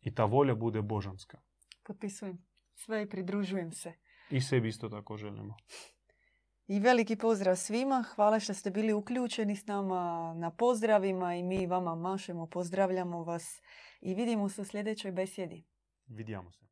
I 0.00 0.14
ta 0.14 0.24
volja 0.24 0.54
bude 0.54 0.82
božanska. 0.82 1.40
Potpisujem 1.86 2.44
sve 2.74 3.02
i 3.02 3.08
pridružujem 3.08 3.72
se. 3.72 3.92
I 4.30 4.40
sebi 4.40 4.68
isto 4.68 4.88
tako 4.88 5.16
želimo. 5.16 5.56
I 6.66 6.80
veliki 6.80 7.16
pozdrav 7.16 7.56
svima. 7.56 8.04
Hvala 8.14 8.40
što 8.40 8.54
ste 8.54 8.70
bili 8.70 8.92
uključeni 8.92 9.56
s 9.56 9.66
nama 9.66 10.34
na 10.34 10.50
pozdravima 10.50 11.34
i 11.34 11.42
mi 11.42 11.66
vama 11.66 11.94
mašemo, 11.94 12.46
pozdravljamo 12.46 13.24
vas 13.24 13.62
i 14.00 14.14
vidimo 14.14 14.48
se 14.48 14.62
u 14.62 14.64
sljedećoj 14.64 15.12
besjedi. 15.12 15.64
Vidimo 16.06 16.52
se. 16.52 16.71